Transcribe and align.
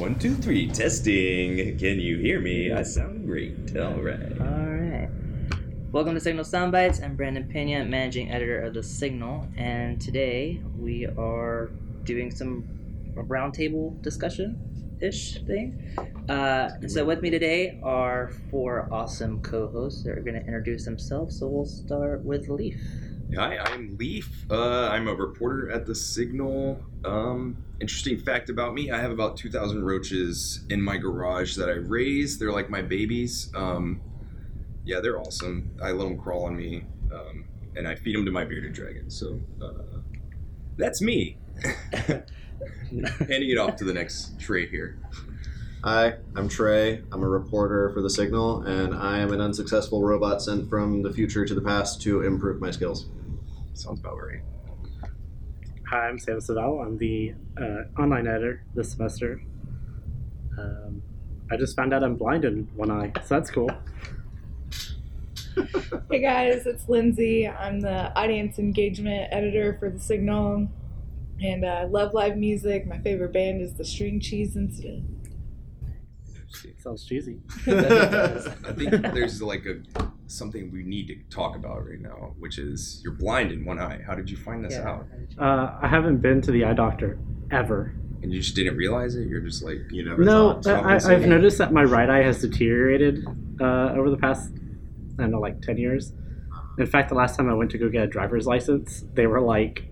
One, 0.00 0.18
two, 0.18 0.34
three, 0.34 0.66
testing. 0.66 1.76
Can 1.76 2.00
you 2.00 2.16
hear 2.16 2.40
me? 2.40 2.72
I 2.72 2.82
sound 2.84 3.26
great. 3.26 3.76
All 3.76 4.00
right. 4.00 4.40
All 4.40 4.46
right. 4.46 5.10
Welcome 5.92 6.14
to 6.14 6.20
Signal 6.20 6.46
Soundbytes. 6.46 7.04
I'm 7.04 7.16
Brandon 7.16 7.44
Peña, 7.54 7.86
managing 7.86 8.32
editor 8.32 8.62
of 8.62 8.72
The 8.72 8.82
Signal, 8.82 9.46
and 9.58 10.00
today 10.00 10.62
we 10.78 11.04
are 11.04 11.70
doing 12.04 12.30
some 12.30 12.64
a 13.18 13.22
roundtable 13.24 14.00
discussion 14.00 14.96
ish 15.02 15.34
thing. 15.44 15.94
Uh, 16.30 16.70
so 16.88 17.04
with 17.04 17.20
me 17.20 17.28
today 17.28 17.78
are 17.82 18.32
four 18.50 18.88
awesome 18.90 19.42
co-hosts 19.42 20.02
that 20.04 20.16
are 20.16 20.22
going 20.22 20.40
to 20.40 20.46
introduce 20.46 20.86
themselves. 20.86 21.38
So 21.38 21.46
we'll 21.46 21.66
start 21.66 22.24
with 22.24 22.48
Leif. 22.48 22.80
Hi, 23.36 23.58
I'm 23.58 23.98
Leif. 23.98 24.46
Uh, 24.50 24.88
I'm 24.88 25.08
a 25.08 25.14
reporter 25.14 25.70
at 25.70 25.84
The 25.84 25.94
Signal. 25.94 26.82
Um, 27.04 27.58
interesting 27.80 28.18
fact 28.18 28.50
about 28.50 28.74
me 28.74 28.90
I 28.90 29.00
have 29.00 29.10
about 29.10 29.36
2,000 29.36 29.82
roaches 29.84 30.64
in 30.68 30.82
my 30.82 30.96
garage 30.96 31.56
that 31.56 31.68
I 31.68 31.74
raise. 31.74 32.38
They're 32.38 32.52
like 32.52 32.70
my 32.70 32.82
babies. 32.82 33.50
Um, 33.54 34.00
yeah, 34.84 35.00
they're 35.00 35.18
awesome. 35.18 35.70
I 35.82 35.92
let 35.92 36.04
them 36.04 36.18
crawl 36.18 36.44
on 36.44 36.56
me, 36.56 36.84
um, 37.12 37.44
and 37.76 37.86
I 37.86 37.94
feed 37.94 38.16
them 38.16 38.24
to 38.24 38.30
my 38.30 38.44
bearded 38.44 38.72
dragon. 38.72 39.10
So 39.10 39.40
uh, 39.62 39.98
that's 40.76 41.00
me. 41.00 41.38
Handing 42.90 43.50
it 43.50 43.58
off 43.58 43.76
to 43.76 43.84
the 43.84 43.92
next 43.92 44.38
Trey 44.40 44.66
here. 44.66 44.98
Hi, 45.84 46.14
I'm 46.36 46.48
Trey. 46.48 47.02
I'm 47.12 47.22
a 47.22 47.28
reporter 47.28 47.90
for 47.94 48.02
The 48.02 48.10
Signal, 48.10 48.62
and 48.62 48.94
I 48.94 49.18
am 49.18 49.32
an 49.32 49.40
unsuccessful 49.40 50.02
robot 50.02 50.42
sent 50.42 50.68
from 50.68 51.02
the 51.02 51.12
future 51.12 51.46
to 51.46 51.54
the 51.54 51.62
past 51.62 52.02
to 52.02 52.22
improve 52.22 52.60
my 52.60 52.70
skills. 52.70 53.06
Sounds 53.74 54.00
about 54.00 54.16
right. 54.16 54.42
Hi, 55.90 56.06
I'm 56.06 56.20
Sam 56.20 56.38
Savell. 56.38 56.86
I'm 56.86 56.96
the 56.98 57.34
uh, 57.60 58.00
online 58.00 58.28
editor 58.28 58.62
this 58.76 58.92
semester. 58.92 59.42
Um, 60.56 61.02
I 61.50 61.56
just 61.56 61.74
found 61.74 61.92
out 61.92 62.04
I'm 62.04 62.14
blind 62.14 62.44
in 62.44 62.68
one 62.76 62.92
eye, 62.92 63.10
so 63.24 63.34
that's 63.34 63.50
cool. 63.50 63.68
Hey 66.08 66.20
guys, 66.20 66.64
it's 66.64 66.88
Lindsay. 66.88 67.48
I'm 67.48 67.80
the 67.80 68.16
audience 68.16 68.60
engagement 68.60 69.32
editor 69.32 69.78
for 69.80 69.90
The 69.90 69.98
Signal. 69.98 70.68
And 71.42 71.66
I 71.66 71.82
uh, 71.82 71.88
love 71.88 72.14
live 72.14 72.36
music. 72.36 72.86
My 72.86 72.98
favorite 72.98 73.32
band 73.32 73.60
is 73.60 73.74
the 73.74 73.84
String 73.84 74.20
Cheese 74.20 74.54
Incident. 74.54 75.04
Sounds 76.78 77.04
cheesy. 77.04 77.40
I 77.66 78.72
think 78.76 78.90
there's 79.12 79.42
like 79.42 79.66
a 79.66 79.80
something 80.30 80.70
we 80.72 80.82
need 80.82 81.06
to 81.08 81.16
talk 81.34 81.56
about 81.56 81.86
right 81.88 82.00
now, 82.00 82.34
which 82.38 82.58
is 82.58 83.00
you're 83.04 83.14
blind 83.14 83.52
in 83.52 83.64
one 83.64 83.78
eye. 83.78 84.00
How 84.06 84.14
did 84.14 84.30
you 84.30 84.36
find 84.36 84.64
this 84.64 84.74
out? 84.76 85.06
Uh, 85.38 85.76
I 85.80 85.88
haven't 85.88 86.18
been 86.18 86.40
to 86.42 86.50
the 86.50 86.64
eye 86.64 86.72
doctor 86.74 87.18
ever. 87.50 87.94
And 88.22 88.32
you 88.32 88.40
just 88.40 88.54
didn't 88.54 88.76
realize 88.76 89.16
it? 89.16 89.26
You're 89.28 89.40
just 89.40 89.62
like 89.62 89.78
You 89.90 90.04
never 90.04 90.22
No, 90.22 90.60
thought. 90.62 90.84
I, 90.86 90.96
I've 90.96 91.26
noticed 91.26 91.58
that 91.58 91.72
my 91.72 91.82
right 91.84 92.08
eye 92.10 92.22
has 92.22 92.40
deteriorated 92.42 93.24
uh, 93.60 93.92
over 93.94 94.10
the 94.10 94.16
past, 94.18 94.50
I 95.18 95.22
don't 95.22 95.30
know, 95.32 95.40
like 95.40 95.62
10 95.62 95.78
years. 95.78 96.12
In 96.78 96.86
fact, 96.86 97.08
the 97.08 97.14
last 97.14 97.36
time 97.36 97.48
I 97.50 97.54
went 97.54 97.70
to 97.72 97.78
go 97.78 97.88
get 97.88 98.02
a 98.04 98.06
driver's 98.06 98.46
license, 98.46 99.04
they 99.14 99.26
were 99.26 99.40
like 99.40 99.84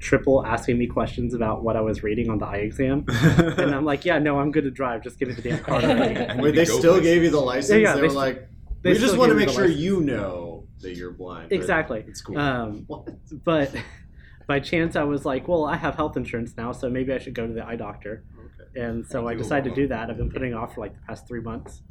triple 0.00 0.44
asking 0.44 0.76
me 0.76 0.86
questions 0.86 1.32
about 1.34 1.62
what 1.62 1.76
I 1.76 1.80
was 1.80 2.02
reading 2.02 2.28
on 2.30 2.38
the 2.38 2.46
eye 2.46 2.56
exam. 2.58 3.04
and 3.08 3.74
I'm 3.74 3.84
like, 3.84 4.04
yeah, 4.04 4.18
no, 4.18 4.38
I'm 4.38 4.50
good 4.50 4.64
to 4.64 4.70
drive. 4.70 5.02
Just 5.02 5.18
give 5.18 5.28
me 5.28 5.34
the 5.34 5.42
damn 5.42 5.62
card. 5.62 5.84
already." 5.84 6.16
I 6.18 6.34
need 6.34 6.42
Wait, 6.42 6.54
they 6.54 6.64
still 6.64 6.94
places. 6.94 7.02
gave 7.02 7.22
you 7.22 7.30
the 7.30 7.40
license? 7.40 7.70
Yeah, 7.70 7.76
yeah, 7.76 7.92
they 7.94 8.00
they 8.00 8.02
were 8.02 8.08
st- 8.10 8.16
like, 8.18 8.48
they 8.84 8.92
we 8.92 8.98
just 8.98 9.16
want 9.16 9.30
to 9.30 9.34
make 9.34 9.48
sure 9.48 9.62
license. 9.62 9.80
you 9.80 10.00
know 10.02 10.66
that 10.82 10.94
you're 10.94 11.10
blind. 11.10 11.50
Exactly. 11.52 12.04
It's 12.06 12.20
cool. 12.20 12.38
Um, 12.38 12.86
but 13.44 13.74
by 14.46 14.60
chance, 14.60 14.94
I 14.94 15.04
was 15.04 15.24
like, 15.24 15.48
well, 15.48 15.64
I 15.64 15.76
have 15.76 15.94
health 15.94 16.18
insurance 16.18 16.54
now, 16.56 16.72
so 16.72 16.90
maybe 16.90 17.12
I 17.12 17.18
should 17.18 17.34
go 17.34 17.46
to 17.46 17.52
the 17.52 17.66
eye 17.66 17.76
doctor. 17.76 18.24
Okay. 18.38 18.80
And 18.80 19.06
so 19.06 19.24
Thank 19.26 19.30
I 19.30 19.42
decided 19.42 19.70
to 19.70 19.74
do 19.74 19.88
that. 19.88 20.10
I've 20.10 20.18
been 20.18 20.30
putting 20.34 20.52
it 20.52 20.54
off 20.54 20.74
for 20.74 20.82
like 20.82 20.94
the 20.94 21.00
past 21.06 21.26
three 21.26 21.40
months. 21.40 21.82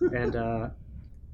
and 0.00 0.34
uh, 0.34 0.70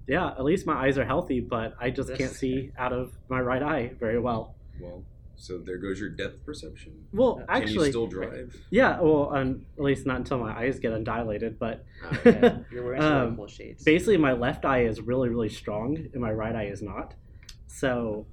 yeah, 0.08 0.32
at 0.32 0.42
least 0.42 0.66
my 0.66 0.74
eyes 0.74 0.98
are 0.98 1.04
healthy, 1.04 1.38
but 1.38 1.74
I 1.80 1.90
just 1.90 2.12
can't 2.16 2.32
see 2.32 2.72
out 2.76 2.92
of 2.92 3.12
my 3.28 3.40
right 3.40 3.62
eye 3.62 3.92
very 4.00 4.18
well. 4.18 4.56
Well, 4.80 5.04
so 5.36 5.58
there 5.58 5.78
goes 5.78 5.98
your 6.00 6.08
depth 6.10 6.44
perception. 6.44 6.92
Well, 7.12 7.36
Can 7.36 7.46
actually, 7.48 7.86
you 7.86 7.92
still 7.92 8.06
drive? 8.06 8.56
yeah, 8.70 9.00
well, 9.00 9.34
um, 9.34 9.66
at 9.76 9.82
least 9.84 10.06
not 10.06 10.16
until 10.18 10.38
my 10.38 10.56
eyes 10.58 10.78
get 10.78 10.92
undilated. 10.92 11.58
But 11.58 11.84
Uh, 12.02 12.16
Yeah, 12.24 12.58
you're 12.70 12.84
wearing 12.84 13.02
Um, 13.02 13.40
um, 13.40 13.48
shades. 13.48 13.82
basically, 13.84 14.16
my 14.16 14.32
left 14.32 14.64
eye 14.64 14.84
is 14.84 15.00
really, 15.00 15.28
really 15.28 15.48
strong, 15.48 15.96
and 16.12 16.20
my 16.20 16.32
right 16.32 16.54
eye 16.54 16.66
is 16.66 16.82
not. 16.82 17.14
So 17.66 18.26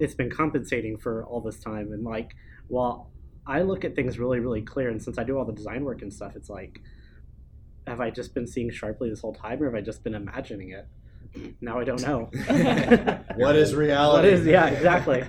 it's 0.00 0.14
been 0.14 0.30
compensating 0.30 0.96
for 0.98 1.24
all 1.24 1.40
this 1.40 1.58
time. 1.60 1.92
And 1.92 2.04
like, 2.04 2.32
while 2.68 3.10
I 3.46 3.62
look 3.62 3.84
at 3.84 3.94
things 3.94 4.18
really, 4.18 4.40
really 4.40 4.62
clear, 4.62 4.90
and 4.90 5.02
since 5.02 5.18
I 5.18 5.24
do 5.24 5.38
all 5.38 5.44
the 5.44 5.52
design 5.52 5.84
work 5.84 6.02
and 6.02 6.12
stuff, 6.12 6.36
it's 6.36 6.50
like, 6.50 6.80
have 7.86 8.00
I 8.00 8.10
just 8.10 8.34
been 8.34 8.46
seeing 8.46 8.70
sharply 8.70 9.08
this 9.10 9.20
whole 9.20 9.34
time, 9.34 9.62
or 9.62 9.66
have 9.66 9.74
I 9.74 9.80
just 9.80 10.02
been 10.02 10.14
imagining 10.14 10.70
it? 10.70 10.86
Now 11.60 11.78
I 11.78 11.84
don't 11.84 12.00
know. 12.02 12.30
what 13.36 13.56
is 13.56 13.74
reality? 13.74 14.16
What 14.16 14.24
is? 14.24 14.46
Yeah, 14.46 14.66
exactly. 14.68 15.22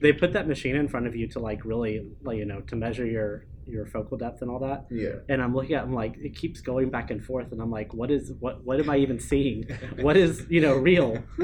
They 0.00 0.12
put 0.12 0.32
that 0.32 0.46
machine 0.48 0.76
in 0.76 0.88
front 0.88 1.06
of 1.06 1.14
you 1.16 1.26
to 1.28 1.38
like 1.38 1.64
really, 1.64 2.06
like 2.22 2.38
you 2.38 2.44
know, 2.44 2.60
to 2.62 2.76
measure 2.76 3.06
your 3.06 3.46
your 3.66 3.86
focal 3.86 4.16
depth 4.18 4.42
and 4.42 4.50
all 4.50 4.58
that. 4.58 4.86
Yeah. 4.90 5.20
And 5.28 5.40
I'm 5.42 5.54
looking 5.54 5.74
at, 5.74 5.84
I'm 5.84 5.94
like, 5.94 6.16
it 6.18 6.36
keeps 6.36 6.60
going 6.60 6.90
back 6.90 7.10
and 7.10 7.24
forth, 7.24 7.52
and 7.52 7.62
I'm 7.62 7.70
like, 7.70 7.94
what 7.94 8.10
is 8.10 8.32
what? 8.40 8.62
What 8.64 8.80
am 8.80 8.90
I 8.90 8.98
even 8.98 9.18
seeing? 9.30 9.64
What 10.00 10.16
is 10.16 10.46
you 10.50 10.60
know 10.60 10.74
real? 10.76 11.22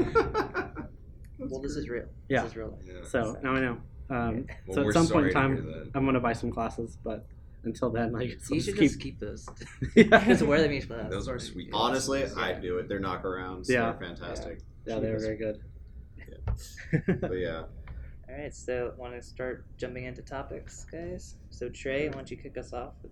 well, 1.39 1.61
this 1.61 1.75
is 1.75 1.89
real. 1.89 2.05
Yeah. 2.29 2.41
This 2.43 2.51
is 2.51 2.57
real. 2.57 2.77
Yeah. 2.85 3.03
So 3.03 3.37
now 3.43 3.53
I 3.53 3.59
know. 3.59 3.77
Um, 4.09 4.45
Well, 4.67 4.75
so 4.75 4.87
at 4.87 4.93
some 4.93 5.07
point 5.07 5.27
in 5.27 5.33
time. 5.33 5.91
I'm 5.95 6.05
gonna 6.05 6.19
buy 6.19 6.33
some 6.33 6.51
classes, 6.51 6.97
but 7.03 7.25
until 7.63 7.89
then, 7.89 8.11
like 8.11 8.29
You 8.49 8.59
should 8.59 8.75
just 8.75 8.77
just 8.77 8.99
keep 8.99 9.19
those. 9.19 9.47
yeah, 9.95 10.25
just 10.25 10.43
wear 10.43 10.61
them 10.61 10.71
each 10.73 10.87
class. 10.87 11.09
Those 11.09 11.27
are 11.27 11.39
sweet. 11.39 11.69
Honestly, 11.73 12.19
glasses. 12.19 12.37
I'd 12.37 12.61
do 12.61 12.77
it. 12.77 12.89
They're 12.89 12.99
knockarounds. 12.99 13.69
Yeah. 13.69 13.93
They're 13.93 14.09
fantastic. 14.09 14.59
yeah, 14.85 14.99
they 14.99 15.11
were 15.11 15.19
very 15.19 15.37
good. 15.37 15.61
Yeah. 16.17 17.15
But 17.21 17.33
yeah. 17.33 17.63
All 18.31 18.37
right, 18.37 18.55
so 18.55 18.93
want 18.97 19.13
to 19.13 19.21
start 19.21 19.65
jumping 19.77 20.05
into 20.05 20.21
topics, 20.21 20.85
guys? 20.89 21.35
So 21.49 21.67
Trey, 21.67 22.07
why 22.07 22.13
don't 22.13 22.31
you 22.31 22.37
kick 22.37 22.57
us 22.57 22.71
off 22.71 22.93
with 23.03 23.11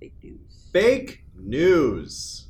fake 0.00 0.14
news? 0.20 0.68
Fake 0.72 1.22
news. 1.36 2.48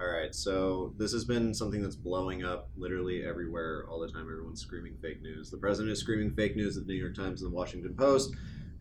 All 0.00 0.06
right, 0.06 0.34
so 0.34 0.94
this 0.96 1.12
has 1.12 1.26
been 1.26 1.52
something 1.52 1.82
that's 1.82 1.96
blowing 1.96 2.44
up 2.44 2.70
literally 2.78 3.24
everywhere 3.26 3.84
all 3.90 4.00
the 4.00 4.08
time. 4.08 4.22
Everyone's 4.22 4.62
screaming 4.62 4.96
fake 5.02 5.20
news. 5.20 5.50
The 5.50 5.58
president 5.58 5.92
is 5.92 6.00
screaming 6.00 6.30
fake 6.30 6.56
news 6.56 6.78
at 6.78 6.86
the 6.86 6.94
New 6.94 6.98
York 6.98 7.14
Times 7.14 7.42
and 7.42 7.52
the 7.52 7.54
Washington 7.54 7.94
Post. 7.94 8.34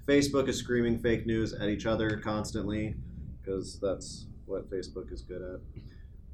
Facebook 0.07 0.47
is 0.47 0.57
screaming 0.57 1.00
fake 1.00 1.25
news 1.25 1.53
at 1.53 1.68
each 1.68 1.85
other 1.85 2.18
constantly 2.18 2.96
because 3.41 3.78
that's 3.81 4.28
what 4.46 4.69
Facebook 4.69 5.12
is 5.12 5.22
good 5.22 5.41
at. 5.41 5.59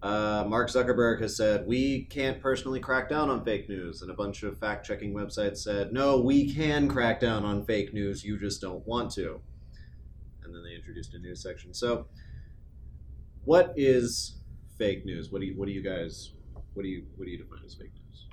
Uh, 0.02 0.46
Mark 0.48 0.70
Zuckerberg 0.70 1.22
has 1.22 1.36
said, 1.36 1.68
We 1.68 2.04
can't 2.06 2.42
personally 2.42 2.80
crack 2.80 3.10
down 3.10 3.30
on 3.30 3.44
fake 3.44 3.68
news. 3.68 4.02
And 4.02 4.10
a 4.10 4.14
bunch 4.14 4.44
of 4.44 4.58
fact 4.58 4.86
checking 4.86 5.14
websites 5.14 5.58
said, 5.58 5.92
No, 5.92 6.20
we 6.22 6.54
can 6.54 6.88
crack 6.88 7.20
down 7.20 7.44
on 7.44 7.66
fake 7.66 7.94
news. 7.94 8.24
You 8.24 8.40
just 8.40 8.62
don't 8.62 8.86
want 8.88 9.12
to. 9.12 9.42
And 10.44 10.56
then 10.56 10.64
they 10.64 10.76
introduced 10.76 11.14
a 11.16 11.20
news 11.20 11.44
section. 11.44 11.74
So, 11.74 12.08
what 13.44 13.74
is 13.76 14.38
fake 14.78 15.06
news? 15.06 15.32
What 15.32 15.42
do 15.42 15.48
you, 15.48 15.58
what 15.58 15.68
do 15.68 15.74
you 15.74 15.82
guys, 15.82 16.32
what 16.74 16.84
do 16.84 16.90
you, 16.90 17.06
what 17.18 17.26
do 17.26 17.32
you 17.32 17.38
define 17.38 17.66
as 17.66 17.76
fake 17.76 17.92
news? 17.94 18.28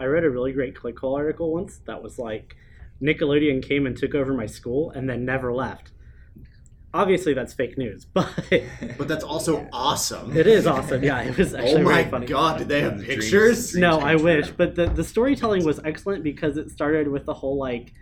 I 0.00 0.06
read 0.06 0.24
a 0.24 0.30
really 0.30 0.52
great 0.52 0.74
ClickHole 0.74 1.16
article 1.16 1.52
once 1.52 1.78
that 1.84 2.02
was 2.02 2.18
like, 2.18 2.56
Nickelodeon 3.02 3.62
came 3.62 3.86
and 3.86 3.96
took 3.96 4.14
over 4.14 4.32
my 4.32 4.46
school 4.46 4.90
and 4.92 5.08
then 5.08 5.24
never 5.24 5.52
left. 5.52 5.90
Obviously, 6.94 7.34
that's 7.34 7.52
fake 7.52 7.76
news, 7.76 8.04
but 8.14 8.28
But 8.96 9.08
that's 9.08 9.24
also 9.24 9.58
Yeah. 9.60 9.68
awesome. 9.72 10.36
it 10.36 10.46
is 10.46 10.66
awesome. 10.66 11.02
Yeah, 11.02 11.20
it 11.22 11.36
was 11.36 11.52
actually 11.58 11.82
oh 11.82 11.84
my 11.84 11.94
very 12.02 12.10
funny. 12.10 12.26
god, 12.26 12.58
did 12.58 12.68
they 12.68 12.80
have 12.82 12.94
Dreams- 12.94 13.06
pictures? 13.08 13.70
dreams 13.72 13.76
no 13.76 14.00
i 14.00 14.14
true. 14.14 14.24
wish 14.24 14.50
but 14.50 14.74
the, 14.76 14.86
the 14.86 15.04
storytelling 15.04 15.64
was 15.64 15.80
excellent 15.84 16.22
because 16.22 16.56
it 16.56 16.70
started 16.70 17.08
with 17.08 17.24
the 17.26 17.34
whole 17.34 17.58
like 17.58 17.92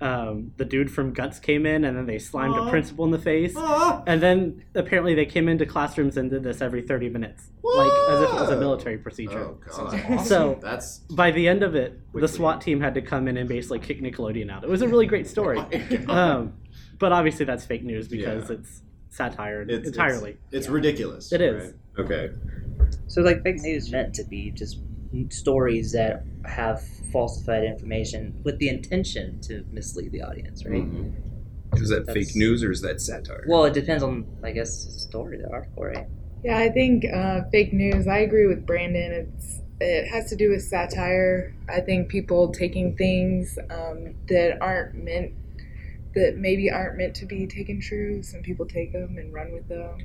um, 0.00 0.52
the 0.56 0.64
dude 0.64 0.92
from 0.92 1.12
guts 1.12 1.40
came 1.40 1.66
in 1.66 1.84
and 1.84 1.96
then 1.96 2.06
they 2.06 2.20
slimed 2.20 2.54
Aw. 2.54 2.68
a 2.68 2.70
principal 2.70 3.04
in 3.04 3.10
the 3.10 3.18
face 3.18 3.54
Ah, 3.56 4.02
and 4.06 4.22
then 4.22 4.62
apparently 4.76 5.14
they 5.16 5.26
came 5.26 5.48
into 5.48 5.66
classrooms 5.66 6.16
and 6.16 6.30
did 6.30 6.44
this 6.44 6.60
every 6.60 6.82
30 6.82 7.08
minutes 7.08 7.48
like 7.64 7.90
as 8.10 8.22
if 8.22 8.28
it 8.30 8.40
was 8.40 8.50
a 8.50 8.56
military 8.56 8.96
procedure 8.96 9.40
oh 9.44 9.58
god. 9.66 9.94
awesome. 9.94 10.18
so 10.24 10.58
That's 10.62 10.98
by 11.10 11.32
the 11.32 11.48
end 11.48 11.64
of 11.64 11.74
it 11.74 11.98
the 12.14 12.28
swat 12.28 12.60
team 12.60 12.80
had 12.80 12.94
to 12.94 13.02
come 13.02 13.26
in 13.26 13.36
and 13.36 13.48
basically 13.48 13.80
kick 13.80 14.00
nickelodeon 14.00 14.50
out 14.52 14.62
it 14.62 14.70
was 14.70 14.82
a 14.82 14.88
really 14.88 15.06
great 15.06 15.26
story 15.26 15.58
Oh 16.08 16.14
um, 16.14 16.52
but 16.98 17.12
obviously 17.12 17.44
that's 17.44 17.64
fake 17.64 17.84
news 17.84 18.08
because 18.08 18.48
Yeah. 18.50 18.56
it's 18.56 18.82
satire 19.10 19.62
It's- 19.62 19.86
entirely 19.86 20.36
it's 20.52 20.68
ridiculous. 20.68 21.32
It 21.32 21.40
is. 21.40 21.64
right? 21.64 21.74
Okay. 22.04 22.30
So, 23.06 23.22
like, 23.22 23.42
fake 23.42 23.60
news 23.62 23.90
meant 23.90 24.14
to 24.14 24.24
be 24.24 24.50
just 24.50 24.78
stories 25.30 25.92
that 25.92 26.24
have 26.44 26.82
falsified 27.12 27.64
information 27.64 28.34
with 28.44 28.58
the 28.58 28.68
intention 28.68 29.40
to 29.40 29.64
mislead 29.72 30.12
the 30.12 30.22
audience, 30.22 30.64
right? 30.66 30.82
Mhm. 30.82 31.12
Is 31.80 31.88
that 31.88 32.06
That's- 32.06 32.26
fake 32.28 32.36
news 32.36 32.62
or 32.62 32.70
is 32.70 32.80
that 32.82 33.00
satire? 33.00 33.44
Well, 33.48 33.64
it 33.64 33.74
depends 33.74 34.02
on, 34.02 34.26
I 34.42 34.52
guess, 34.52 34.84
the 34.84 34.92
story, 34.92 35.38
the 35.38 35.50
article, 35.50 35.84
right? 35.84 36.06
Yeah, 36.44 36.58
I 36.58 36.68
think 36.68 37.04
uh, 37.12 37.42
fake 37.50 37.72
news. 37.72 38.06
I 38.06 38.18
agree 38.18 38.46
with 38.46 38.64
Brandon. 38.66 39.12
It's 39.12 39.60
it 39.80 40.08
has 40.08 40.28
to 40.30 40.36
do 40.36 40.50
with 40.50 40.62
satire. 40.62 41.54
I 41.68 41.80
think 41.80 42.08
people 42.08 42.48
taking 42.50 42.96
things 42.96 43.58
um, 43.70 44.14
that 44.28 44.58
aren't 44.60 44.94
meant 45.04 45.32
that 46.14 46.36
maybe 46.36 46.70
aren't 46.70 46.96
meant 46.96 47.14
to 47.16 47.26
be 47.26 47.46
taken 47.46 47.80
true. 47.80 48.22
Some 48.22 48.42
people 48.42 48.66
take 48.66 48.92
them 48.92 49.16
and 49.18 49.32
run 49.32 49.52
with 49.52 49.68
them 49.68 49.98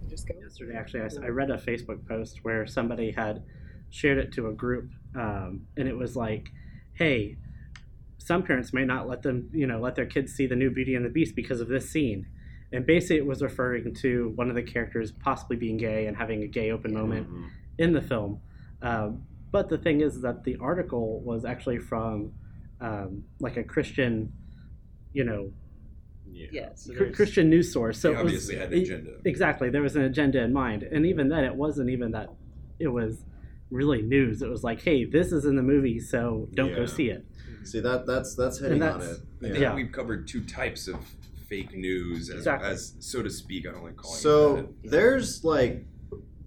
and 0.00 0.08
just 0.08 0.26
go. 0.26 0.34
Yesterday, 0.40 0.76
actually, 0.76 1.24
I 1.24 1.28
read 1.28 1.50
a 1.50 1.58
Facebook 1.58 2.06
post 2.06 2.40
where 2.42 2.66
somebody 2.66 3.10
had 3.12 3.42
shared 3.90 4.18
it 4.18 4.32
to 4.32 4.48
a 4.48 4.52
group, 4.52 4.90
um, 5.14 5.66
and 5.76 5.88
it 5.88 5.96
was 5.96 6.16
like, 6.16 6.48
"Hey, 6.94 7.36
some 8.18 8.42
parents 8.42 8.72
may 8.72 8.84
not 8.84 9.08
let 9.08 9.22
them, 9.22 9.48
you 9.52 9.66
know, 9.66 9.80
let 9.80 9.94
their 9.94 10.06
kids 10.06 10.32
see 10.34 10.46
the 10.46 10.56
new 10.56 10.70
Beauty 10.70 10.94
and 10.94 11.04
the 11.04 11.10
Beast 11.10 11.34
because 11.34 11.60
of 11.60 11.68
this 11.68 11.88
scene." 11.90 12.26
And 12.72 12.84
basically, 12.84 13.16
it 13.16 13.26
was 13.26 13.40
referring 13.42 13.94
to 13.94 14.30
one 14.34 14.50
of 14.50 14.54
the 14.54 14.62
characters 14.62 15.10
possibly 15.12 15.56
being 15.56 15.78
gay 15.78 16.06
and 16.06 16.16
having 16.16 16.42
a 16.42 16.46
gay 16.46 16.70
open 16.70 16.92
moment 16.92 17.26
Mhm. 17.30 17.48
in 17.78 17.92
the 17.92 18.02
film. 18.02 18.40
Um, 18.82 19.22
but 19.50 19.70
the 19.70 19.78
thing 19.78 20.02
is 20.02 20.20
that 20.20 20.44
the 20.44 20.56
article 20.56 21.20
was 21.22 21.44
actually 21.44 21.78
from 21.78 22.32
um, 22.80 23.24
like 23.40 23.56
a 23.56 23.64
Christian, 23.64 24.32
you 25.12 25.24
know, 25.24 25.52
Yeah. 26.30 26.46
Yeah. 26.52 26.68
So 26.74 26.92
Christian 27.12 27.48
news 27.50 27.72
source. 27.72 27.98
So 27.98 28.12
They 28.12 28.20
it 28.20 28.22
was- 28.24 28.32
obviously 28.34 28.56
had 28.56 28.72
an 28.72 28.78
agenda. 28.78 29.10
Exactly, 29.24 29.70
there 29.70 29.82
was 29.82 29.96
an 29.96 30.02
agenda 30.02 30.40
in 30.42 30.52
mind, 30.52 30.82
and 30.84 31.04
even 31.06 31.28
then, 31.28 31.44
it 31.44 31.54
wasn't 31.54 31.90
even 31.90 32.12
that. 32.12 32.28
It 32.78 32.88
was 32.88 33.24
really 33.70 34.02
news. 34.02 34.40
It 34.42 34.48
was 34.48 34.62
like, 34.62 34.80
hey, 34.82 35.04
this 35.04 35.32
is 35.32 35.44
in 35.46 35.56
the 35.56 35.62
movie, 35.62 35.98
so 35.98 36.48
don't 36.54 36.70
Yeah. 36.70 36.76
go 36.76 36.86
see 36.86 37.08
it. 37.10 37.24
See 37.64 37.80
that 37.80 38.06
that's 38.06 38.34
that's 38.36 38.58
hitting 38.60 38.82
on 38.82 39.00
it. 39.00 39.04
I 39.04 39.46
Yeah. 39.46 39.52
think 39.52 39.58
Yeah. 39.58 39.74
we've 39.74 39.90
covered 39.92 40.28
two 40.28 40.42
types 40.44 40.86
of 40.86 40.96
fake 41.48 41.74
news, 41.74 42.28
as, 42.30 42.36
Exactly. 42.36 42.68
as 42.68 42.94
so 43.00 43.22
to 43.22 43.30
speak. 43.30 43.66
I 43.66 43.72
don't 43.72 43.82
like 43.84 43.96
calling 43.96 44.16
it 44.18 44.20
So 44.20 44.56
that. 44.56 44.90
there's 44.90 45.44
like 45.44 45.86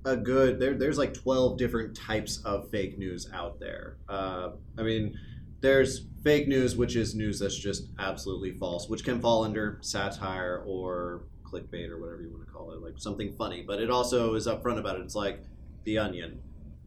a 0.05 0.15
good 0.15 0.59
there. 0.59 0.75
There's 0.75 0.97
like 0.99 1.13
twelve 1.13 1.57
different 1.57 1.95
types 1.95 2.41
of 2.45 2.69
fake 2.69 2.97
news 2.97 3.27
out 3.33 3.59
there. 3.59 3.97
Uh, 4.07 4.51
I 4.77 4.83
mean, 4.83 5.15
there's 5.61 6.05
fake 6.23 6.47
news, 6.47 6.75
which 6.75 6.95
is 6.95 7.15
news 7.15 7.39
that's 7.39 7.57
just 7.57 7.85
absolutely 7.99 8.51
false, 8.51 8.89
which 8.89 9.03
can 9.03 9.21
fall 9.21 9.43
under 9.43 9.77
satire 9.81 10.63
or 10.65 11.23
clickbait 11.43 11.89
or 11.89 11.99
whatever 11.99 12.21
you 12.21 12.31
want 12.31 12.45
to 12.45 12.51
call 12.51 12.71
it, 12.71 12.81
like 12.81 12.93
something 12.97 13.33
funny. 13.33 13.63
But 13.65 13.79
it 13.81 13.89
also 13.89 14.35
is 14.35 14.47
upfront 14.47 14.79
about 14.79 14.97
it. 14.97 15.03
It's 15.03 15.15
like 15.15 15.41
The 15.83 15.97
Onion. 15.97 16.41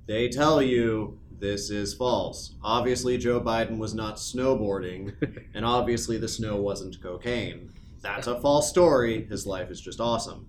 They 0.07 0.29
tell 0.29 0.61
you 0.61 1.19
this 1.39 1.71
is 1.71 1.95
false. 1.95 2.55
Obviously, 2.63 3.19
Joe 3.19 3.41
Biden 3.41 3.79
was 3.79 3.95
not 3.95 4.17
snowboarding, 4.17 5.15
and 5.55 5.65
obviously, 5.65 6.19
the 6.19 6.29
snow 6.29 6.57
wasn't 6.57 7.03
cocaine. 7.03 7.71
That's 8.03 8.27
a 8.27 8.41
false 8.41 8.69
story. 8.69 9.25
His 9.25 9.47
life 9.47 9.71
is 9.71 9.81
just 9.81 10.01
awesome. 10.01 10.47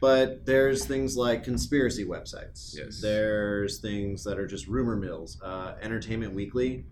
But 0.00 0.44
there's 0.44 0.84
things 0.84 1.16
like 1.16 1.44
conspiracy 1.44 2.04
websites. 2.04 2.74
Yes. 2.76 3.00
There's 3.00 3.78
things 3.78 4.24
that 4.24 4.38
are 4.38 4.46
just 4.46 4.66
rumor 4.66 4.96
mills. 4.96 5.38
Uh, 5.42 5.74
Entertainment 5.80 6.34
Weekly, 6.34 6.84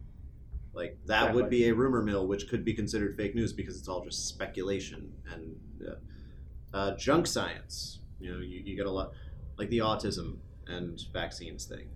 like 0.74 0.98
that 1.06 1.34
would 1.34 1.48
be 1.48 1.68
a 1.68 1.74
rumor 1.74 2.02
mill, 2.02 2.26
which 2.26 2.48
could 2.48 2.64
be 2.64 2.74
considered 2.74 3.16
fake 3.16 3.34
news 3.34 3.52
because 3.52 3.78
it's 3.78 3.88
all 3.88 4.02
just 4.04 4.28
speculation 4.28 5.12
and 5.32 5.56
uh, 5.86 6.76
uh, 6.76 6.96
junk 6.96 7.26
science. 7.26 8.00
You 8.20 8.32
know, 8.32 8.40
you, 8.40 8.60
you 8.64 8.76
get 8.76 8.86
a 8.86 8.90
lot 8.90 9.12
like 9.56 9.70
the 9.70 9.78
autism 9.78 10.38
and 10.66 11.00
vaccines 11.12 11.64
thing. 11.66 11.90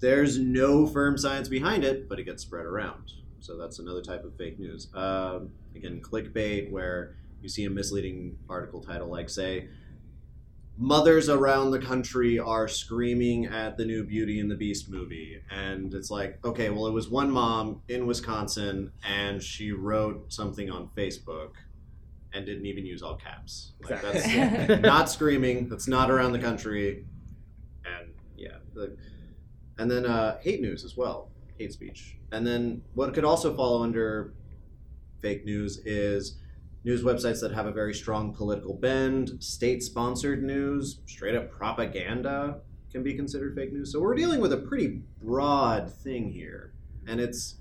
There's 0.00 0.38
no 0.38 0.86
firm 0.86 1.18
science 1.18 1.48
behind 1.48 1.84
it, 1.84 2.08
but 2.08 2.18
it 2.18 2.24
gets 2.24 2.42
spread 2.42 2.64
around. 2.64 3.12
So 3.40 3.56
that's 3.56 3.78
another 3.78 4.02
type 4.02 4.24
of 4.24 4.34
fake 4.36 4.58
news. 4.58 4.88
Um, 4.94 5.50
again, 5.74 6.00
clickbait, 6.00 6.70
where 6.70 7.16
you 7.42 7.48
see 7.48 7.64
a 7.64 7.70
misleading 7.70 8.38
article 8.48 8.80
title 8.80 9.08
like, 9.08 9.28
say, 9.28 9.68
mothers 10.80 11.28
around 11.28 11.70
the 11.70 11.78
country 11.78 12.38
are 12.38 12.66
screaming 12.66 13.44
at 13.44 13.76
the 13.76 13.84
new 13.84 14.02
Beauty 14.02 14.40
and 14.40 14.50
the 14.50 14.54
Beast 14.56 14.88
movie. 14.88 15.38
And 15.50 15.92
it's 15.92 16.10
like, 16.10 16.38
okay, 16.42 16.70
well, 16.70 16.86
it 16.86 16.92
was 16.92 17.08
one 17.10 17.30
mom 17.30 17.82
in 17.88 18.06
Wisconsin, 18.06 18.90
and 19.06 19.42
she 19.42 19.72
wrote 19.72 20.32
something 20.32 20.70
on 20.70 20.88
Facebook 20.96 21.50
and 22.32 22.46
didn't 22.46 22.64
even 22.64 22.86
use 22.86 23.02
all 23.02 23.16
caps. 23.16 23.72
Like, 23.82 24.02
Exactly. 24.02 24.66
that's 24.66 24.82
not 24.82 25.10
screaming. 25.10 25.68
That's 25.68 25.86
not 25.86 26.10
around 26.10 26.32
the 26.32 26.38
country. 26.38 27.04
And 27.84 28.14
yeah, 28.38 28.56
the, 28.72 28.96
and 29.78 29.90
then 29.90 30.06
uh, 30.06 30.38
hate 30.40 30.62
news 30.62 30.82
as 30.84 30.96
well, 30.96 31.28
hate 31.58 31.74
speech. 31.74 32.16
And 32.32 32.46
then 32.46 32.80
what 32.94 33.12
could 33.12 33.24
also 33.24 33.54
fall 33.54 33.82
under 33.82 34.32
fake 35.20 35.44
news 35.44 35.78
is 35.84 36.38
news 36.84 37.02
websites 37.02 37.40
that 37.40 37.52
have 37.52 37.66
a 37.66 37.72
very 37.72 37.94
strong 37.94 38.32
political 38.32 38.74
bend, 38.74 39.42
state-sponsored 39.42 40.42
news, 40.42 41.00
straight 41.06 41.34
up 41.34 41.50
propaganda 41.50 42.60
can 42.90 43.02
be 43.02 43.14
considered 43.14 43.54
fake 43.54 43.72
news. 43.72 43.92
So 43.92 44.00
we're 44.00 44.14
dealing 44.14 44.40
with 44.40 44.52
a 44.52 44.56
pretty 44.56 45.02
broad 45.22 45.92
thing 45.92 46.30
here, 46.30 46.72
and 47.06 47.20
it's 47.20 47.56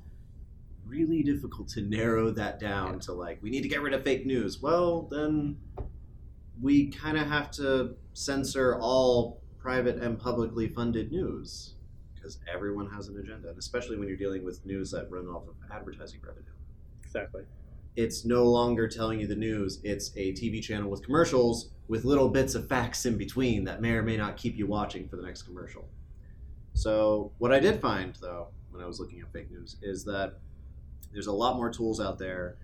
really 0.86 1.22
difficult 1.22 1.68
to 1.70 1.82
narrow 1.82 2.32
that 2.32 2.60
down 2.60 3.00
to 3.00 3.14
like 3.14 3.38
we 3.44 3.52
need 3.52 3.62
to 3.62 3.70
get 3.70 3.82
rid 3.82 3.94
of 3.94 4.04
fake 4.04 4.26
news. 4.26 4.60
Well, 4.60 5.04
then 5.12 5.58
we 6.62 6.88
kind 6.88 7.18
of 7.18 7.28
have 7.28 7.52
to 7.52 7.96
censor 8.14 8.76
all 8.80 9.42
private 9.60 9.98
and 9.98 10.18
publicly 10.18 10.68
funded 10.68 11.12
news 11.12 11.76
because 12.16 12.40
everyone 12.52 12.90
has 12.90 13.08
an 13.08 13.18
agenda, 13.18 13.50
and 13.50 13.58
especially 13.58 13.98
when 13.98 14.08
you're 14.08 14.18
dealing 14.18 14.44
with 14.44 14.66
news 14.66 14.90
that 14.92 15.10
run 15.12 15.28
off 15.28 15.44
of 15.48 15.56
advertising 15.72 16.20
revenue. 16.26 16.46
Exactly. 17.04 17.44
It's 17.96 18.26
no 18.26 18.44
longer 18.44 18.88
telling 18.88 19.20
you 19.20 19.28
the 19.28 19.36
news, 19.36 19.80
it's 19.84 20.12
a 20.16 20.34
TV 20.34 20.62
channel 20.62 20.90
with 20.90 21.04
commercials 21.04 21.72
with 21.88 22.06
little 22.06 22.30
bits 22.30 22.56
of 22.56 22.70
facts 22.70 23.06
in 23.06 23.18
between 23.18 23.64
that 23.66 23.82
may 23.82 23.92
or 23.92 24.04
may 24.04 24.16
not 24.16 24.38
keep 24.38 24.56
you 24.56 24.68
watching 24.68 25.08
for 25.10 25.16
the 25.16 25.24
next 25.24 25.42
commercial. 25.44 25.90
So, 26.74 27.32
what 27.40 27.52
I 27.52 27.60
did 27.60 27.82
find 27.82 28.16
though, 28.22 28.50
when 28.70 28.82
I 28.82 28.86
was 28.86 29.00
looking 29.00 29.20
at 29.22 29.34
fake 29.34 29.52
news, 29.52 29.78
is 29.82 30.06
that 30.06 30.40
there's 31.12 31.28
a 31.28 31.34
lot 31.34 31.58
more 31.58 31.72
tools 31.72 32.00
out 32.00 32.20
there 32.20 32.58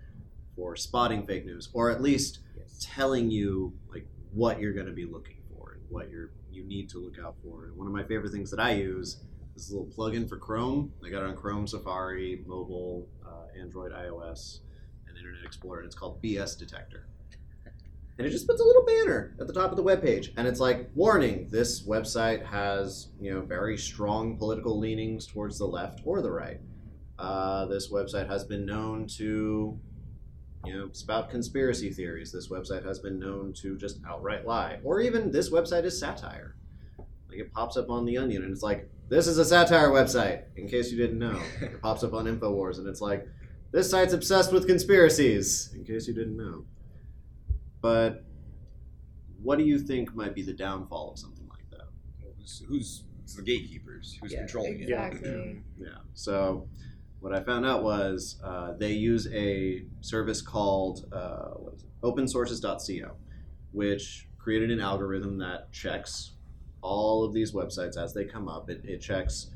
for 0.56 0.75
spotting 0.75 1.25
fake 1.25 1.45
news, 1.45 1.69
or 1.74 1.92
at 1.92 2.01
least 2.01 2.39
telling 2.80 3.31
you 3.31 3.74
like 3.89 4.07
what 4.31 4.60
you're 4.60 4.74
going 4.74 4.86
to 4.86 4.94
be 4.94 5.06
looking 5.06 5.38
for 5.50 5.74
and 5.74 5.81
what 5.89 6.10
you're 6.10 6.31
you 6.51 6.63
need 6.63 6.89
to 6.89 7.00
look 7.00 7.19
out 7.19 7.36
for. 7.44 7.66
And 7.66 7.75
one 7.75 7.88
of 7.88 7.94
my 7.94 8.04
favorite 8.04 8.31
things 8.31 8.50
that 8.51 8.60
I 8.60 8.71
use 8.71 9.18
is 9.56 9.69
a 9.69 9.78
little 9.78 9.92
plugin 9.92 10.28
for 10.28 10.38
Chrome. 10.38 10.94
I 11.06 11.10
got 11.10 11.24
it 11.24 11.30
on 11.30 11.36
Chrome, 11.36 11.68
Safari, 11.68 12.44
mobile, 12.45 13.07
uh, 13.25 13.60
Android, 13.60 13.92
iOS, 13.92 14.60
Internet 15.25 15.45
Explorer, 15.45 15.80
and 15.80 15.86
it's 15.88 15.95
called 15.95 16.22
BS 16.22 16.57
Detector. 16.57 17.07
And 18.18 18.25
it 18.25 18.30
just 18.30 18.48
puts 18.48 18.62
a 18.62 18.63
little 18.63 18.86
banner 18.86 19.36
at 19.42 19.48
the 19.48 19.54
top 19.54 19.72
of 19.72 19.77
the 19.77 19.83
webpage, 19.83 20.30
and 20.38 20.48
it's 20.48 20.60
like, 20.62 20.89
warning: 20.95 21.50
this 21.51 21.86
website 21.86 22.45
has 22.45 23.10
you 23.19 23.33
know 23.33 23.42
very 23.42 23.77
strong 23.77 24.38
political 24.38 24.80
leanings 24.80 25.27
towards 25.27 25.57
the 25.57 25.66
left 25.66 26.00
or 26.06 26.22
the 26.22 26.31
right. 26.31 26.62
Uh, 27.19 27.66
this 27.66 27.92
website 27.92 28.30
has 28.30 28.45
been 28.45 28.66
known 28.66 29.07
to 29.07 29.80
you 30.66 30.74
know, 30.74 30.89
spout 30.92 31.30
conspiracy 31.30 31.92
theories. 31.92 32.31
This 32.31 32.50
website 32.50 32.86
has 32.86 33.00
been 33.00 33.19
known 33.19 33.54
to 33.62 33.78
just 33.78 34.00
outright 34.07 34.45
lie. 34.45 34.80
Or 34.83 35.00
even 35.00 35.31
this 35.31 35.50
website 35.51 35.83
is 35.83 35.98
satire. 35.98 36.56
Like 37.30 37.40
it 37.40 37.54
pops 37.54 37.78
up 37.78 37.90
on 37.90 38.06
The 38.06 38.18
Onion 38.18 38.44
and 38.44 38.52
it's 38.52 38.64
like, 38.64 38.90
this 39.07 39.28
is 39.28 39.38
a 39.38 39.45
satire 39.45 39.90
website, 39.90 40.44
in 40.56 40.68
case 40.68 40.92
you 40.92 40.97
didn't 40.97 41.19
know. 41.19 41.40
It 41.61 41.81
pops 41.81 42.04
up 42.04 42.14
on 42.14 42.26
InfoWars 42.26 42.80
and 42.80 42.88
it's 42.88 43.02
like, 43.02 43.28
this 43.72 43.90
site's 43.90 44.14
obsessed 44.14 44.52
with 44.52 44.68
conspiracies, 44.68 45.72
in 45.76 45.84
case 45.84 46.07
you 46.07 46.14
didn't 46.14 46.38
know. 46.38 46.66
But 47.81 48.24
what 49.42 49.57
do 49.57 49.64
you 49.64 49.80
think 49.80 50.16
might 50.16 50.34
be 50.34 50.42
the 50.42 50.54
downfall 50.54 51.12
of 51.12 51.19
something 51.19 51.48
like 51.50 51.69
that? 51.72 51.88
Who's, 52.38 52.64
who's 52.68 53.04
it's 53.24 53.36
the 53.36 53.42
gatekeepers? 53.44 54.18
Who's 54.22 54.34
Yeah, 54.34 54.40
controlling 54.40 54.80
it? 54.81 54.84
Exactly. 54.84 55.62
Yeah. 55.78 55.88
So 56.14 56.68
what 57.19 57.34
I 57.34 57.44
found 57.44 57.66
out 57.66 57.84
was 57.84 58.40
uh, 58.44 58.74
they 58.74 58.92
use 58.94 59.28
a 59.34 59.86
service 60.02 60.42
called 60.42 61.06
uh, 61.12 61.50
what 61.56 61.74
is 61.74 61.84
it? 61.84 61.90
opensources.co, 62.02 63.16
which 63.72 64.28
created 64.38 64.69
an 64.72 64.80
algorithm 64.80 65.40
that 65.40 65.72
checks 65.72 66.34
all 66.81 67.24
of 67.26 67.34
these 67.34 67.52
websites 67.52 67.98
as 67.98 68.14
they 68.14 68.26
come 68.26 68.48
up. 68.48 68.69
It, 68.69 68.81
it 68.86 69.00
checks 69.02 69.50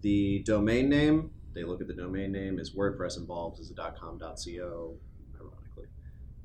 the 0.00 0.42
domain 0.44 0.88
name. 0.88 1.30
They 1.54 1.64
look 1.64 1.80
at 1.80 1.86
the 1.86 1.94
domain 1.94 2.32
name. 2.32 2.58
Is 2.58 2.74
WordPress 2.74 3.16
involved? 3.16 3.60
Is 3.60 3.70
it 3.70 3.76
.com.co? 3.76 4.94
Ironically. 5.36 5.88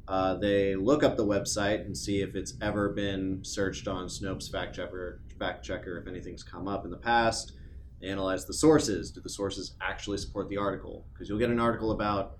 Uh, 0.07 0.35
they 0.35 0.75
look 0.75 1.03
up 1.03 1.17
the 1.17 1.25
website 1.25 1.81
and 1.81 1.97
see 1.97 2.21
if 2.21 2.35
it's 2.35 2.53
ever 2.61 2.89
been 2.89 3.43
searched 3.43 3.87
on 3.87 4.07
Snopes 4.07 4.51
fact 4.51 4.75
checker, 4.75 5.21
fact 5.37 5.63
checker 5.63 5.97
if 5.97 6.07
anything's 6.07 6.43
come 6.43 6.67
up 6.67 6.85
in 6.85 6.91
the 6.91 6.97
past. 6.97 7.53
They 8.01 8.07
analyze 8.07 8.45
the 8.45 8.53
sources. 8.53 9.11
Do 9.11 9.21
the 9.21 9.29
sources 9.29 9.75
actually 9.81 10.19
support 10.19 10.49
the 10.49 10.57
article? 10.57 11.05
Because 11.11 11.27
you'll 11.27 11.39
get 11.39 11.49
an 11.49 11.59
article 11.59 11.91
about 11.91 12.37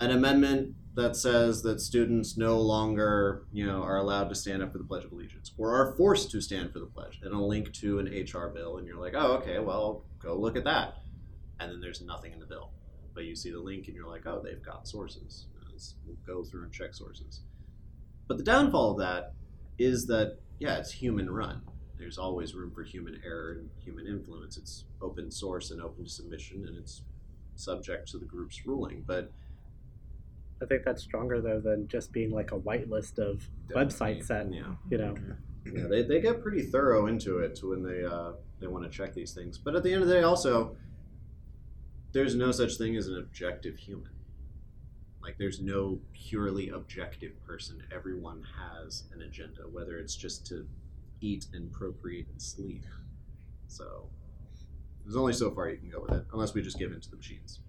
an 0.00 0.10
amendment 0.10 0.74
that 0.94 1.14
says 1.14 1.62
that 1.62 1.80
students 1.80 2.36
no 2.36 2.60
longer, 2.60 3.44
you 3.52 3.66
know, 3.66 3.82
are 3.82 3.98
allowed 3.98 4.28
to 4.28 4.34
stand 4.34 4.62
up 4.62 4.72
for 4.72 4.78
the 4.78 4.84
Pledge 4.84 5.04
of 5.04 5.12
Allegiance 5.12 5.52
or 5.56 5.74
are 5.74 5.94
forced 5.96 6.30
to 6.30 6.40
stand 6.40 6.72
for 6.72 6.80
the 6.80 6.86
pledge, 6.86 7.20
and 7.22 7.32
a 7.32 7.38
link 7.38 7.72
to 7.74 7.98
an 7.98 8.06
HR 8.06 8.48
bill, 8.48 8.78
and 8.78 8.86
you're 8.86 8.98
like, 8.98 9.14
oh, 9.14 9.34
okay, 9.34 9.58
well, 9.58 10.04
go 10.18 10.36
look 10.36 10.56
at 10.56 10.64
that, 10.64 10.99
and 11.60 11.70
then 11.70 11.80
there's 11.80 12.00
nothing 12.02 12.32
in 12.32 12.40
the 12.40 12.46
bill, 12.46 12.70
but 13.14 13.24
you 13.24 13.36
see 13.36 13.50
the 13.50 13.60
link, 13.60 13.86
and 13.86 13.94
you're 13.94 14.08
like, 14.08 14.26
oh, 14.26 14.40
they've 14.42 14.62
got 14.62 14.88
sources. 14.88 15.46
Let's 15.70 15.94
we'll 16.06 16.16
go 16.26 16.42
through 16.42 16.64
and 16.64 16.72
check 16.72 16.94
sources. 16.94 17.42
But 18.26 18.38
the 18.38 18.44
downfall 18.44 18.92
of 18.92 18.98
that 18.98 19.34
is 19.78 20.06
that 20.06 20.38
yeah, 20.58 20.76
it's 20.78 20.92
human 20.92 21.30
run 21.30 21.62
there's 21.98 22.16
always 22.16 22.54
room 22.54 22.70
for 22.70 22.82
human 22.82 23.20
error 23.26 23.58
and 23.58 23.68
human 23.78 24.06
influence. 24.06 24.56
It's 24.56 24.84
open 25.02 25.30
source 25.30 25.70
and 25.70 25.82
open 25.82 26.04
to 26.04 26.10
submission, 26.10 26.64
and 26.66 26.78
it's 26.78 27.02
subject 27.56 28.08
to 28.12 28.18
the 28.18 28.24
group's 28.24 28.64
ruling. 28.66 29.04
But 29.06 29.30
I 30.62 30.64
think 30.64 30.82
that's 30.84 31.02
stronger 31.02 31.42
though 31.42 31.60
than 31.60 31.88
just 31.88 32.10
being 32.10 32.30
like 32.30 32.52
a 32.52 32.58
whitelist 32.58 33.18
of 33.18 33.46
websites 33.76 34.28
that 34.28 34.50
Yeah. 34.50 34.62
you 34.90 34.96
know. 34.96 35.14
Yeah, 35.66 35.88
they, 35.88 36.02
they 36.02 36.20
get 36.22 36.42
pretty 36.42 36.62
thorough 36.62 37.06
into 37.06 37.40
it 37.40 37.60
when 37.62 37.82
they 37.82 38.02
uh, 38.02 38.32
they 38.60 38.66
want 38.66 38.84
to 38.84 38.90
check 38.90 39.12
these 39.12 39.34
things. 39.34 39.58
But 39.58 39.76
at 39.76 39.82
the 39.82 39.92
end 39.92 40.02
of 40.02 40.08
the 40.08 40.14
day, 40.14 40.22
also, 40.22 40.74
there's 42.12 42.34
no 42.34 42.52
such 42.52 42.76
thing 42.76 42.96
as 42.96 43.06
an 43.08 43.18
objective 43.18 43.76
human. 43.76 44.10
Like, 45.22 45.36
there's 45.38 45.60
no 45.60 46.00
purely 46.12 46.70
objective 46.70 47.32
person. 47.46 47.82
Everyone 47.94 48.42
has 48.58 49.04
an 49.12 49.22
agenda, 49.22 49.62
whether 49.70 49.98
it's 49.98 50.16
just 50.16 50.46
to 50.46 50.66
eat 51.20 51.46
and 51.52 51.70
procreate 51.72 52.28
and 52.28 52.40
sleep. 52.40 52.84
So, 53.68 54.08
there's 55.04 55.16
only 55.16 55.34
so 55.34 55.50
far 55.50 55.68
you 55.68 55.76
can 55.76 55.90
go 55.90 56.00
with 56.00 56.12
it, 56.12 56.24
unless 56.32 56.54
we 56.54 56.62
just 56.62 56.78
give 56.78 56.92
in 56.92 57.00
to 57.00 57.10
the 57.10 57.16
machines. 57.16 57.60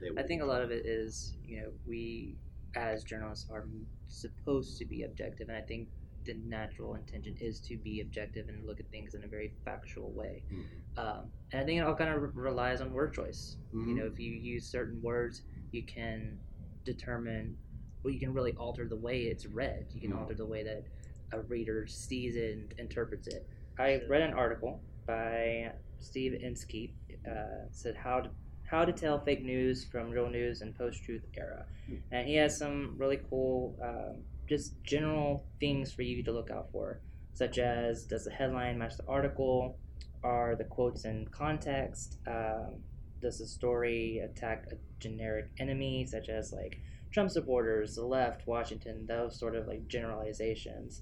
They 0.00 0.10
I 0.20 0.26
think 0.26 0.42
a 0.42 0.46
lot 0.46 0.62
of 0.62 0.70
it 0.70 0.84
is, 0.84 1.34
you 1.46 1.60
know, 1.62 1.68
we 1.86 2.36
as 2.74 3.04
journalists 3.04 3.48
are 3.50 3.66
supposed 4.08 4.78
to 4.78 4.84
be 4.84 5.04
objective, 5.04 5.48
and 5.48 5.56
I 5.56 5.62
think 5.62 5.88
the 6.24 6.34
natural 6.34 6.94
intention 6.94 7.36
is 7.40 7.60
to 7.60 7.76
be 7.78 8.00
objective 8.00 8.48
and 8.48 8.66
look 8.66 8.80
at 8.80 8.90
things 8.90 9.14
in 9.14 9.24
a 9.24 9.28
very 9.28 9.52
factual 9.64 10.10
way. 10.12 10.42
Mhm. 10.50 10.64
Um, 10.96 11.32
and 11.52 11.62
I 11.62 11.64
think 11.64 11.80
it 11.80 11.84
all 11.84 11.94
kind 11.94 12.10
of 12.10 12.22
re- 12.22 12.30
relies 12.34 12.80
on 12.80 12.92
word 12.92 13.12
choice. 13.14 13.56
You 13.72 13.78
Mhm. 13.78 13.96
know, 13.96 14.06
if 14.06 14.18
you 14.20 14.32
use 14.32 14.66
certain 14.66 15.00
words, 15.02 15.42
you 15.70 15.82
can 15.84 16.38
determine, 16.84 17.56
well, 18.02 18.12
you 18.12 18.20
can 18.20 18.32
really 18.34 18.52
alter 18.52 18.86
the 18.88 18.96
way 18.96 19.22
it's 19.22 19.46
read. 19.46 19.86
You 19.94 20.00
can 20.00 20.12
Mhm. 20.12 20.18
alter 20.18 20.34
the 20.34 20.46
way 20.46 20.62
that 20.64 20.84
a 21.32 21.40
reader 21.40 21.86
sees 21.86 22.36
it 22.36 22.56
and 22.56 22.74
interprets 22.78 23.26
it. 23.28 23.46
I 23.78 24.02
read 24.06 24.20
an 24.22 24.34
article 24.34 24.82
by 25.06 25.72
Steve 25.98 26.34
Inskeep. 26.34 26.94
Uh, 27.26 27.68
said 27.70 27.94
how 27.96 28.20
to 28.20 28.30
how 28.64 28.84
to 28.86 28.92
tell 28.92 29.20
fake 29.22 29.42
news 29.44 29.84
from 29.84 30.10
real 30.10 30.30
news 30.30 30.62
in 30.62 30.72
post-truth 30.72 31.26
era, 31.36 31.66
and 32.10 32.26
he 32.26 32.36
has 32.36 32.56
some 32.58 32.96
really 32.96 33.18
cool, 33.28 33.76
um, 33.82 34.24
just 34.52 34.74
general 34.84 35.46
things 35.60 35.90
for 35.94 36.02
you 36.02 36.22
to 36.22 36.30
look 36.30 36.50
out 36.50 36.70
for, 36.72 37.00
such 37.32 37.56
as 37.56 38.04
does 38.04 38.26
the 38.26 38.30
headline 38.30 38.76
match 38.76 38.98
the 38.98 39.06
article, 39.08 39.78
are 40.22 40.54
the 40.54 40.64
quotes 40.64 41.06
in 41.06 41.26
context, 41.28 42.18
um, 42.26 42.74
does 43.22 43.38
the 43.38 43.46
story 43.46 44.18
attack 44.18 44.66
a 44.70 44.74
generic 45.00 45.48
enemy, 45.58 46.04
such 46.04 46.28
as 46.28 46.52
like 46.52 46.82
Trump 47.10 47.30
supporters, 47.30 47.94
the 47.94 48.04
left, 48.04 48.46
Washington, 48.46 49.06
those 49.06 49.38
sort 49.38 49.56
of 49.56 49.66
like 49.66 49.88
generalizations, 49.88 51.00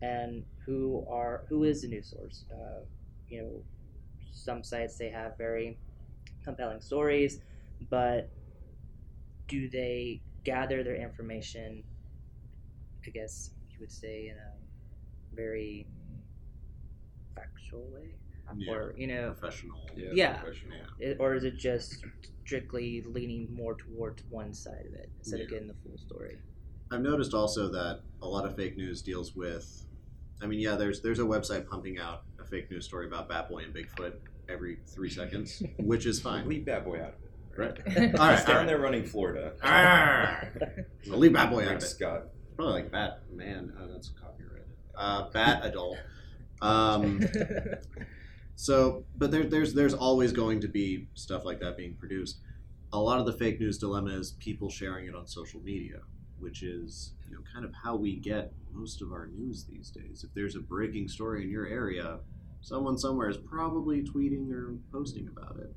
and 0.00 0.44
who 0.64 1.04
are 1.10 1.44
who 1.48 1.64
is 1.64 1.82
the 1.82 1.88
news 1.88 2.08
source? 2.08 2.44
Uh, 2.52 2.84
you 3.28 3.42
know, 3.42 3.64
some 4.30 4.62
sites 4.62 4.96
they 4.96 5.10
have 5.10 5.36
very 5.36 5.76
compelling 6.44 6.80
stories, 6.80 7.40
but 7.90 8.30
do 9.48 9.68
they 9.68 10.20
gather 10.44 10.84
their 10.84 10.94
information? 10.94 11.82
I 13.06 13.10
guess 13.10 13.50
you 13.70 13.76
would 13.80 13.92
say 13.92 14.28
in 14.28 14.36
a 14.36 15.34
very 15.36 15.86
factual 17.34 17.88
way, 17.92 18.14
Yeah. 18.56 18.72
or 18.74 18.94
you 18.96 19.06
know, 19.06 19.34
professional. 19.38 19.80
Yeah. 19.96 20.38
professional. 20.38 20.78
it, 20.98 21.16
or 21.20 21.34
is 21.34 21.44
it 21.44 21.56
just 21.56 22.04
strictly 22.44 23.02
leaning 23.06 23.48
more 23.54 23.74
towards 23.74 24.22
one 24.30 24.52
side 24.52 24.86
of 24.86 24.94
it 24.94 25.10
instead 25.18 25.40
of 25.40 25.48
getting 25.48 25.68
the 25.68 25.74
full 25.84 25.96
story? 25.98 26.38
I've 26.90 27.00
noticed 27.00 27.32
also 27.34 27.68
that 27.72 28.00
a 28.20 28.28
lot 28.28 28.44
of 28.44 28.54
fake 28.56 28.76
news 28.76 29.00
deals 29.02 29.34
with. 29.34 29.86
I 30.42 30.46
mean, 30.46 30.60
yeah, 30.60 30.74
there's 30.76 31.00
there's 31.00 31.20
a 31.20 31.22
website 31.24 31.66
pumping 31.68 31.98
out 31.98 32.22
a 32.40 32.44
fake 32.44 32.70
news 32.70 32.84
story 32.84 33.06
about 33.06 33.28
Bat 33.28 33.48
Boy 33.48 33.62
and 33.64 33.74
Bigfoot 33.74 34.14
every 34.48 34.78
three 34.86 35.08
seconds, 35.10 35.62
which 35.78 36.04
is 36.04 36.20
fine. 36.20 36.46
Leave 36.48 36.64
Bat 36.66 36.84
Boy 36.84 36.96
out 37.00 37.14
of 37.14 37.14
it. 37.14 37.28
Right. 37.54 37.78
He's 37.86 37.96
All 38.18 38.26
right, 38.28 38.38
all 38.40 38.46
down 38.46 38.56
right. 38.56 38.66
there 38.66 38.78
running 38.78 39.04
Florida. 39.04 39.52
Arrgh. 39.62 40.84
Well, 41.08 41.18
leave 41.18 41.32
Bat 41.34 41.50
Boy 41.50 41.64
out 41.66 41.72
of 41.76 41.82
it. 41.82 41.86
Scott. 41.86 42.28
Probably 42.56 42.74
like 42.74 42.90
Bat 42.90 43.22
Man. 43.32 43.72
Oh, 43.80 43.86
that's 43.90 44.10
copyrighted. 44.10 44.66
Uh, 44.96 45.30
Bat 45.30 45.66
Adult. 45.66 45.98
Um, 46.60 47.26
so, 48.54 49.04
but 49.16 49.30
there, 49.30 49.44
there's 49.44 49.74
there's 49.74 49.94
always 49.94 50.32
going 50.32 50.60
to 50.60 50.68
be 50.68 51.08
stuff 51.14 51.44
like 51.44 51.60
that 51.60 51.76
being 51.76 51.94
produced. 51.94 52.38
A 52.92 52.98
lot 52.98 53.18
of 53.18 53.26
the 53.26 53.32
fake 53.32 53.58
news 53.58 53.78
dilemma 53.78 54.10
is 54.10 54.32
people 54.32 54.68
sharing 54.68 55.06
it 55.06 55.14
on 55.14 55.26
social 55.26 55.60
media, 55.60 56.00
which 56.38 56.62
is 56.62 57.14
you 57.28 57.34
know 57.34 57.42
kind 57.52 57.64
of 57.64 57.72
how 57.82 57.96
we 57.96 58.16
get 58.16 58.52
most 58.70 59.02
of 59.02 59.12
our 59.12 59.26
news 59.26 59.64
these 59.64 59.90
days. 59.90 60.24
If 60.24 60.34
there's 60.34 60.56
a 60.56 60.60
breaking 60.60 61.08
story 61.08 61.42
in 61.42 61.50
your 61.50 61.66
area, 61.66 62.20
someone 62.60 62.98
somewhere 62.98 63.28
is 63.28 63.38
probably 63.38 64.02
tweeting 64.02 64.52
or 64.52 64.76
posting 64.92 65.28
about 65.28 65.58
it, 65.58 65.74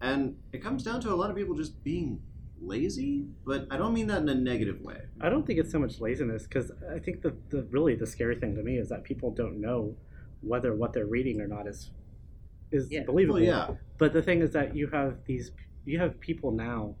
and 0.00 0.36
it 0.52 0.62
comes 0.62 0.82
down 0.82 1.00
to 1.00 1.12
a 1.12 1.16
lot 1.16 1.30
of 1.30 1.36
people 1.36 1.54
just 1.54 1.82
being 1.82 2.20
lazy. 2.60 3.24
But 3.44 3.66
I 3.70 3.76
don't 3.76 3.94
mean 3.94 4.06
that 4.08 4.22
in 4.22 4.28
a 4.28 4.34
negative 4.34 4.80
way. 4.80 5.02
I 5.20 5.28
don't 5.28 5.46
think 5.46 5.58
it's 5.58 5.72
so 5.72 5.78
much 5.78 6.00
laziness 6.00 6.44
because 6.44 6.70
I 6.94 6.98
think 6.98 7.22
the, 7.22 7.34
the 7.50 7.62
really 7.70 7.94
the 7.94 8.06
scary 8.06 8.36
thing 8.36 8.54
to 8.56 8.62
me 8.62 8.78
is 8.78 8.88
that 8.88 9.04
people 9.04 9.30
don't 9.30 9.60
know 9.60 9.96
whether 10.40 10.74
what 10.74 10.92
they're 10.92 11.06
reading 11.06 11.40
or 11.40 11.46
not 11.46 11.66
is 11.66 11.90
is 12.70 12.90
Yeah. 12.90 13.04
believable. 13.04 13.40
Well, 13.40 13.44
yeah, 13.44 13.76
But 13.98 14.12
the 14.12 14.22
thing 14.22 14.40
is 14.40 14.52
that 14.52 14.74
you 14.76 14.88
have 14.88 15.24
these 15.24 15.52
you 15.84 15.98
have 15.98 16.18
people 16.20 16.50
now 16.50 16.96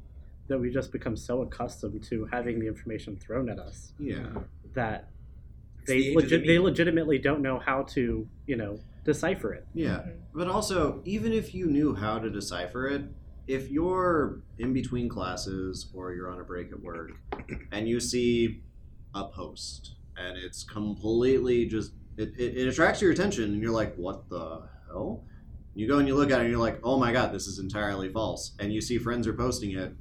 that 0.46 0.58
we 0.58 0.70
just 0.70 0.92
become 0.92 1.16
so 1.16 1.42
accustomed 1.42 2.02
to 2.04 2.26
having 2.26 2.60
the 2.60 2.66
information 2.66 3.16
thrown 3.16 3.48
at 3.48 3.58
us 3.58 3.92
yeah. 3.98 4.26
that 4.74 5.08
It's 5.78 5.88
the 5.88 5.94
they 5.94 6.08
the 6.10 6.14
legit, 6.16 6.46
they 6.46 6.58
legitimately 6.58 7.18
don't 7.18 7.40
know 7.40 7.58
how 7.58 7.82
to 7.94 8.28
you 8.46 8.56
know 8.56 8.78
decipher 9.04 9.52
it. 9.52 9.66
Yeah, 9.74 9.88
mm-hmm. 9.88 10.10
but 10.34 10.48
also, 10.48 11.02
even 11.04 11.32
if 11.32 11.54
you 11.54 11.66
knew 11.66 11.94
how 11.94 12.18
to 12.18 12.30
decipher 12.30 12.86
it, 12.88 13.02
if 13.46 13.70
you're 13.70 14.40
in 14.58 14.72
between 14.72 15.08
classes 15.08 15.88
or 15.94 16.12
you're 16.12 16.30
on 16.30 16.40
a 16.40 16.44
break 16.44 16.72
at 16.72 16.80
work 16.80 17.12
and 17.72 17.88
you 17.88 18.00
see 18.00 18.62
a 19.14 19.24
post 19.24 19.94
and 20.16 20.36
it's 20.38 20.64
completely 20.64 21.66
just, 21.66 21.92
it, 22.16 22.32
it, 22.38 22.56
it 22.56 22.68
attracts 22.68 23.02
your 23.02 23.10
attention 23.10 23.44
and 23.44 23.62
you're 23.62 23.72
like, 23.72 23.94
what 23.96 24.28
the 24.28 24.62
hell? 24.86 25.24
You 25.74 25.88
go 25.88 25.98
and 25.98 26.06
you 26.06 26.14
look 26.14 26.30
at 26.30 26.38
it 26.38 26.42
and 26.42 26.50
you're 26.50 26.60
like, 26.60 26.80
oh 26.84 26.98
my 26.98 27.12
god, 27.12 27.32
this 27.32 27.46
is 27.46 27.58
entirely 27.58 28.08
false. 28.08 28.52
And 28.58 28.72
you 28.72 28.80
see 28.80 28.98
friends 28.98 29.26
are 29.26 29.34
posting 29.34 29.72
it. 29.72 29.92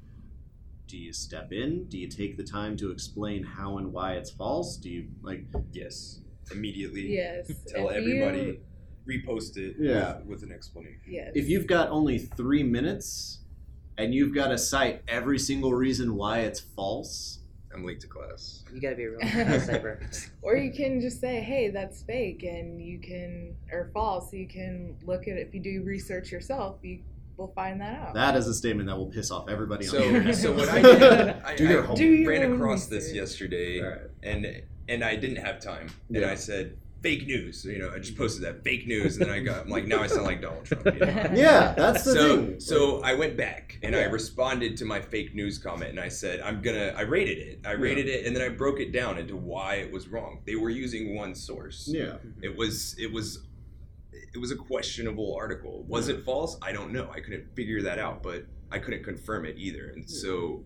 Do 0.88 0.98
you 0.98 1.12
step 1.12 1.52
in? 1.52 1.86
Do 1.86 1.98
you 1.98 2.08
take 2.08 2.38
the 2.38 2.44
time 2.44 2.78
to 2.78 2.92
explain 2.92 3.44
how 3.44 3.78
and 3.80 3.92
why 3.92 4.14
it's 4.14 4.30
false? 4.30 4.78
Do 4.78 4.90
you, 4.90 5.08
like, 5.24 5.46
Yes. 5.72 6.20
Immediately. 6.52 7.16
Yes. 7.16 7.52
Tell 7.68 7.90
If 7.90 7.96
everybody. 7.96 8.60
Repost 9.08 9.58
it. 9.58 9.76
Yeah. 9.80 10.18
With, 10.20 10.26
with 10.28 10.44
an 10.44 10.52
explanation. 10.52 11.00
You, 11.06 11.14
yes. 11.16 11.32
if 11.36 11.50
you've 11.50 11.68
got 11.68 11.90
only 11.90 12.18
three 12.20 12.64
minutes 12.64 13.40
and 13.98 14.14
you've 14.14 14.34
got 14.34 14.48
to 14.50 14.58
cite 14.58 15.02
every 15.08 15.38
single 15.40 15.74
reason 15.74 16.16
why 16.16 16.40
it's 16.40 16.60
false, 16.60 17.40
I'm 17.74 17.84
late 17.84 18.00
to 18.02 18.08
class. 18.08 18.64
You 18.74 18.80
gotta 18.80 18.96
be 18.96 19.04
a 19.06 19.10
real 19.12 19.20
cyber. 19.22 20.30
Or 20.44 20.56
you 20.56 20.72
can 20.72 21.02
just 21.02 21.20
say, 21.20 21.42
hey, 21.42 21.70
that's 21.70 22.04
fake, 22.04 22.44
and 22.44 22.80
you 22.82 23.00
can, 23.00 23.56
or 23.72 23.90
false, 23.94 24.32
you 24.32 24.48
can 24.48 24.96
look 25.06 25.24
at 25.28 25.38
it. 25.38 25.48
If 25.48 25.56
you 25.56 25.60
do 25.60 25.82
research 25.84 26.32
yourself, 26.32 26.78
you 26.84 27.00
will 27.36 27.52
find 27.56 27.82
that 27.82 28.00
out. 28.00 28.14
that 28.14 28.36
is 28.36 28.48
a 28.48 28.54
statement 28.54 28.88
that 28.90 28.96
will 28.96 29.08
piss 29.08 29.32
off 29.32 29.50
everybody 29.50 29.88
on 29.88 29.92
the 29.96 30.00
So, 30.02 30.06
internet. 30.08 30.36
so 30.36 30.52
what 30.54 30.70
I 30.70 30.82
did, 30.84 31.04
I, 31.44 31.56
Do 31.56 31.64
your 31.68 31.80
I 31.80 31.86
homework. 31.88 31.98
Do 31.98 32.30
ran 32.30 32.44
own 32.44 32.54
across 32.58 32.86
this 32.86 33.12
yesterday, 33.12 33.82
Alright. 33.84 34.02
and 34.22 34.62
and 34.88 35.04
I 35.04 35.16
didn't 35.16 35.38
have 35.44 35.60
time, 35.60 35.88
and 36.14 36.24
I 36.26 36.36
said 36.36 36.78
fake 37.04 37.28
news. 37.28 37.64
You 37.66 37.80
know, 37.80 37.92
I 37.94 38.00
just 38.00 38.14
mm-hmm. 38.14 38.24
posted 38.24 38.44
that 38.44 38.64
fake 38.64 38.88
news, 38.88 39.18
and 39.18 39.28
then 39.28 39.34
I 39.34 39.40
got 39.40 39.66
I'm 39.66 39.70
like 39.70 39.86
now 39.86 40.02
I 40.02 40.08
sound 40.08 40.24
like 40.24 40.42
Donald 40.42 40.66
Trump. 40.66 40.86
You 40.86 40.94
know? 40.94 41.06
yeah, 41.34 41.74
that's 41.78 42.04
the 42.06 42.14
so 42.14 42.38
thing. 42.38 42.60
so 42.60 43.04
I 43.04 43.14
went 43.14 43.38
back 43.38 43.78
and 43.84 43.96
I 43.96 44.04
responded 44.06 44.78
to 44.78 44.86
my 44.86 45.02
fake 45.02 45.36
news 45.36 45.60
comment 45.60 45.92
and 45.92 46.00
I 46.00 46.08
said 46.08 46.42
I'm 46.42 46.62
gonna 46.62 46.94
I 46.98 47.02
rated 47.02 47.38
it 47.38 47.60
I 47.66 47.74
rated 47.74 48.08
it 48.08 48.26
and 48.26 48.36
then 48.36 48.42
I 48.42 48.50
broke 48.50 48.80
it 48.80 48.92
down 48.92 49.20
into 49.20 49.36
why 49.36 49.76
it 49.76 49.92
was 49.92 50.08
wrong. 50.08 50.42
They 50.46 50.56
were 50.56 50.70
using 50.70 51.16
one 51.16 51.36
source. 51.36 51.88
yeah, 51.88 52.16
It 52.42 52.56
was 52.56 52.96
it 52.98 53.12
was 53.12 53.46
it 54.34 54.40
was 54.40 54.52
a 54.52 54.56
questionable 54.56 55.36
article. 55.36 55.84
Was 55.88 56.08
it 56.08 56.24
false? 56.26 56.58
I 56.62 56.72
don't 56.72 56.92
know. 56.92 57.10
I 57.14 57.20
couldn't 57.20 57.54
figure 57.56 57.82
that 57.84 58.00
out, 58.00 58.24
but 58.24 58.46
I 58.72 58.80
couldn't 58.80 59.04
confirm 59.04 59.46
it 59.46 59.56
either. 59.58 59.90
And 59.90 60.10
so 60.10 60.64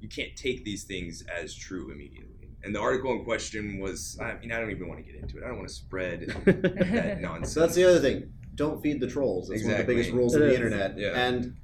you 0.00 0.08
can't 0.08 0.34
take 0.36 0.64
these 0.64 0.84
things 0.84 1.22
as 1.22 1.54
true 1.54 1.90
immediately. 1.90 2.39
And 2.62 2.74
the 2.74 2.80
article 2.80 3.12
in 3.12 3.24
question 3.24 3.78
was 3.80 4.18
I 4.20 4.34
mean 4.38 4.52
I 4.52 4.60
don't 4.60 4.70
even 4.70 4.88
want 4.88 5.04
to 5.04 5.12
get 5.12 5.20
into 5.20 5.38
it. 5.38 5.44
I 5.44 5.48
don't 5.48 5.56
want 5.58 5.68
to 5.68 5.74
spread 5.74 6.20
that 6.44 7.18
nonsense. 7.22 7.52
so 7.52 7.60
that's 7.60 7.74
the 7.74 7.84
other 7.88 8.00
thing. 8.00 8.32
Don't 8.54 8.82
feed 8.82 9.00
the 9.00 9.06
trolls. 9.06 9.48
That's 9.48 9.62
one 9.62 9.72
of 9.72 9.78
the 9.78 9.84
biggest 9.84 10.10
rules 10.10 10.34
It 10.34 10.42
of 10.42 10.48
the 10.48 10.52
is. 10.52 10.56
internet. 10.56 10.98
Yeah. 10.98 11.12
And 11.26 11.56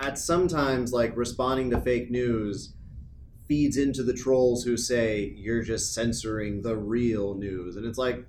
at 0.00 0.18
sometimes, 0.18 0.92
like 0.92 1.16
responding 1.16 1.70
to 1.70 1.80
fake 1.80 2.10
news 2.10 2.72
feeds 3.46 3.76
into 3.76 4.02
the 4.02 4.12
trolls 4.14 4.62
who 4.64 4.76
say 4.76 5.32
you're 5.36 5.62
just 5.62 5.92
censoring 5.94 6.62
the 6.62 6.76
real 6.76 7.34
news, 7.34 7.76
and 7.76 7.84
it's 7.86 7.98
like. 7.98 8.24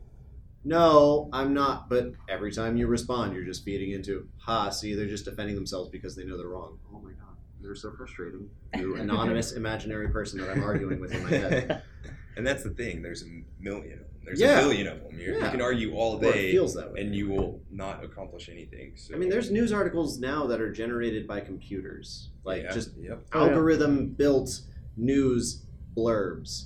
No, 0.65 1.29
I'm 1.31 1.53
not. 1.53 1.87
But 1.89 2.11
every 2.27 2.51
time 2.51 2.75
you 2.75 2.87
respond, 2.87 3.33
you're 3.33 3.45
just 3.45 3.63
feeding 3.63 3.91
into, 3.91 4.27
ha, 4.39 4.69
see, 4.69 4.93
they're 4.93 5.07
just 5.07 5.23
defending 5.23 5.55
themselves 5.55 5.89
because 5.89 6.17
they 6.17 6.25
know 6.25 6.37
they're 6.37 6.49
wrong. 6.49 6.77
Oh 6.93 6.99
my 6.99 7.11
god, 7.11 7.28
they're 7.61 7.75
so 7.75 7.91
frustrating. 7.91 8.49
You 8.77 8.95
anonymous 8.95 9.53
imaginary 9.53 10.09
person 10.09 10.39
that 10.39 10.49
I'm 10.49 10.63
arguing 10.63 10.99
with 10.99 11.11
in 11.13 11.23
my 11.23 11.29
head. 11.29 11.81
and 12.37 12.45
that's 12.45 12.63
the 12.63 12.69
thing. 12.69 13.01
There's 13.01 13.23
a 13.23 13.43
million 13.59 13.93
of 13.93 13.99
them. 13.99 14.07
There's 14.23 14.39
Yeah. 14.39 14.59
a 14.59 14.61
billion 14.63 14.87
of 14.87 15.01
them. 15.03 15.19
You're, 15.19 15.37
Yeah. 15.37 15.45
You 15.45 15.51
can 15.51 15.61
argue 15.61 15.93
all 15.95 16.15
Or 16.17 16.25
it 16.25 16.33
day, 16.33 16.51
feels 16.51 16.73
that 16.75 16.93
way. 16.93 17.01
and 17.01 17.15
you 17.15 17.27
will 17.29 17.61
not 17.71 18.03
accomplish 18.03 18.47
anything. 18.49 18.93
So 18.95 19.15
I 19.15 19.17
mean, 19.17 19.29
there's 19.29 19.49
news 19.51 19.73
articles 19.73 20.19
now 20.19 20.45
that 20.47 20.61
are 20.61 20.71
generated 20.71 21.27
by 21.27 21.39
computers, 21.41 22.29
like 22.45 22.63
Yeah, 22.63 22.71
just 22.71 22.91
yep. 22.97 23.25
Oh, 23.33 23.47
algorithm 23.47 24.09
built 24.09 24.61
news 24.95 25.65
blurbs. 25.97 26.65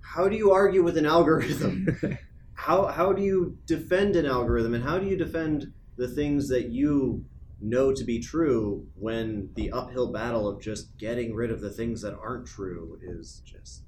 How 0.00 0.28
do 0.28 0.36
you 0.36 0.50
argue 0.52 0.82
with 0.82 0.96
an 0.96 1.06
algorithm? 1.06 1.98
how 2.54 2.86
how 2.86 3.12
do 3.12 3.22
you 3.22 3.56
defend 3.66 4.16
an 4.16 4.26
algorithm 4.26 4.74
and 4.74 4.82
how 4.82 4.98
do 4.98 5.06
you 5.06 5.16
defend 5.16 5.72
the 5.96 6.08
things 6.08 6.48
that 6.48 6.68
you 6.70 7.24
know 7.60 7.92
to 7.92 8.04
be 8.04 8.20
true 8.20 8.86
when 8.94 9.50
the 9.54 9.70
uphill 9.72 10.12
battle 10.12 10.46
of 10.48 10.60
just 10.60 10.96
getting 10.98 11.34
rid 11.34 11.50
of 11.50 11.60
the 11.60 11.70
things 11.70 12.02
that 12.02 12.14
aren't 12.14 12.46
true 12.46 12.98
is 13.02 13.42
just 13.44 13.82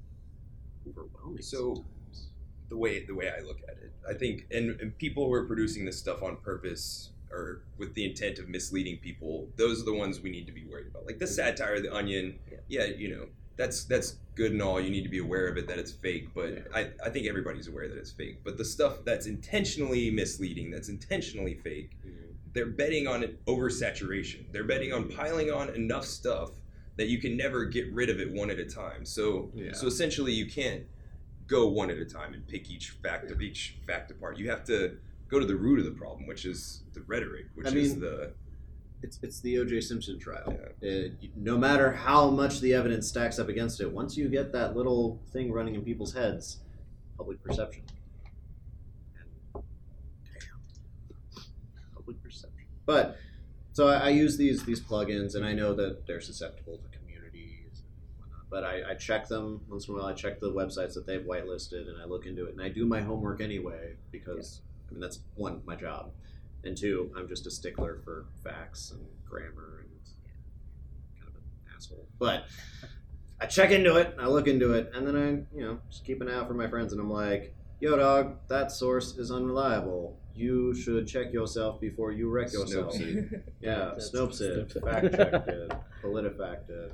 overwhelming. 0.87 1.41
So- 1.41 1.75
sometimes. 1.75 2.27
the 2.69 2.77
way 2.77 3.05
the 3.05 3.15
way 3.15 3.29
I 3.29 3.41
look 3.41 3.59
at 3.67 3.77
it. 3.83 3.91
I 4.09 4.13
think 4.13 4.47
and, 4.51 4.79
and 4.81 4.97
people 4.97 5.25
who 5.25 5.33
are 5.33 5.45
producing 5.45 5.85
this 5.85 5.97
stuff 5.97 6.23
on 6.23 6.37
purpose 6.37 7.09
or 7.31 7.61
with 7.77 7.93
the 7.93 8.03
intent 8.05 8.39
of 8.39 8.49
misleading 8.49 8.97
people, 8.97 9.47
those 9.55 9.81
are 9.81 9.85
the 9.85 9.93
ones 9.93 10.19
we 10.19 10.29
need 10.29 10.45
to 10.47 10.51
be 10.51 10.65
worried 10.65 10.87
about. 10.87 11.05
Like 11.05 11.19
the 11.19 11.25
mm-hmm. 11.25 11.33
satire, 11.33 11.79
the 11.79 11.93
onion, 11.93 12.37
Yeah. 12.51 12.57
yeah, 12.67 12.85
you 12.85 13.09
know, 13.15 13.27
that's 13.57 13.85
that's 13.85 14.17
good 14.35 14.51
and 14.51 14.61
all. 14.61 14.79
You 14.81 14.89
need 14.89 15.03
to 15.03 15.09
be 15.09 15.19
aware 15.19 15.47
of 15.47 15.57
it 15.57 15.67
that 15.67 15.77
it's 15.79 15.91
fake, 15.91 16.29
but 16.33 16.49
Yeah. 16.53 16.59
I, 16.73 16.89
I 17.05 17.09
think 17.09 17.27
everybody's 17.27 17.67
aware 17.67 17.87
that 17.87 17.97
it's 17.97 18.11
fake. 18.11 18.39
But 18.43 18.57
the 18.57 18.65
stuff 18.65 19.05
that's 19.05 19.27
intentionally 19.27 20.09
misleading, 20.11 20.71
that's 20.71 20.89
intentionally 20.89 21.55
fake, 21.55 21.91
mm-hmm. 22.05 22.30
They're 22.53 22.65
betting 22.67 23.07
on 23.07 23.23
it 23.23 23.43
oversaturation. 23.45 24.51
They're 24.51 24.63
betting 24.65 24.91
on 24.93 25.09
piling 25.09 25.51
on 25.51 25.69
enough 25.75 26.05
stuff 26.05 26.51
that 26.97 27.07
you 27.07 27.19
can 27.19 27.37
never 27.37 27.65
get 27.65 27.91
rid 27.93 28.09
of 28.09 28.19
it 28.19 28.31
one 28.31 28.49
at 28.51 28.59
a 28.59 28.65
time. 28.65 29.05
So 29.05 29.51
Yeah. 29.55 29.71
so 29.73 29.87
essentially 29.87 30.33
you 30.33 30.45
can't 30.47 30.83
go 31.47 31.67
one 31.67 31.89
at 31.89 31.97
a 31.97 32.05
time 32.05 32.33
and 32.33 32.45
pick 32.47 32.69
each 32.69 32.91
fact 32.91 33.31
of 33.31 33.41
each 33.41 33.77
fact 33.87 34.11
apart. 34.11 34.37
You 34.37 34.49
have 34.49 34.63
to 34.65 34.97
go 35.29 35.39
to 35.39 35.45
the 35.45 35.55
root 35.55 35.79
of 35.79 35.85
the 35.85 35.91
problem, 35.91 36.27
which 36.27 36.45
is 36.45 36.83
the 36.93 37.01
rhetoric, 37.01 37.45
which 37.55 37.67
I 37.67 37.69
is 37.71 37.91
mean- 37.93 38.01
the 38.01 38.33
It's 39.03 39.17
it's 39.23 39.39
the 39.39 39.57
O.J. 39.57 39.81
Simpson 39.81 40.19
trial. 40.19 40.55
Yeah. 40.81 40.87
It, 40.89 41.13
no 41.35 41.57
matter 41.57 41.91
how 41.91 42.29
much 42.29 42.59
the 42.59 42.73
evidence 42.75 43.07
stacks 43.07 43.39
up 43.39 43.49
against 43.49 43.81
it, 43.81 43.91
once 43.91 44.15
you 44.15 44.29
get 44.29 44.51
that 44.51 44.75
little 44.75 45.19
thing 45.31 45.51
running 45.51 45.73
in 45.73 45.81
people's 45.83 46.13
heads, 46.13 46.59
public 47.17 47.41
perception. 47.41 47.81
And, 49.19 49.63
damn, 50.23 51.43
public 51.95 52.21
perception. 52.21 52.67
But 52.85 53.17
so 53.73 53.87
I, 53.87 53.95
I 53.95 54.09
use 54.09 54.37
these 54.37 54.63
these 54.63 54.81
plugins, 54.81 55.35
and 55.35 55.45
I 55.45 55.53
know 55.53 55.73
that 55.73 56.05
they're 56.05 56.21
susceptible 56.21 56.77
to 56.77 56.97
communities 56.97 57.83
and 57.83 58.19
whatnot. 58.19 58.49
But 58.49 58.63
I, 58.63 58.91
I 58.91 58.95
check 58.95 59.27
them 59.27 59.61
once 59.69 59.87
in 59.87 59.93
a 59.93 59.97
while. 59.97 60.07
I 60.07 60.13
check 60.13 60.39
the 60.39 60.51
websites 60.51 60.93
that 60.95 61.05
they've 61.05 61.21
whitelisted, 61.21 61.87
and 61.87 62.01
I 62.01 62.05
look 62.05 62.25
into 62.25 62.45
it, 62.45 62.53
and 62.53 62.61
I 62.61 62.69
do 62.69 62.85
my 62.85 63.01
homework 63.01 63.41
anyway 63.41 63.95
because 64.11 64.61
I 64.89 64.93
mean 64.93 65.01
that's 65.01 65.19
one 65.35 65.61
my 65.65 65.75
job, 65.75 66.11
and 66.63 66.77
two 66.77 67.11
I'm 67.15 67.27
just 67.27 67.47
a 67.47 67.51
stickler 67.51 68.01
for 68.03 68.25
facts 68.43 68.91
and 68.91 69.05
grammar 69.27 69.85
and 69.85 69.89
kind 71.19 71.29
of 71.29 71.35
an 71.35 71.75
asshole. 71.75 72.07
But 72.19 72.45
I 73.39 73.45
check 73.45 73.71
into 73.71 73.95
it, 73.95 74.15
I 74.19 74.27
look 74.27 74.47
into 74.47 74.73
it, 74.73 74.91
and 74.93 75.07
then 75.07 75.15
I 75.15 75.57
you 75.57 75.63
know 75.65 75.79
just 75.89 76.05
keep 76.05 76.21
an 76.21 76.27
eye 76.27 76.35
out 76.35 76.47
for 76.47 76.53
my 76.53 76.67
friends, 76.67 76.91
and 76.91 77.01
I'm 77.01 77.09
like, 77.09 77.55
yo 77.79 77.95
dog, 77.95 78.37
that 78.49 78.71
source 78.71 79.17
is 79.17 79.31
unreliable. 79.31 80.20
You 80.35 80.73
should 80.73 81.07
check 81.07 81.33
yourself 81.33 81.79
before 81.81 82.11
you 82.11 82.29
wreck 82.29 82.51
yourself. 82.53 82.93
Snopes 82.95 83.41
Yeah, 83.59 83.91
Snopes 83.97 84.41
it, 84.41 84.71
fact 84.83 85.15
checked 85.15 85.47
it, 85.49 85.71
PolitiFact 86.03 86.69
it, 86.69 86.93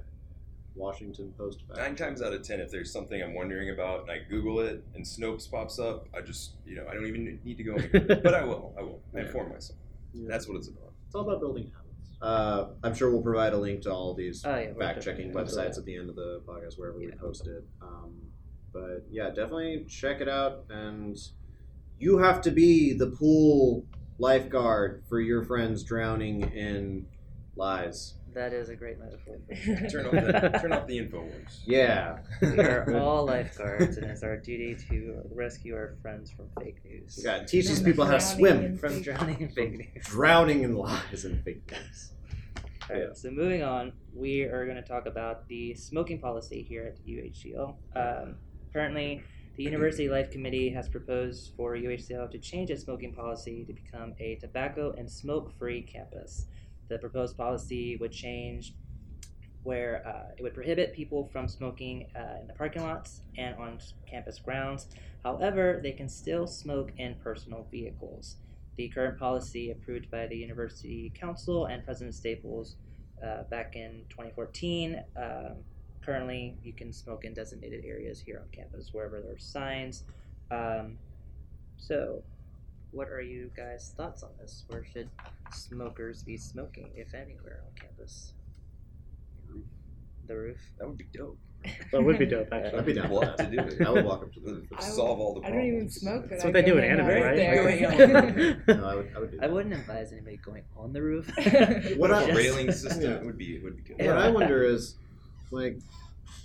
Washington 0.75 1.33
Post 1.37 1.63
fact. 1.67 1.79
nine 1.79 1.95
times 1.95 2.21
out 2.21 2.33
of 2.33 2.43
ten, 2.43 2.59
if 2.59 2.71
there's 2.71 2.91
something 2.91 3.21
I'm 3.21 3.33
wondering 3.33 3.69
about 3.69 4.01
and 4.01 4.11
I 4.11 4.19
Google 4.29 4.59
it 4.61 4.83
and 4.95 5.03
Snopes 5.05 5.49
pops 5.49 5.79
up, 5.79 6.07
I 6.15 6.21
just 6.21 6.51
you 6.65 6.75
know 6.75 6.85
I 6.89 6.93
don't 6.93 7.05
even 7.05 7.39
need 7.43 7.57
to 7.57 7.63
go, 7.63 7.75
but 8.23 8.33
I 8.33 8.43
will, 8.43 8.73
I 8.77 8.81
will, 8.81 9.01
I 9.15 9.19
inform 9.21 9.49
myself. 9.51 9.79
Yeah. 10.13 10.27
That's 10.29 10.47
what 10.47 10.57
it's 10.57 10.67
about. 10.67 10.93
It's 11.05 11.15
all 11.15 11.21
about 11.21 11.39
building 11.39 11.71
habits. 11.75 11.83
Uh, 12.21 12.69
I'm 12.83 12.95
sure 12.95 13.11
we'll 13.11 13.21
provide 13.21 13.53
a 13.53 13.57
link 13.57 13.81
to 13.83 13.91
all 13.93 14.13
these 14.15 14.43
Oh, 14.43 14.55
yeah, 14.57 14.73
fact 14.73 15.03
checking 15.03 15.27
definitely 15.27 15.33
gonna 15.33 15.69
websites 15.69 15.77
at 15.77 15.85
the 15.85 15.95
end 15.95 16.09
of 16.09 16.15
the 16.15 16.41
podcast 16.47 16.77
wherever 16.79 16.97
we 16.97 17.07
post 17.11 17.45
it. 17.47 17.63
Um, 17.81 18.15
but 18.73 19.05
yeah, 19.09 19.29
definitely 19.29 19.85
check 19.87 20.19
it 20.21 20.27
out. 20.27 20.65
And 20.69 21.15
you 21.99 22.17
have 22.19 22.41
to 22.41 22.51
be 22.51 22.93
the 22.93 23.07
pool 23.07 23.85
lifeguard 24.19 25.03
for 25.09 25.19
your 25.19 25.43
friends 25.43 25.83
drowning 25.83 26.41
in 26.53 27.07
lies. 27.55 28.15
That 28.33 28.53
is 28.53 28.69
a 28.69 28.75
great 28.75 28.97
metaphor. 28.99 29.39
Turn 29.89 30.05
off 30.05 30.11
the 30.11 30.59
turn 30.61 30.71
off 30.73 30.85
the 30.85 30.99
infowars. 30.99 31.61
Yeah. 31.65 32.19
we 32.41 32.59
are 32.59 32.95
all 32.99 33.25
lifeguards, 33.25 33.97
and 33.97 34.05
it's 34.11 34.21
our 34.21 34.37
duty 34.37 34.75
to 34.89 35.21
rescue 35.33 35.73
our 35.73 35.95
friends 36.03 36.29
from 36.31 36.45
fake 36.63 36.77
news. 36.85 37.17
You 37.17 37.23
gotta 37.23 37.45
teach 37.45 37.67
these 37.67 37.77
From 37.79 37.85
people 37.85 38.05
how 38.05 38.11
to 38.13 38.19
swim. 38.21 38.63
in- 38.63 38.77
From 38.77 39.01
drowning 39.01 39.41
in 39.41 39.49
fake 39.49 39.71
news. 39.73 40.05
Drowning 40.05 40.61
in 40.63 40.75
lies 40.75 41.25
and 41.25 41.43
fake 41.43 41.71
news. 41.71 42.11
Alright, 42.91 43.17
so 43.17 43.31
moving 43.31 43.63
on, 43.63 43.91
we 44.13 44.43
are 44.43 44.65
going 44.65 44.77
to 44.77 44.87
talk 44.87 45.07
about 45.07 45.47
the 45.49 45.73
smoking 45.73 46.21
policy 46.21 46.61
here 46.63 46.85
at 46.85 47.05
UHCL. 47.05 47.75
Um, 47.97 48.35
currently, 48.71 49.23
the 49.57 49.63
University 49.63 50.07
Life 50.07 50.29
Committee 50.29 50.69
has 50.69 50.87
proposed 50.87 51.51
for 51.57 51.75
UHCL 51.75 52.29
to 52.29 52.37
change 52.37 52.69
its 52.69 52.83
smoking 52.83 53.11
policy 53.11 53.65
to 53.65 53.73
become 53.73 54.13
a 54.19 54.35
tobacco 54.35 54.93
and 54.95 55.11
smoke-free 55.11 55.81
campus. 55.81 56.45
The 56.89 56.99
proposed 56.99 57.35
policy 57.35 57.97
would 57.97 58.11
change 58.11 58.75
where 59.63 60.07
uh, 60.07 60.31
it 60.37 60.43
would 60.43 60.53
prohibit 60.53 60.93
people 60.93 61.27
from 61.33 61.47
smoking 61.47 62.07
uh, 62.15 62.39
in 62.39 62.47
the 62.47 62.53
parking 62.53 62.83
lots 62.83 63.23
and 63.35 63.55
on 63.55 63.79
campus 64.07 64.37
grounds. 64.37 64.87
However, 65.23 65.79
they 65.81 65.91
can 65.91 66.07
still 66.07 66.45
smoke 66.45 66.91
in 66.97 67.15
personal 67.15 67.67
vehicles. 67.71 68.35
The 68.77 68.89
current 68.89 69.17
policy, 69.17 69.71
approved 69.71 70.11
by 70.11 70.27
the 70.27 70.37
University 70.37 71.11
Council 71.19 71.65
and 71.65 71.83
President 71.83 72.13
Staples 72.13 72.75
uh, 73.25 73.41
back 73.49 73.75
in 73.75 74.03
2014, 74.09 75.03
um, 75.17 75.55
currently 76.11 76.55
you 76.63 76.71
can 76.71 76.93
smoke 76.93 77.25
in 77.25 77.33
designated 77.33 77.83
areas 77.85 78.21
here 78.25 78.39
on 78.41 78.47
campus, 78.57 78.89
wherever 78.93 79.19
there 79.21 79.33
are 79.33 79.37
signs. 79.37 80.03
Um, 80.49 80.97
so, 81.77 82.23
what 82.91 83.09
are 83.09 83.21
you 83.21 83.51
guys' 83.57 83.93
thoughts 83.97 84.23
on 84.23 84.29
this? 84.39 84.63
Where 84.69 84.85
should 84.85 85.09
smokers 85.51 86.23
be 86.23 86.37
smoking, 86.37 86.89
if 86.95 87.13
anywhere, 87.13 87.59
on 87.65 87.73
campus? 87.79 88.31
The 90.27 90.35
roof. 90.35 90.57
That 90.79 90.87
would 90.87 90.97
be 90.97 91.07
dope. 91.13 91.37
That 91.91 92.01
would 92.03 92.17
be 92.17 92.25
dope, 92.25 92.47
actually. 92.53 92.79
I'd 92.79 92.85
be 92.85 92.93
down. 92.93 93.11
Love 93.11 93.35
to 93.35 93.45
do 93.49 93.59
it. 93.59 93.81
I 93.81 93.89
would 93.91 94.05
walk 94.05 94.21
up 94.23 94.33
to 94.33 94.39
the 94.39 94.53
roof. 94.53 94.67
I 94.71 94.75
would- 94.75 94.83
Solve 94.83 95.19
all 95.19 95.33
the 95.35 95.41
problems. 95.41 95.45
I 95.45 95.49
problems. 95.49 95.65
don't 95.65 95.75
even 95.75 95.89
smoke, 95.89 96.21
but 96.21 96.29
That's 96.29 96.43
I 96.43 96.47
what 96.47 96.53
they 96.53 96.61
do 96.61 96.77
in 96.77 96.83
anime, 96.85 97.07
right 97.07 97.23
right? 97.25 98.67
No, 98.77 98.85
I 98.87 98.95
would, 98.95 99.11
I, 99.15 99.19
would 99.19 99.31
do 99.31 99.39
I 99.41 99.47
wouldn't 99.47 99.73
advise 99.73 100.13
anybody 100.13 100.37
going 100.37 100.63
on 100.77 100.93
the 100.93 101.01
roof. 101.01 101.29
What 101.97 101.97
What 101.97 102.11
I- 102.13 102.23
a 102.23 102.27
Just- 102.27 102.37
railing 102.37 102.71
system 102.71 103.11
Yeah. 103.11 103.23
would 103.23 103.37
be 103.37 103.55
It 103.57 103.63
would 103.63 103.75
be 103.75 103.83
good. 103.83 104.05
What 104.05 104.17
I 104.17 104.29
wonder 104.29 104.63
is, 104.63 104.95
like, 105.51 105.79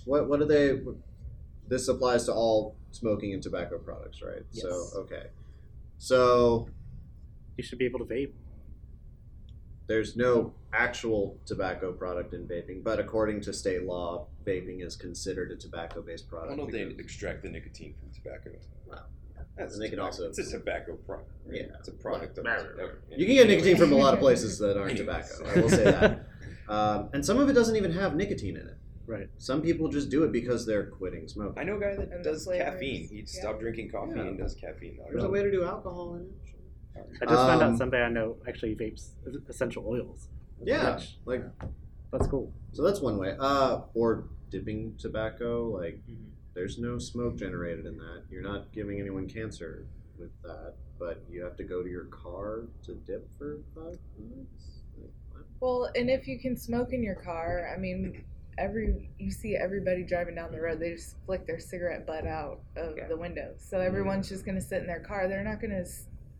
what 0.05 0.27
what 0.29 0.39
do 0.39 0.45
they? 0.45 0.79
This 1.67 1.87
applies 1.87 2.25
to 2.25 2.33
all 2.33 2.75
smoking 2.91 3.33
and 3.33 3.41
tobacco 3.41 3.77
products, 3.77 4.21
right? 4.21 4.43
Yes. 4.51 4.63
So 4.63 4.99
okay, 5.01 5.27
so 5.97 6.67
You 7.57 7.63
should 7.63 7.79
be 7.79 7.85
able 7.85 7.99
to 7.99 8.05
vape. 8.05 8.33
there's 9.87 10.15
no 10.15 10.53
actual 10.73 11.37
tobacco 11.45 11.91
product 11.91 12.33
in 12.33 12.47
vaping, 12.47 12.83
but 12.83 12.99
according 12.99 13.41
to 13.41 13.53
state 13.53 13.83
law, 13.83 14.27
vaping 14.45 14.85
is 14.85 14.95
considered 14.95 15.51
a 15.51 15.55
tobacco-based 15.55 16.25
Why 16.29 16.39
product. 16.39 16.57
don't 16.57 16.71
they 16.71 16.81
extract 17.01 17.43
the 17.43 17.49
nicotine 17.49 17.93
from 17.99 18.09
tobacco? 18.11 18.51
Wow. 18.87 19.03
That's 19.57 19.75
And 19.75 19.83
they 19.83 19.89
can 19.89 19.99
also- 19.99 20.27
It's 20.29 20.39
a 20.39 20.49
tobacco 20.49 20.95
product. 20.95 21.29
Right? 21.45 21.61
Yeah. 21.61 21.75
It's 21.79 21.87
a 21.89 21.91
product 21.91 22.37
of. 22.39 22.45
Well, 22.45 22.59
of- 22.59 22.91
You 23.19 23.25
can 23.27 23.35
get 23.35 23.47
nicotine 23.47 23.77
from 23.77 23.91
a 23.91 23.95
lot 23.97 24.13
of 24.15 24.19
places 24.19 24.57
that 24.59 24.77
aren't 24.79 24.97
tobacco. 24.97 25.45
I 25.45 25.59
will 25.61 25.69
say 25.69 25.83
that. 25.83 26.27
Um, 26.69 27.09
and 27.13 27.25
some 27.25 27.39
of 27.39 27.49
it 27.49 27.53
doesn't 27.53 27.75
even 27.75 27.91
have 27.91 28.15
nicotine 28.15 28.55
in 28.55 28.65
it. 28.67 28.77
Right. 29.05 29.27
Some 29.37 29.61
people 29.61 29.89
just 29.89 30.09
do 30.09 30.23
it 30.23 30.31
because 30.31 30.65
they're 30.65 30.85
quitting 30.87 31.27
smoking. 31.27 31.59
I 31.59 31.63
know 31.63 31.77
a 31.77 31.79
guy 31.79 31.95
that 31.95 32.11
And 32.11 32.23
does 32.23 32.45
flavors, 32.45 32.65
caffeine. 32.73 33.07
He 33.09 33.17
yeah. 33.19 33.23
stopped 33.25 33.59
drinking 33.59 33.91
coffee 33.91 34.13
Yeah. 34.15 34.27
and 34.27 34.37
does 34.37 34.55
caffeine 34.55 34.97
now. 34.97 35.05
There's 35.11 35.23
a 35.23 35.29
way 35.29 35.43
to 35.43 35.51
do 35.51 35.63
alcohol 35.65 36.15
in 36.15 36.21
it. 36.21 36.31
I 37.21 37.25
just 37.25 37.35
found 37.47 37.61
Um, 37.61 37.73
out 37.73 37.77
somebody 37.77 38.03
I 38.03 38.09
know 38.09 38.37
actually 38.47 38.75
vapes 38.75 39.09
essential 39.49 39.85
oils. 39.87 40.29
Yeah, 40.61 40.95
Which- 40.95 41.17
like 41.25 41.43
That's 42.11 42.27
cool. 42.27 42.53
so 42.71 42.83
that's 42.83 43.01
one 43.01 43.17
way. 43.17 43.35
Uh, 43.39 43.81
or 43.93 44.29
dipping 44.49 44.95
tobacco. 44.97 45.69
Like 45.69 45.95
Mhm. 46.07 46.29
there's 46.53 46.77
no 46.79 46.97
smoke 46.99 47.35
generated 47.35 47.85
in 47.85 47.97
that. 47.97 48.23
You're 48.29 48.43
not 48.43 48.71
giving 48.71 48.99
anyone 49.01 49.27
cancer 49.27 49.85
with 50.17 50.31
that, 50.43 50.75
but 50.99 51.23
you 51.29 51.43
have 51.43 51.57
to 51.57 51.63
go 51.63 51.81
to 51.83 51.89
your 51.89 52.05
car 52.05 52.67
to 52.83 52.93
dip 52.93 53.27
for 53.37 53.57
five 53.75 53.97
minutes. 54.17 54.81
Like. 55.33 55.43
Well, 55.59 55.89
and 55.95 56.09
if 56.09 56.27
you 56.27 56.39
can 56.39 56.55
smoke 56.55 56.93
in 56.93 57.01
your 57.03 57.15
car, 57.15 57.67
I 57.75 57.79
mean, 57.79 58.23
every 58.57 59.09
you 59.19 59.31
see 59.31 59.55
everybody 59.55 60.03
driving 60.03 60.35
down 60.35 60.51
the 60.51 60.61
road, 60.61 60.79
they 60.79 60.91
just 60.93 61.15
flick 61.25 61.45
their 61.47 61.59
cigarette 61.59 62.05
butt 62.05 62.25
out 62.27 62.61
of 62.75 62.97
Yeah. 62.97 63.07
the 63.07 63.17
window. 63.17 63.53
So 63.57 63.79
everyone's 63.79 64.27
mm. 64.27 64.29
just 64.29 64.45
gonna 64.45 64.61
sit 64.61 64.81
in 64.81 64.87
their 64.87 64.99
car. 64.99 65.27
They're 65.27 65.43
not 65.43 65.61
gonna 65.61 65.85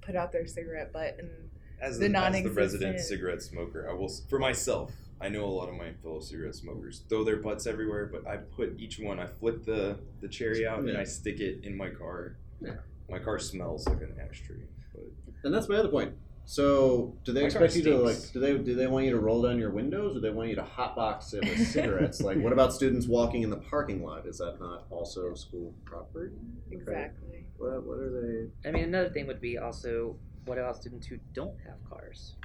put 0.01 0.15
out 0.15 0.31
their 0.31 0.45
cigarette 0.47 0.91
butt 0.91 1.17
and 1.19 1.29
As 1.29 1.39
the 1.39 1.79
the, 1.79 1.85
as 1.85 1.99
the 1.99 2.09
non-existent- 2.09 2.55
resident 2.57 2.99
cigarette 2.99 3.41
smoker, 3.41 3.89
I 3.89 3.93
will 3.93 4.09
for 4.29 4.39
myself. 4.39 4.91
I 5.21 5.29
know 5.29 5.45
a 5.45 5.47
lot 5.47 5.69
of 5.69 5.75
my 5.75 5.93
fellow 6.03 6.19
cigarette 6.19 6.55
smokers 6.55 7.03
throw 7.07 7.23
their 7.23 7.37
butts 7.37 7.65
everywhere, 7.65 8.07
but 8.07 8.27
I 8.27 8.37
put 8.37 8.77
each 8.77 8.99
one. 8.99 9.19
I 9.19 9.27
flip 9.27 9.63
the 9.65 9.97
the 10.21 10.27
cherry 10.27 10.67
out 10.67 10.79
and 10.79 10.97
I 10.97 11.03
stick 11.05 11.39
it 11.39 11.63
in 11.63 11.75
my 11.77 11.89
car. 11.89 12.35
Yeah. 12.61 12.75
My 13.09 13.19
car 13.19 13.39
smells 13.39 13.87
like 13.87 14.01
an 14.01 14.15
ashtray. 14.19 14.57
But 14.93 15.03
And 15.43 15.53
that's 15.53 15.69
my 15.69 15.75
other 15.75 15.89
point. 15.89 16.13
So, 16.45 17.15
do 17.23 17.31
they 17.31 17.41
My 17.41 17.45
expect 17.47 17.75
you 17.75 17.83
to 17.83 17.97
like? 17.97 18.17
Do 18.33 18.39
they 18.39 18.57
do 18.57 18.75
they 18.75 18.87
want 18.87 19.05
you 19.05 19.11
to 19.11 19.19
roll 19.19 19.41
down 19.41 19.59
your 19.59 19.71
windows, 19.71 20.17
or 20.17 20.19
they 20.19 20.29
want 20.29 20.49
you 20.49 20.55
to 20.55 20.63
hotbox 20.63 21.33
it 21.33 21.41
with 21.41 21.67
cigarettes? 21.67 22.21
like, 22.21 22.37
what 22.37 22.51
about 22.51 22.73
students 22.73 23.07
walking 23.07 23.43
in 23.43 23.49
the 23.49 23.57
parking 23.57 24.03
lot? 24.03 24.25
Is 24.27 24.39
that 24.39 24.59
not 24.59 24.85
also 24.89 25.33
school 25.35 25.73
property? 25.85 26.35
Exactly. 26.71 27.45
What 27.57 27.85
What 27.85 27.99
are 27.99 28.21
they? 28.21 28.69
I 28.69 28.71
mean, 28.71 28.83
another 28.83 29.09
thing 29.09 29.25
would 29.27 29.41
be 29.41 29.57
also 29.57 30.17
what 30.45 30.57
about 30.57 30.75
students 30.75 31.07
who 31.07 31.17
don't 31.33 31.57
have 31.65 31.77
cars? 31.89 32.35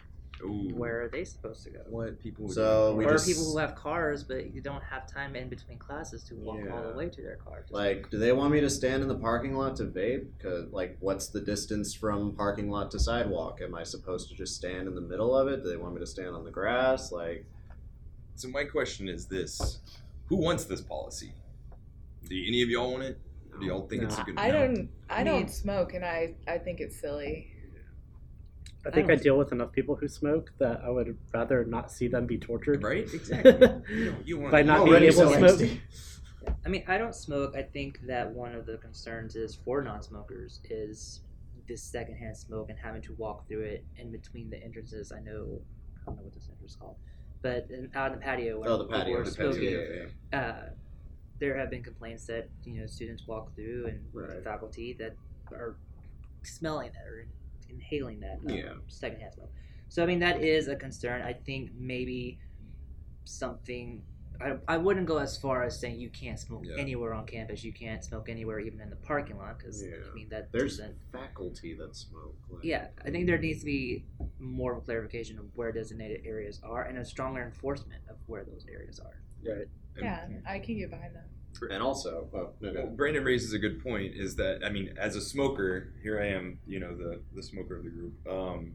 Ooh, 0.43 0.71
Where 0.75 1.03
are 1.03 1.09
they 1.09 1.25
supposed 1.25 1.65
to 1.65 1.71
go? 1.71 1.81
what 1.89 2.21
people 2.21 2.45
would 2.45 2.55
So 2.55 2.95
we 2.95 3.05
or 3.05 3.13
just 3.13 3.27
people 3.27 3.45
who 3.45 3.59
have 3.59 3.75
cars 3.75 4.23
but 4.23 4.55
you 4.55 4.61
don't 4.61 4.83
have 4.83 5.11
time 5.11 5.35
in 5.37 5.49
between 5.49 5.79
classes 5.79 6.23
to 6.25 6.35
walk 6.35 6.61
all 6.73 6.83
the 6.83 6.97
way 6.97 7.09
to 7.09 7.23
their 7.23 7.37
car. 7.37 7.61
Just- 7.63 7.73
like, 7.73 8.11
do 8.11 8.19
they 8.19 8.33
want 8.33 8.53
me 8.53 8.61
to 8.61 8.71
stand 8.71 9.03
in 9.03 9.09
the 9.09 9.19
parking 9.19 9.57
lot 9.57 9.77
to 9.77 9.85
vape? 9.85 10.27
Cause 10.41 10.67
like, 10.71 10.97
what's 11.01 11.29
the 11.29 11.41
distance 11.41 11.95
from 11.95 12.35
parking 12.35 12.71
lot 12.71 12.91
to 12.93 12.99
sidewalk? 12.99 13.61
Am 13.63 13.75
I 13.75 13.83
supposed 13.83 14.29
to 14.29 14.35
just 14.35 14.55
stand 14.55 14.89
in 14.89 14.95
the 14.95 15.01
middle 15.01 15.37
of 15.37 15.49
it? 15.49 15.63
Do 15.63 15.71
they 15.71 15.77
want 15.77 15.95
me 15.95 16.01
to 16.01 16.07
stand 16.07 16.35
on 16.35 16.45
the 16.45 16.51
grass? 16.51 17.13
Like, 17.13 17.45
So 18.35 18.49
my 18.49 18.65
question 18.65 19.09
is 19.09 19.27
this: 19.27 19.81
Who 20.27 20.37
wants 20.37 20.65
this 20.65 20.81
policy? 20.81 21.33
Do 22.29 22.45
any 22.47 22.63
of 22.63 22.69
y'all 22.69 22.93
want 22.93 23.05
it? 23.05 23.19
Or 23.53 23.59
do 23.59 23.67
y'all 23.67 23.89
think 23.89 24.03
it's 24.03 24.19
a 24.19 24.23
good? 24.23 24.39
I 24.39 24.51
no? 24.51 24.67
don't. 24.67 24.89
I, 25.09 25.21
I 25.21 25.25
don't 25.25 25.51
smoke, 25.51 25.95
and 25.95 26.05
I 26.05 26.35
I 26.47 26.59
think 26.59 26.81
it's 26.81 27.01
silly. 27.01 27.51
I 28.87 28.91
think 28.91 29.07
I, 29.11 29.15
don't- 29.15 29.23
deal 29.23 29.39
with 29.39 29.53
enough 29.53 29.73
people 29.73 29.97
who 29.97 30.09
smoke 30.09 30.53
that 30.59 30.81
I 30.85 30.91
would 30.91 31.17
rather 31.35 31.65
not 31.65 31.91
see 31.91 32.09
them 32.09 32.27
be 32.27 32.39
tortured. 32.39 32.83
Right? 32.83 33.07
Exactly. 33.13 33.53
you 33.53 34.05
don't, 34.11 34.27
you 34.27 34.39
want 34.39 34.53
By 34.53 34.63
not 34.63 34.85
being 34.85 34.89
already 34.89 35.07
able 35.09 35.31
to 35.33 35.49
smoke. 35.59 35.71
I 36.65 36.69
mean, 36.69 36.85
I 36.89 36.97
don't 36.97 37.15
smoke. 37.15 37.55
I 37.57 37.63
think 37.63 38.01
that 38.07 38.31
one 38.33 38.55
of 38.55 38.65
the 38.67 38.79
concerns 38.79 39.37
is 39.37 39.57
for 39.65 39.83
non-smokers 39.83 40.61
is 40.71 41.21
this 41.69 41.83
secondhand 41.83 42.37
smoke 42.37 42.71
and 42.71 42.79
having 42.79 43.03
to 43.03 43.15
walk 43.19 43.47
through 43.49 43.63
it 43.65 43.85
in 43.99 44.11
between 44.11 44.49
the 44.49 44.63
entrances. 44.63 45.13
I 45.13 45.21
know, 45.21 45.61
I 46.03 46.07
don't 46.07 46.17
know 46.17 46.23
what 46.23 46.33
this 46.33 46.49
entrance 46.51 46.73
is 46.73 46.77
called, 46.77 46.97
but 47.43 47.67
in, 47.71 47.91
out 47.95 48.13
in 48.13 48.19
the 48.19 48.25
patio 48.25 48.61
when 48.61 48.69
Oh, 48.71 48.79
the 48.79 48.85
people 48.85 48.99
patio, 49.01 49.17
are 49.19 49.25
the 49.25 49.31
smoking, 49.31 49.61
patio, 49.61 49.81
yeah, 49.81 50.07
yeah. 50.33 50.39
uh, 50.41 50.69
there 51.41 51.59
have 51.59 51.69
been 51.71 51.83
complaints 51.83 52.25
that 52.27 52.49
you 52.65 52.81
know 52.81 52.87
students 52.87 53.27
walk 53.27 53.55
through 53.55 53.87
and 53.89 54.01
with 54.15 54.29
the 54.29 54.35
Right. 54.37 54.45
faculty 54.45 54.97
that 54.99 55.15
are 55.53 55.77
smelling 56.43 56.89
it 56.89 56.95
or 57.07 57.27
inhaling 57.69 58.21
that 58.21 58.39
um, 58.47 58.49
Yeah. 58.49 58.73
secondhand 58.87 59.35
smoke. 59.35 59.53
So 59.89 60.03
I 60.03 60.07
mean 60.07 60.19
that 60.21 60.43
is 60.43 60.69
a 60.69 60.77
concern. 60.77 61.23
I 61.23 61.33
think 61.33 61.71
maybe 61.79 62.39
something. 63.25 64.03
I, 64.41 64.57
I 64.69 64.77
wouldn't 64.77 65.07
go 65.07 65.19
as 65.19 65.37
far 65.37 65.65
as 65.65 65.81
saying 65.81 65.99
you 65.99 66.11
can't 66.11 66.39
smoke 66.39 66.63
Yeah. 66.65 66.77
anywhere 66.79 67.13
on 67.13 67.27
campus. 67.27 67.65
You 67.65 67.73
can't 67.73 68.05
smoke 68.05 68.29
anywhere, 68.29 68.61
even 68.61 68.81
in 68.81 68.89
the 68.89 68.95
parking 68.97 69.37
lot, 69.37 69.59
because 69.59 69.83
Yeah. 69.83 69.97
I 70.09 70.15
mean 70.15 70.29
that 70.29 70.53
There's 70.53 70.79
doesn't. 70.79 70.97
faculty 71.11 71.75
that 71.75 71.97
smoke. 71.97 72.37
Like, 72.49 72.63
Yeah, 72.63 72.87
I 73.05 73.11
think 73.11 73.27
there 73.27 73.37
needs 73.39 73.61
to 73.61 73.67
be 73.67 74.05
more 74.39 74.75
of 74.75 74.79
a 74.79 74.81
clarification 74.83 75.41
of 75.41 75.47
where 75.57 75.73
designated 75.73 76.21
areas 76.25 76.61
are 76.63 76.85
and 76.85 76.99
a 76.99 77.05
stronger 77.05 77.43
enforcement 77.43 78.01
of 78.09 78.17
where 78.27 78.45
those 78.45 78.65
areas 78.73 79.01
are. 79.01 79.21
Right. 79.45 79.67
And- 79.97 80.05
Yeah, 80.05 80.29
I 80.47 80.61
can 80.61 80.79
get 80.79 80.91
behind 80.91 81.17
that. 81.17 81.27
And 81.71 81.83
also, 81.83 82.29
oh, 82.35 82.51
no. 82.61 82.87
Brandon 82.87 83.25
raises 83.25 83.53
a 83.53 83.59
good 83.59 83.83
point. 83.83 84.15
Is 84.15 84.37
that 84.37 84.65
I 84.65 84.71
mean, 84.71 84.95
as 84.99 85.17
a 85.17 85.21
smoker, 85.21 85.93
here 86.03 86.21
I 86.21 86.29
am, 86.29 86.59
you 86.67 86.79
know, 86.79 86.95
the 86.97 87.21
the 87.35 87.43
smoker 87.43 87.77
of 87.77 87.85
the 87.85 87.91
group. 87.91 88.15
Um, 88.29 88.75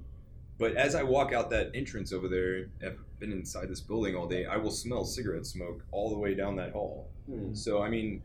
but 0.57 0.75
as 0.75 0.93
I 0.95 1.03
walk 1.03 1.33
out 1.33 1.49
that 1.49 1.71
entrance 1.73 2.13
over 2.13 2.27
there, 2.27 2.67
I've 2.85 2.99
been 3.19 3.31
inside 3.31 3.69
this 3.69 3.81
building 3.81 4.15
all 4.15 4.27
day. 4.27 4.45
I 4.45 4.57
will 4.57 4.71
smell 4.71 5.05
cigarette 5.05 5.45
smoke 5.45 5.83
all 5.91 6.09
the 6.09 6.17
way 6.17 6.35
down 6.35 6.55
that 6.57 6.73
hall. 6.73 7.09
Hmm. 7.25 7.53
So 7.53 7.81
I 7.81 7.89
mean, 7.89 8.21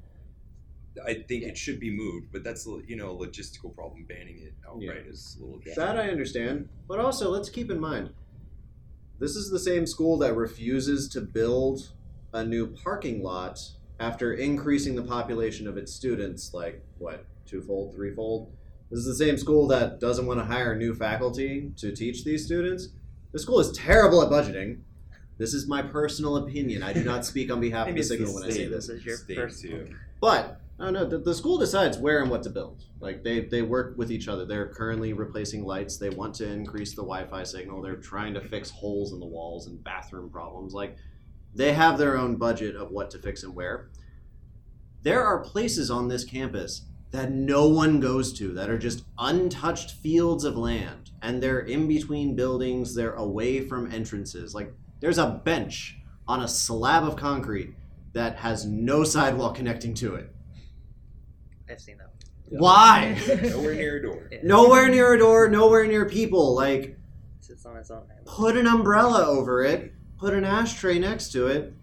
I 1.06 1.14
think 1.14 1.44
it 1.44 1.56
should 1.56 1.80
be 1.80 1.90
moved, 1.90 2.32
but 2.32 2.44
that's 2.44 2.66
you 2.86 2.96
know 2.96 3.10
a 3.10 3.26
logistical 3.26 3.74
problem. 3.74 4.04
Banning 4.08 4.40
it 4.40 4.54
outright 4.66 5.06
is 5.06 5.36
a 5.40 5.44
little. 5.44 5.60
That 5.76 5.96
I 5.96 6.10
understand, 6.10 6.68
but 6.88 6.98
also 6.98 7.30
let's 7.30 7.48
keep 7.48 7.70
in 7.70 7.80
mind, 7.80 8.10
this 9.18 9.36
is 9.36 9.50
the 9.50 9.58
same 9.58 9.86
school 9.86 10.18
that 10.18 10.34
refuses 10.34 11.08
to 11.10 11.20
build 11.20 11.92
a 12.32 12.44
new 12.44 12.66
parking 12.66 13.22
lot 13.22 13.58
after 14.00 14.34
increasing 14.34 14.94
the 14.94 15.02
population 15.02 15.66
of 15.66 15.76
its 15.76 15.92
students 15.92 16.54
like 16.54 16.82
what 16.98 17.24
twofold, 17.46 17.94
threefold. 17.94 18.52
This 18.90 19.00
is 19.00 19.06
the 19.06 19.24
same 19.24 19.36
school 19.36 19.66
that 19.68 20.00
doesn't 20.00 20.26
want 20.26 20.40
to 20.40 20.44
hire 20.46 20.74
new 20.76 20.94
faculty 20.94 21.72
to 21.76 21.92
teach 21.94 22.24
these 22.24 22.44
students. 22.44 22.88
The 23.32 23.38
school 23.38 23.60
is 23.60 23.70
terrible 23.72 24.22
at 24.22 24.30
budgeting. 24.30 24.80
This 25.36 25.52
is 25.54 25.68
my 25.68 25.82
personal 25.82 26.36
opinion. 26.36 26.82
I 26.82 26.92
do 26.92 27.04
not 27.04 27.24
speak 27.24 27.50
on 27.52 27.60
behalf 27.60 27.88
of 27.88 27.94
the 27.94 28.00
it's 28.00 28.08
the 28.08 28.16
signal 28.16 28.34
when 28.34 28.44
I 28.44 28.48
say 28.48 28.52
state. 28.54 28.70
this. 28.70 28.86
This 28.86 28.96
is 28.96 29.04
your 29.04 29.16
State, 29.16 29.36
personal. 29.36 29.86
too. 29.86 29.94
But 30.20 30.60
I 30.80 30.84
don't 30.84 30.92
know. 30.94 31.04
The, 31.04 31.18
the 31.18 31.34
school 31.34 31.58
decides 31.58 31.98
where 31.98 32.22
and 32.22 32.30
what 32.30 32.42
to 32.44 32.50
build. 32.50 32.82
Like 33.00 33.22
they 33.22 33.40
they 33.40 33.62
work 33.62 33.96
with 33.98 34.10
each 34.10 34.26
other. 34.28 34.44
They're 34.44 34.68
currently 34.68 35.12
replacing 35.12 35.64
lights. 35.64 35.96
They 35.96 36.10
want 36.10 36.34
to 36.36 36.50
increase 36.50 36.90
the 36.92 37.02
Wi-Fi 37.02 37.42
signal. 37.44 37.82
They're 37.82 37.96
trying 37.96 38.34
to 38.34 38.40
fix 38.40 38.70
holes 38.70 39.12
in 39.12 39.20
the 39.20 39.26
walls 39.26 39.66
and 39.66 39.82
bathroom 39.84 40.30
problems. 40.30 40.72
Like 40.74 40.96
they 41.54 41.72
have 41.72 41.98
their 41.98 42.16
own 42.16 42.36
budget 42.36 42.76
of 42.76 42.90
what 42.90 43.10
to 43.10 43.18
fix 43.18 43.42
and 43.42 43.54
where. 43.54 43.88
There 45.02 45.24
are 45.24 45.40
places 45.40 45.90
on 45.90 46.08
this 46.08 46.24
campus 46.24 46.82
that 47.10 47.32
no 47.32 47.66
one 47.66 48.00
goes 48.00 48.32
to 48.34 48.52
that 48.52 48.68
are 48.68 48.78
just 48.78 49.04
untouched 49.18 49.92
fields 49.92 50.44
of 50.44 50.56
land 50.56 51.10
and 51.22 51.42
they're 51.42 51.60
in 51.60 51.88
between 51.88 52.36
buildings 52.36 52.94
they're 52.94 53.14
away 53.14 53.60
from 53.66 53.90
entrances 53.90 54.54
like 54.54 54.70
there's 55.00 55.16
a 55.16 55.40
bench 55.42 55.96
on 56.26 56.42
a 56.42 56.48
slab 56.48 57.04
of 57.04 57.16
concrete 57.16 57.74
that 58.12 58.36
has 58.36 58.66
no 58.66 59.04
sidewalk 59.04 59.54
connecting 59.54 59.94
to 59.94 60.16
it 60.16 60.30
I've 61.70 61.80
seen 61.80 61.96
them. 61.96 62.08
Yeah. 62.50 62.58
why 62.60 63.18
Nowhere 63.42 63.74
near 63.74 63.96
a 63.96 64.02
door. 64.02 64.28
Yeah. 64.30 64.38
nowhere 64.42 64.88
near 64.90 65.14
a 65.14 65.18
door 65.18 65.48
nowhere 65.48 65.86
near 65.86 66.04
people 66.06 66.54
like 66.54 66.82
It 66.82 66.98
sits 67.40 67.64
on 67.64 67.78
its 67.78 67.90
own. 67.90 68.02
put 68.26 68.54
an 68.56 68.66
umbrella 68.66 69.24
over 69.26 69.62
it 69.62 69.94
put 70.18 70.34
an 70.34 70.44
ashtray 70.44 70.98
next 70.98 71.32
to 71.32 71.46
it 71.46 71.74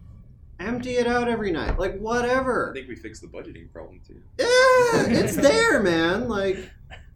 empty 0.59 0.95
it 0.95 1.07
out 1.07 1.27
every 1.27 1.51
night 1.51 1.77
like 1.77 1.97
whatever. 1.99 2.69
I 2.71 2.73
think 2.73 2.87
we 2.87 2.95
fixed 2.95 3.21
the 3.21 3.27
budgeting 3.27 3.71
problem 3.71 4.01
too. 4.05 4.21
Yeah, 4.39 5.19
it's 5.19 5.35
there, 5.35 5.81
man. 5.81 6.27
Like, 6.27 6.69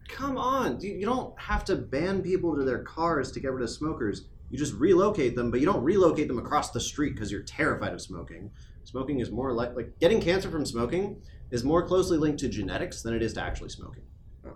come 0.08 0.36
on. 0.36 0.80
You, 0.80 0.92
you 0.92 1.06
don't 1.06 1.38
have 1.38 1.64
to 1.66 1.76
ban 1.76 2.22
people 2.22 2.56
to 2.56 2.64
their 2.64 2.82
cars 2.82 3.32
to 3.32 3.40
get 3.40 3.52
rid 3.52 3.62
of 3.62 3.70
smokers. 3.70 4.26
You 4.50 4.58
just 4.58 4.74
relocate 4.74 5.36
them, 5.36 5.50
but 5.50 5.60
you 5.60 5.66
don't 5.66 5.82
relocate 5.82 6.28
them 6.28 6.38
across 6.38 6.70
the 6.70 6.80
street 6.80 7.14
because 7.14 7.30
you're 7.30 7.42
terrified 7.42 7.92
of 7.92 8.00
smoking. 8.00 8.50
Smoking 8.84 9.20
is 9.20 9.30
more 9.30 9.52
like 9.52 9.74
like 9.74 9.98
getting 10.00 10.20
cancer 10.20 10.50
from 10.50 10.66
smoking 10.66 11.22
is 11.50 11.64
more 11.64 11.86
closely 11.86 12.18
linked 12.18 12.40
to 12.40 12.48
genetics 12.48 13.02
than 13.02 13.14
it 13.14 13.22
is 13.22 13.32
to 13.34 13.42
actually 13.42 13.68
smoking. 13.70 14.04
Oh. 14.46 14.54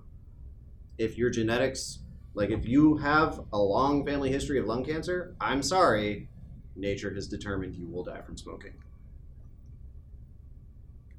If 0.99 1.17
your 1.17 1.31
genetics, 1.31 2.01
like 2.35 2.51
if 2.51 2.67
you 2.67 2.97
have 2.99 3.41
a 3.53 3.59
long 3.59 4.05
family 4.05 4.31
history 4.31 4.59
of 4.59 4.67
lung 4.67 4.85
cancer, 4.85 5.37
I'm 5.41 5.63
sorry, 5.63 6.29
nature 6.77 7.13
has 7.15 7.29
determined 7.29 7.75
you 7.75 7.87
will 7.87 8.05
die 8.05 8.21
from 8.23 8.37
smoking. 8.37 8.73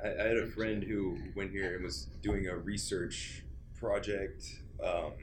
I, 0.03 0.07
I 0.07 0.27
had 0.27 0.37
a 0.37 0.47
friend 0.47 0.83
who 0.83 1.17
went 1.35 1.51
here 1.51 1.75
and 1.75 1.83
was 1.83 2.07
doing 2.21 2.47
a 2.47 2.55
research 2.55 3.43
project. 3.79 4.45
Um, 4.83 5.13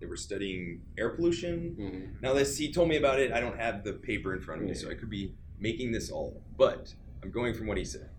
they 0.00 0.06
were 0.06 0.16
studying 0.16 0.82
air 0.98 1.10
pollution. 1.10 1.74
Now, 2.22 2.34
this 2.34 2.56
he 2.58 2.72
told 2.72 2.88
me 2.88 2.96
about 2.96 3.18
it. 3.18 3.32
I 3.32 3.40
don't 3.40 3.58
have 3.58 3.84
the 3.84 3.94
paper 3.94 4.34
in 4.34 4.40
front 4.40 4.62
of 4.62 4.68
me, 4.68 4.74
so 4.74 4.90
I 4.90 4.94
could 4.94 5.10
be 5.10 5.34
making 5.58 5.92
this 5.92 6.10
all. 6.10 6.42
But 6.58 6.92
I'm 7.22 7.30
going 7.30 7.54
from 7.54 7.66
what 7.66 7.78
he 7.78 7.84
said. 7.84 8.10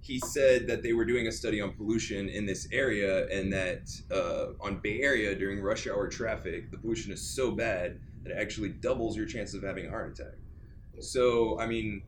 He 0.00 0.18
said 0.18 0.66
that 0.66 0.82
they 0.82 0.92
were 0.92 1.04
doing 1.04 1.28
a 1.28 1.32
study 1.32 1.60
on 1.60 1.72
pollution 1.72 2.28
in 2.28 2.44
this 2.44 2.68
area, 2.72 3.28
and 3.28 3.52
that 3.52 3.88
uh, 4.10 4.52
on 4.60 4.80
Bay 4.82 5.00
Area 5.00 5.34
during 5.34 5.60
rush 5.60 5.86
hour 5.86 6.08
traffic, 6.08 6.70
the 6.70 6.76
pollution 6.76 7.12
is 7.12 7.20
so 7.20 7.52
bad 7.52 8.00
that 8.24 8.32
it 8.32 8.38
actually 8.38 8.70
doubles 8.70 9.16
your 9.16 9.26
chances 9.26 9.54
of 9.54 9.62
having 9.62 9.86
a 9.86 9.90
heart 9.90 10.18
attack. 10.18 10.34
So, 11.00 11.58
I 11.58 11.66
mean, 11.66 12.02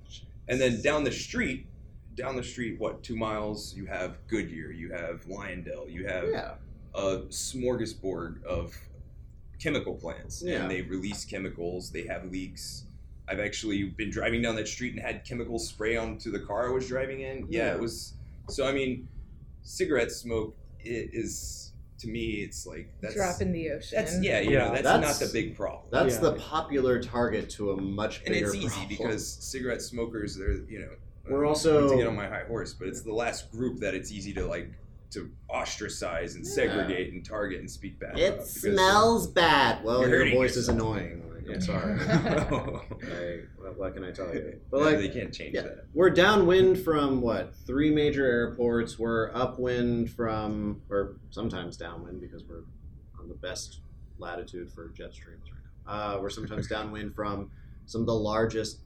and 0.49 0.61
then 0.61 0.83
down 0.83 1.05
the 1.05 1.13
street, 1.13 1.67
down 2.15 2.37
the 2.37 2.45
street, 2.45 2.79
what 2.79 3.03
two 3.03 3.17
miles? 3.17 3.75
You 3.75 3.87
have 3.87 4.19
Goodyear, 4.29 4.71
you 4.71 4.93
have 4.93 5.25
Lyondell, 5.27 5.91
you 5.91 6.07
have 6.07 6.29
Yeah. 6.31 6.55
a 6.95 7.19
smorgasbord 7.29 8.45
of 8.45 8.77
chemical 9.61 9.95
plants 9.95 10.43
Yeah. 10.45 10.63
and 10.63 10.71
they 10.71 10.83
release 10.83 11.25
chemicals 11.25 11.91
they 11.91 12.07
have 12.07 12.31
leaks 12.31 12.85
i've 13.29 13.41
actually 13.41 13.85
been 13.85 14.11
driving 14.11 14.43
down 14.43 14.55
that 14.57 14.69
street 14.69 14.93
and 14.93 15.01
had 15.01 15.25
chemicals 15.25 15.67
spray 15.67 15.97
onto 15.97 16.31
the 16.31 16.41
car 16.41 16.69
i 16.69 16.73
was 16.73 16.87
driving 16.89 17.21
in 17.23 17.47
yeah, 17.49 17.67
Yeah. 17.69 17.75
it 17.75 17.81
was 17.81 18.15
so 18.49 18.67
i 18.67 18.73
mean 18.73 19.09
cigarette 19.63 20.13
smoke 20.13 20.55
is 20.85 21.73
to 21.99 22.09
me 22.09 22.43
it's 22.43 22.67
like 22.67 22.89
that's 23.01 23.15
Drop 23.15 23.41
in 23.41 23.53
the 23.53 23.71
ocean. 23.71 23.97
that's 23.99 24.21
yeah 24.21 24.41
you 24.41 24.51
Yeah. 24.51 24.59
know 24.67 24.71
that's, 24.73 24.83
That's- 24.83 25.21
not 25.21 25.27
the 25.27 25.33
big 25.33 25.57
problem 25.57 25.85
That's 25.93 26.15
Yeah. 26.17 26.21
the 26.23 26.33
popular 26.35 27.01
target 27.03 27.49
to 27.51 27.71
a 27.73 27.81
much 27.81 28.25
bigger. 28.25 28.27
and 28.27 28.35
bigger 28.35 28.47
it's 28.47 28.57
easy 28.57 28.69
problem. 28.69 28.89
because 28.89 29.27
cigarette 29.29 29.81
smokers 29.83 30.37
they're 30.37 30.53
you 30.69 30.81
know 30.81 30.91
We're 31.29 31.45
um, 31.45 31.51
also- 31.51 31.91
to 31.91 31.97
get 31.97 32.07
on 32.07 32.17
my 32.17 32.29
high 32.29 32.45
horse 32.45 32.75
but 32.75 32.89
it's 32.89 33.03
the 33.03 33.13
last 33.15 33.51
group 33.53 33.79
that 33.81 33.95
it's 33.95 34.11
easy 34.11 34.33
to 34.35 34.45
like 34.47 34.71
to 35.11 35.31
ostracise 35.49 36.35
and 36.35 36.45
Yeah. 36.45 36.51
segregate 36.53 37.13
and 37.13 37.25
target 37.25 37.61
and 37.61 37.71
speak 37.71 38.01
bad 38.01 38.19
It 38.19 38.35
about 38.35 38.47
smells 38.49 39.29
bad. 39.29 39.85
Well, 39.85 40.01
You're 40.01 40.09
your 40.11 40.19
hurting 40.19 40.35
voice 40.35 40.57
is 40.57 40.69
annoying. 40.69 41.23
Like, 41.47 41.57
I'm 41.57 41.61
sorry. 41.61 42.01
I, 42.09 43.41
what, 43.57 43.79
what 43.79 43.95
can 43.95 44.05
I 44.05 44.11
tell 44.11 44.33
you? 44.35 44.61
But 44.71 44.81
like, 44.81 44.99
they 44.99 45.09
can't 45.09 45.33
change 45.33 45.55
yeah. 45.55 45.63
that. 45.63 45.87
we're 45.95 46.11
downwind 46.11 46.79
from 46.79 47.21
what 47.21 47.55
three 47.67 47.91
major 47.95 48.27
airports. 48.27 48.99
We're 48.99 49.31
upwind 49.35 50.11
from, 50.11 50.83
or 50.91 51.17
sometimes 51.31 51.77
downwind 51.77 52.21
because 52.21 52.45
we're 52.45 52.65
on 53.19 53.29
the 53.29 53.35
best 53.35 53.81
latitude 54.19 54.71
for 54.71 54.89
jet 54.89 55.13
streams 55.13 55.45
right 55.51 55.61
now. 55.87 55.93
Uh, 55.93 56.21
we're 56.21 56.31
sometimes 56.31 56.69
downwind 56.69 57.15
from 57.15 57.51
some 57.87 58.01
of 58.01 58.07
the 58.07 58.15
largest 58.15 58.81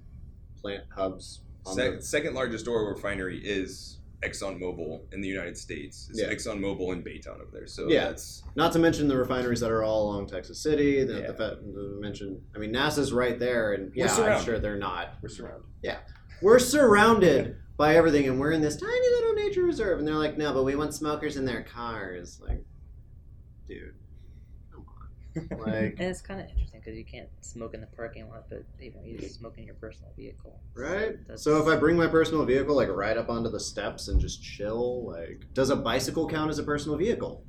plant 0.61 0.85
hubs. 0.94 1.42
On 1.66 1.75
Sec- 1.75 1.97
the, 1.97 2.03
second 2.03 2.35
largest 2.35 2.66
oil 2.66 2.87
refinery 2.87 3.40
is 3.44 3.98
ExxonMobil 4.22 5.12
in 5.12 5.20
the 5.20 5.28
United 5.28 5.57
States. 5.57 6.09
It's 6.11 6.20
Yeah. 6.20 6.28
ExxonMobil 6.33 6.92
in 6.92 7.02
Baytown 7.04 7.40
up 7.40 7.52
there. 7.52 7.66
So 7.66 7.88
Yeah. 7.88 8.09
that's 8.09 8.42
not 8.57 8.72
to 8.72 8.78
mention 8.78 9.07
the 9.09 9.16
refineries 9.16 9.61
that 9.61 9.70
are 9.70 9.85
all 9.85 10.04
along 10.11 10.26
Texas 10.26 10.61
City. 10.61 11.04
The, 11.04 11.20
Yeah. 11.20 11.26
the, 11.28 11.35
fa- 11.35 11.59
the 11.62 11.98
mention, 12.00 12.42
I 12.54 12.59
mean, 12.59 12.72
NASA's 12.72 13.12
right 13.12 13.38
there, 13.38 13.74
and 13.74 13.92
yeah, 13.94 14.12
I'm 14.12 14.44
sure 14.44 14.59
they're 14.59 14.76
not. 14.78 15.14
we're 15.22 15.28
surrounded. 15.28 15.64
Yeah, 15.83 15.98
we're 16.42 16.59
surrounded 16.59 17.57
by 17.76 17.94
everything, 17.94 18.26
and 18.28 18.40
we're 18.40 18.50
in 18.52 18.61
this 18.61 18.76
tiny 18.76 19.09
little 19.16 19.35
nature 19.35 19.62
reserve. 19.62 20.00
And 20.00 20.09
they're 20.09 20.14
like, 20.16 20.37
no, 20.37 20.52
but 20.52 20.64
we 20.64 20.74
want 20.74 20.94
smokers 20.94 21.37
in 21.37 21.44
their 21.44 21.62
cars. 21.62 22.40
Like, 22.40 22.64
dude, 23.68 23.94
come 24.72 24.85
on. 24.88 25.59
Like, 25.61 25.92
And 25.98 26.00
it's 26.09 26.20
kind 26.22 26.40
of 26.40 26.48
interesting 26.48 26.78
because 26.88 26.98
you 26.98 27.05
can't 27.05 27.29
smoke 27.42 27.74
in 27.74 27.81
the 27.81 27.87
parking 27.88 28.29
lot, 28.31 28.46
but 28.48 28.62
they 28.81 28.88
want 28.90 29.07
you 29.07 29.18
to 29.18 29.29
smoke 29.29 29.59
in 29.59 29.64
your 29.64 29.74
personal 29.74 30.11
vehicle. 30.16 30.59
right? 30.74 31.18
That's- 31.27 31.42
So 31.42 31.61
if 31.61 31.66
I 31.68 31.77
bring 31.79 31.96
my 31.96 32.07
personal 32.07 32.44
vehicle, 32.46 32.74
like, 32.74 32.88
right 32.88 33.16
up 33.16 33.29
onto 33.29 33.51
the 33.51 33.61
steps 33.61 34.09
and 34.09 34.18
just 34.20 34.42
chill, 34.42 35.05
like, 35.05 35.44
does 35.55 35.68
a 35.70 35.77
bicycle 35.77 36.27
count 36.29 36.51
as 36.51 36.59
a 36.59 36.62
personal 36.62 36.96
vehicle? 36.96 37.44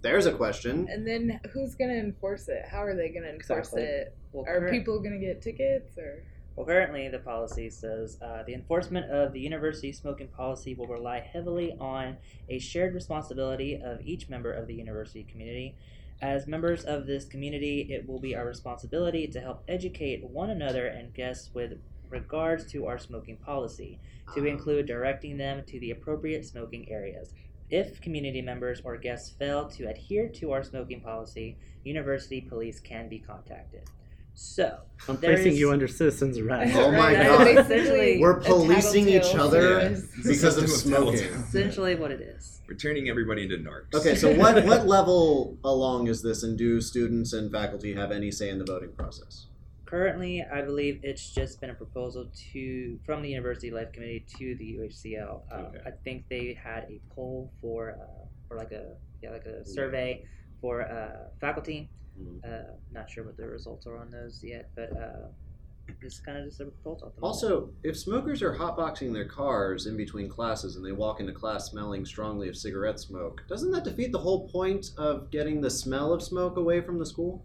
There's 0.00 0.26
a 0.26 0.32
question. 0.32 0.88
And 0.90 1.06
then 1.06 1.40
who's 1.52 1.74
gonna 1.74 1.94
enforce 1.94 2.48
it? 2.48 2.64
How 2.68 2.82
are 2.82 2.94
they 2.96 3.10
gonna 3.10 3.28
enforce 3.28 3.68
Exactly. 3.68 3.82
it? 3.82 4.16
well, 4.32 4.44
Are 4.48 4.58
current- 4.60 4.72
people 4.72 4.98
gonna 5.00 5.18
get 5.18 5.40
tickets 5.42 5.96
or? 5.98 6.22
Well, 6.56 6.66
currently, 6.66 7.08
the 7.08 7.18
policy 7.18 7.70
says 7.70 8.18
uh, 8.20 8.42
the 8.44 8.54
enforcement 8.54 9.10
of 9.10 9.32
the 9.32 9.40
university 9.40 9.90
smoking 9.92 10.28
policy 10.28 10.74
will 10.74 10.86
rely 10.86 11.20
heavily 11.20 11.72
on 11.80 12.16
a 12.48 12.58
shared 12.58 12.94
responsibility 12.94 13.80
of 13.80 14.00
each 14.02 14.28
member 14.28 14.52
of 14.52 14.66
the 14.66 14.74
university 14.74 15.22
community. 15.24 15.76
As 16.22 16.46
members 16.46 16.84
of 16.84 17.06
this 17.06 17.24
community, 17.24 17.92
it 17.92 18.08
will 18.08 18.20
be 18.20 18.36
our 18.36 18.46
responsibility 18.46 19.26
to 19.26 19.40
help 19.40 19.64
educate 19.66 20.22
one 20.22 20.50
another 20.50 20.86
and 20.86 21.12
guests 21.12 21.50
with 21.52 21.80
regards 22.10 22.70
to 22.70 22.86
our 22.86 22.96
smoking 22.96 23.38
policy, 23.38 23.98
to 24.34 24.40
Um, 24.40 24.46
include 24.46 24.86
directing 24.86 25.36
them 25.36 25.64
to 25.66 25.80
the 25.80 25.90
appropriate 25.90 26.44
smoking 26.46 26.88
areas. 26.88 27.34
If 27.70 28.00
community 28.00 28.40
members 28.40 28.80
or 28.82 28.96
guests 28.98 29.30
fail 29.30 29.68
to 29.70 29.88
adhere 29.88 30.28
to 30.28 30.52
our 30.52 30.62
smoking 30.62 31.00
policy, 31.00 31.56
university 31.82 32.40
police 32.40 32.78
can 32.78 33.08
be 33.08 33.18
contacted. 33.18 33.82
So, 34.34 34.78
I'm 35.08 35.16
placing 35.18 35.52
is- 35.52 35.58
you 35.58 35.72
under 35.72 35.86
citizen's 35.88 36.38
arrest. 36.38 36.74
Oh 36.76 36.90
my 36.90 37.14
Right, 37.14 37.26
God. 37.66 38.20
We're 38.20 38.40
policing 38.40 39.08
each 39.08 39.34
other 39.34 39.60
service. 39.94 40.06
because 40.24 40.56
of 40.58 40.68
smoking. 40.70 41.20
essentially 41.20 41.94
what 41.94 42.10
it 42.10 42.20
is. 42.20 42.60
We're 42.68 42.76
turning 42.76 43.08
everybody 43.08 43.42
into 43.44 43.56
narcs. 43.58 43.94
Okay, 43.94 44.14
so 44.14 44.32
what, 44.34 44.64
what 44.70 44.86
level 44.86 45.58
along 45.64 46.06
is 46.08 46.22
this, 46.22 46.42
and 46.42 46.56
do 46.56 46.80
students 46.80 47.32
and 47.32 47.50
faculty 47.52 47.94
have 47.94 48.10
any 48.10 48.30
say 48.30 48.48
in 48.48 48.58
the 48.58 48.64
voting 48.64 48.92
process? 48.92 49.46
Currently, 49.84 50.42
I 50.50 50.62
believe 50.62 51.00
it's 51.02 51.34
just 51.34 51.60
been 51.60 51.68
a 51.68 51.74
proposal 51.74 52.30
to 52.52 52.98
from 53.04 53.20
the 53.20 53.28
University 53.28 53.70
Life 53.70 53.92
Committee 53.92 54.24
to 54.38 54.54
the 54.56 54.78
UHCL. 54.78 55.42
Uh, 55.52 55.54
Okay. 55.66 55.78
I 55.86 55.90
think 56.02 56.24
they 56.30 56.58
had 56.62 56.84
a 56.88 56.98
poll 57.14 57.52
for 57.60 57.90
uh, 58.00 58.24
for 58.48 58.56
like 58.56 58.72
a 58.72 58.94
yeah 59.22 59.30
like 59.32 59.44
a 59.44 59.66
survey 59.66 60.24
for 60.62 60.80
uh, 60.82 61.28
faculty. 61.42 61.90
Mhm. 62.20 62.44
Uh, 62.44 62.72
not 62.92 63.08
sure 63.10 63.24
what 63.24 63.36
the 63.36 63.46
results 63.48 63.86
are 63.86 63.96
on 63.96 64.10
those 64.10 64.42
yet, 64.44 64.70
but 64.74 64.94
uh, 64.96 65.28
it's 66.02 66.20
kind 66.20 66.38
of 66.38 66.44
just 66.44 66.60
a 66.60 66.66
proposal. 66.66 67.08
At 67.08 67.14
the 67.16 67.20
moment. 67.20 67.34
Also, 67.34 67.70
if 67.82 67.98
smokers 67.98 68.42
are 68.42 68.54
hotboxing 68.54 69.12
their 69.12 69.24
cars 69.26 69.86
in 69.86 69.96
between 69.96 70.28
classes 70.28 70.76
and 70.76 70.84
they 70.84 70.92
walk 70.92 71.20
into 71.20 71.32
class 71.32 71.70
smelling 71.70 72.04
strongly 72.04 72.48
of 72.48 72.56
cigarette 72.56 73.00
smoke, 73.00 73.42
doesn't 73.48 73.70
that 73.72 73.84
defeat 73.84 74.12
the 74.12 74.18
whole 74.18 74.48
point 74.48 74.90
of 74.98 75.30
getting 75.30 75.60
the 75.60 75.70
smell 75.70 76.12
of 76.12 76.22
smoke 76.22 76.56
away 76.56 76.80
from 76.80 76.98
the 76.98 77.06
school? 77.06 77.44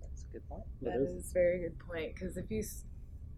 that's 0.00 0.22
a 0.24 0.32
good 0.32 0.48
point. 0.48 0.62
That 0.82 0.92
That 0.98 1.02
is- 1.02 1.24
is 1.24 1.30
a 1.30 1.34
very 1.34 1.58
good 1.60 1.78
point 1.78 2.14
because 2.14 2.36
if 2.36 2.50
you 2.50 2.60
s- 2.60 2.84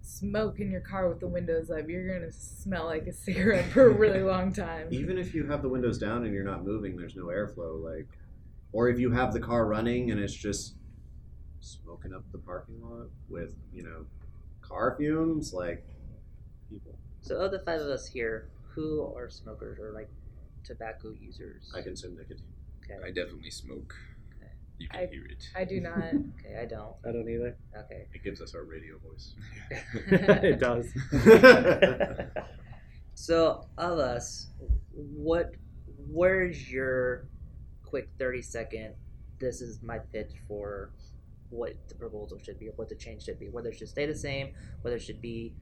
smoke 0.02 0.58
in 0.58 0.70
your 0.70 0.80
car 0.80 1.08
with 1.08 1.20
the 1.20 1.28
windows 1.28 1.70
up, 1.70 1.88
you're 1.88 2.12
gonna 2.18 2.32
smell 2.32 2.86
like 2.86 3.06
a 3.06 3.12
cigarette 3.26 3.66
for 3.66 3.86
a 3.86 3.90
really 3.94 4.22
long 4.22 4.52
time. 4.52 4.88
Even 4.90 5.16
if 5.18 5.34
you 5.34 5.46
have 5.46 5.62
the 5.62 5.68
windows 5.68 5.98
down 5.98 6.24
and 6.24 6.34
you're 6.34 6.42
not 6.44 6.64
moving, 6.64 6.96
there's 6.96 7.14
no 7.16 7.26
airflow. 7.26 7.80
Like, 7.82 8.08
or 8.72 8.88
if 8.88 8.98
you 8.98 9.10
have 9.10 9.32
the 9.32 9.40
car 9.40 9.66
running 9.66 10.10
and 10.10 10.20
it's 10.20 10.34
just 10.34 10.74
smoking 11.60 12.12
up 12.12 12.24
the 12.32 12.38
parking 12.38 12.80
lot 12.82 13.08
with 13.28 13.54
you 13.72 13.82
know 13.82 14.06
car 14.60 14.94
fumes, 14.98 15.52
like 15.52 15.84
people. 16.70 16.98
So, 17.20 17.36
of 17.36 17.52
the 17.52 17.60
five 17.60 17.80
of 17.80 17.88
us 17.88 18.06
here, 18.06 18.48
who 18.74 19.12
are 19.16 19.28
smokers 19.30 19.78
or 19.78 19.92
like 19.92 20.08
tobacco 20.64 21.12
users? 21.20 21.70
I 21.76 21.82
consume 21.82 22.16
nicotine. 22.16 22.46
Okay. 22.84 22.98
I 23.04 23.08
definitely 23.08 23.50
smoke. 23.50 23.94
Okay. 24.36 24.50
You 24.78 24.88
can 24.88 25.00
I- 25.00 25.06
hear 25.06 25.24
it. 25.26 25.44
I 25.54 25.64
do 25.64 25.80
not. 25.80 25.98
Okay, 26.44 26.58
I 26.60 26.64
don't. 26.64 26.94
I 27.06 27.12
don't 27.12 27.28
either. 27.28 27.56
Okay. 27.76 28.06
It 28.12 28.24
gives 28.24 28.40
us 28.40 28.54
our 28.54 28.64
radio 28.64 28.98
voice. 28.98 29.34
it 30.10 30.58
does. 30.58 30.88
So, 33.14 33.66
of 33.78 33.98
us, 33.98 34.48
what, 34.92 35.52
where's 36.08 36.70
your 36.70 37.28
quick 37.92 38.08
thirty 38.18 38.40
second? 38.40 38.94
This 39.38 39.60
is 39.60 39.82
my 39.82 39.98
pitch 39.98 40.32
for 40.48 40.92
what 41.50 41.74
the 41.88 41.94
proposal 41.94 42.38
should 42.42 42.58
be, 42.58 42.68
or 42.68 42.72
what 42.76 42.88
the 42.88 42.94
change 42.94 43.24
should 43.24 43.38
be. 43.38 43.50
Whether 43.50 43.68
it 43.68 43.76
should 43.76 43.90
stay 43.90 44.06
the 44.06 44.14
same, 44.14 44.54
whether 44.80 44.96
it 44.96 45.02
should 45.02 45.20
be 45.20 45.52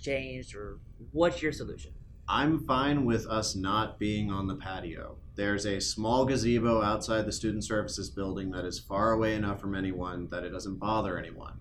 changed, 0.00 0.54
or 0.54 0.78
what's 1.10 1.42
your 1.42 1.50
solution? 1.50 1.90
I'm 2.28 2.60
fine 2.60 3.04
with 3.04 3.26
us 3.26 3.56
not 3.56 3.98
being 3.98 4.30
on 4.30 4.46
the 4.46 4.54
patio. 4.54 5.16
There's 5.34 5.66
a 5.66 5.80
small 5.80 6.24
gazebo 6.24 6.82
outside 6.82 7.26
the 7.26 7.32
student 7.32 7.64
services 7.64 8.10
building 8.10 8.52
that 8.52 8.64
is 8.64 8.78
far 8.78 9.10
away 9.10 9.34
enough 9.34 9.60
from 9.60 9.74
anyone 9.74 10.28
that 10.30 10.44
it 10.44 10.50
doesn't 10.50 10.76
bother 10.76 11.18
anyone. 11.18 11.54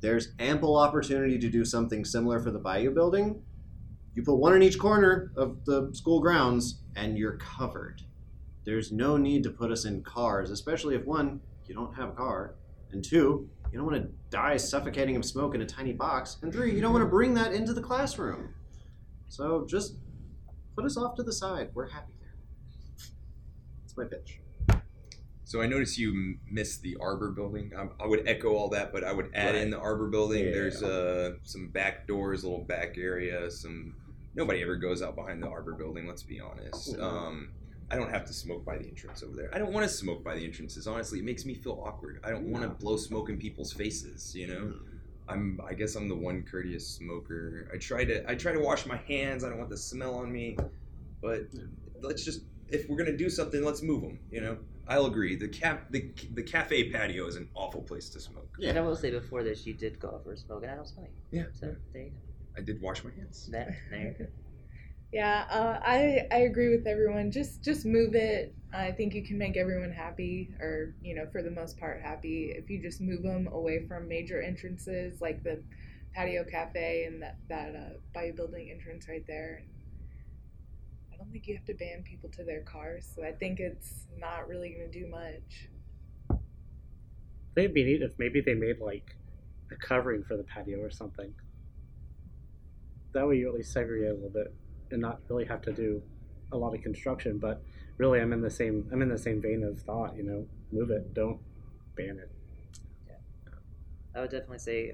There's 0.00 0.32
ample 0.38 0.78
opportunity 0.78 1.38
to 1.38 1.50
do 1.50 1.66
something 1.66 2.06
similar 2.06 2.40
for 2.40 2.50
the 2.50 2.58
Bayou 2.58 2.92
building. 2.92 3.42
You 4.14 4.22
put 4.22 4.36
one 4.36 4.54
in 4.54 4.62
each 4.62 4.78
corner 4.78 5.32
of 5.36 5.66
the 5.66 5.90
school 5.92 6.20
grounds 6.20 6.80
and 6.96 7.18
you're 7.18 7.36
covered. 7.36 8.02
There's 8.64 8.92
no 8.92 9.16
need 9.16 9.42
to 9.44 9.50
put 9.50 9.70
us 9.70 9.84
in 9.84 10.02
cars, 10.02 10.50
especially 10.50 10.94
if 10.94 11.04
one, 11.04 11.40
you 11.66 11.74
don't 11.74 11.94
have 11.94 12.10
a 12.10 12.12
car, 12.12 12.54
and 12.92 13.04
two, 13.04 13.48
you 13.72 13.78
don't 13.78 13.86
want 13.86 14.02
to 14.02 14.10
die 14.30 14.56
suffocating 14.56 15.16
of 15.16 15.24
smoke 15.24 15.54
in 15.54 15.62
a 15.62 15.66
tiny 15.66 15.92
box, 15.92 16.36
and 16.42 16.52
three, 16.52 16.74
you 16.74 16.80
don't 16.80 16.92
want 16.92 17.04
to 17.04 17.08
bring 17.08 17.34
that 17.34 17.52
into 17.52 17.72
the 17.72 17.80
classroom. 17.80 18.54
So 19.28 19.66
just 19.68 19.96
put 20.76 20.84
us 20.84 20.96
off 20.96 21.14
to 21.16 21.22
the 21.22 21.32
side. 21.32 21.70
We're 21.74 21.88
happy 21.88 22.12
there. 22.20 22.34
That's 23.82 23.96
my 23.96 24.04
pitch. 24.04 24.38
So 25.44 25.60
I 25.60 25.66
noticed 25.66 25.98
you 25.98 26.36
missed 26.50 26.80
the 26.82 26.96
Arbor 27.00 27.30
building. 27.30 27.72
Um, 27.76 27.90
I 28.00 28.06
would 28.06 28.26
echo 28.26 28.54
all 28.54 28.70
that, 28.70 28.90
but 28.90 29.04
I 29.04 29.12
would 29.12 29.30
add 29.34 29.54
in 29.54 29.68
the 29.70 29.78
Arbor 29.78 30.08
building. 30.08 30.46
Yeah. 30.46 30.50
There's 30.50 30.82
uh, 30.82 31.32
some 31.42 31.68
back 31.68 32.06
doors, 32.06 32.44
a 32.44 32.48
little 32.48 32.64
back 32.64 32.96
area. 32.96 33.50
Some 33.50 33.94
nobody 34.34 34.62
ever 34.62 34.76
goes 34.76 35.02
out 35.02 35.14
behind 35.14 35.42
the 35.42 35.48
Arbor 35.48 35.74
building. 35.74 36.06
Let's 36.06 36.22
be 36.22 36.40
honest. 36.40 36.98
Um, 36.98 37.50
I 37.92 37.96
don't 37.96 38.10
have 38.10 38.24
to 38.24 38.32
smoke 38.32 38.64
by 38.64 38.78
the 38.78 38.88
entrance 38.88 39.22
over 39.22 39.36
there. 39.36 39.50
I 39.54 39.58
don't 39.58 39.72
want 39.72 39.86
to 39.86 39.92
smoke 39.92 40.24
by 40.24 40.34
the 40.34 40.44
entrances. 40.44 40.86
Honestly, 40.86 41.18
it 41.18 41.24
makes 41.26 41.44
me 41.44 41.52
feel 41.52 41.82
awkward. 41.86 42.20
I 42.24 42.30
don't 42.30 42.50
want 42.50 42.64
to 42.64 42.70
blow 42.70 42.96
smoke 42.96 43.28
in 43.28 43.36
people's 43.36 43.72
faces. 43.72 44.34
You 44.34 44.46
know. 44.48 44.60
Hmm. 44.60 44.88
I'm 45.28 45.60
I 45.64 45.74
guess 45.74 45.94
I'm 45.94 46.08
the 46.08 46.16
one 46.16 46.42
courteous 46.42 46.86
smoker. 46.88 47.70
I 47.72 47.76
try 47.76 48.04
to 48.04 48.28
I 48.28 48.34
try 48.34 48.52
to 48.52 48.60
wash 48.60 48.86
my 48.86 48.96
hands. 48.96 49.44
I 49.44 49.50
don't 49.50 49.58
want 49.58 49.70
the 49.70 49.76
smell 49.76 50.14
on 50.14 50.32
me. 50.32 50.56
But 51.20 51.42
let's 52.00 52.24
just 52.24 52.42
if 52.68 52.88
we're 52.88 52.96
gonna 52.96 53.16
do 53.16 53.30
something, 53.30 53.62
let's 53.62 53.82
move 53.82 54.02
them. 54.02 54.18
You 54.30 54.40
know, 54.40 54.58
I'll 54.88 55.06
agree. 55.06 55.36
The 55.36 55.48
cap 55.48 55.86
the 55.90 56.10
the 56.32 56.42
cafe 56.42 56.90
patio 56.90 57.26
is 57.26 57.36
an 57.36 57.48
awful 57.54 57.82
place 57.82 58.08
to 58.10 58.20
smoke. 58.20 58.56
Yeah. 58.58 58.70
And 58.70 58.78
I 58.78 58.82
will 58.82 58.96
say 58.96 59.10
before 59.10 59.44
this, 59.44 59.66
you 59.66 59.74
did 59.74 60.00
go 60.00 60.08
out 60.08 60.24
for 60.24 60.32
a 60.32 60.36
smoke, 60.36 60.62
and 60.62 60.72
I 60.72 60.74
don't 60.74 60.88
smell 60.88 61.06
you. 61.06 61.38
Yeah. 61.40 61.46
So 61.52 61.76
there 61.92 62.02
you 62.02 62.10
go. 62.10 62.16
I 62.56 62.60
did 62.62 62.80
wash 62.82 63.04
my 63.04 63.10
hands. 63.12 63.48
That, 63.52 63.70
there 63.90 64.00
you 64.00 64.14
go. 64.18 64.26
Yeah, 65.12 65.44
uh, 65.50 65.78
I 65.84 66.26
I 66.32 66.38
agree 66.38 66.74
with 66.74 66.86
everyone. 66.86 67.30
Just 67.30 67.62
just 67.62 67.84
move 67.84 68.14
it. 68.14 68.54
I 68.72 68.90
think 68.92 69.12
you 69.14 69.22
can 69.22 69.36
make 69.36 69.58
everyone 69.58 69.92
happy, 69.92 70.54
or 70.58 70.94
you 71.02 71.14
know, 71.14 71.26
for 71.30 71.42
the 71.42 71.50
most 71.50 71.78
part, 71.78 72.00
happy 72.00 72.54
if 72.56 72.70
you 72.70 72.80
just 72.80 73.02
move 73.02 73.22
them 73.22 73.46
away 73.52 73.86
from 73.86 74.08
major 74.08 74.40
entrances 74.40 75.20
like 75.20 75.42
the 75.44 75.62
patio 76.14 76.44
cafe 76.44 77.04
and 77.04 77.22
that 77.22 77.36
that 77.50 77.74
uh, 77.76 77.98
Bayou 78.14 78.32
Building 78.32 78.70
entrance 78.70 79.06
right 79.06 79.24
there. 79.26 79.62
I 81.12 81.16
don't 81.18 81.30
think 81.30 81.46
you 81.46 81.56
have 81.56 81.66
to 81.66 81.74
ban 81.74 82.02
people 82.04 82.30
to 82.30 82.42
their 82.44 82.62
cars, 82.62 83.06
so 83.14 83.22
I 83.22 83.32
think 83.32 83.60
it's 83.60 84.06
not 84.18 84.48
really 84.48 84.70
going 84.70 84.90
to 84.90 84.98
do 84.98 85.06
much. 85.08 85.68
They'd 87.54 87.74
be 87.74 87.84
neat 87.84 88.00
if 88.00 88.18
maybe 88.18 88.40
they 88.40 88.54
made 88.54 88.80
like 88.80 89.14
a 89.70 89.76
covering 89.76 90.24
for 90.24 90.38
the 90.38 90.42
patio 90.42 90.80
or 90.80 90.90
something. 90.90 91.34
That 93.12 93.28
way 93.28 93.36
you 93.36 93.48
at 93.48 93.54
least 93.54 93.74
segregate 93.74 94.08
a 94.08 94.14
little 94.14 94.30
bit 94.30 94.54
and 94.92 95.00
not 95.00 95.20
really 95.28 95.44
have 95.44 95.62
to 95.62 95.72
do 95.72 96.02
a 96.52 96.56
lot 96.56 96.74
of 96.74 96.82
construction. 96.82 97.38
But 97.38 97.62
really, 97.98 98.20
I'm 98.20 98.32
in 98.32 98.40
the 98.40 98.50
same 98.50 98.88
I'm 98.92 99.02
in 99.02 99.08
the 99.08 99.18
same 99.18 99.40
vein 99.40 99.62
of 99.64 99.80
thought. 99.80 100.16
You 100.16 100.22
know, 100.22 100.46
move 100.70 100.90
it, 100.90 101.14
don't 101.14 101.40
ban 101.96 102.18
it. 102.18 102.30
Yeah, 103.06 103.14
I 104.14 104.20
would 104.20 104.30
definitely 104.30 104.58
say 104.58 104.92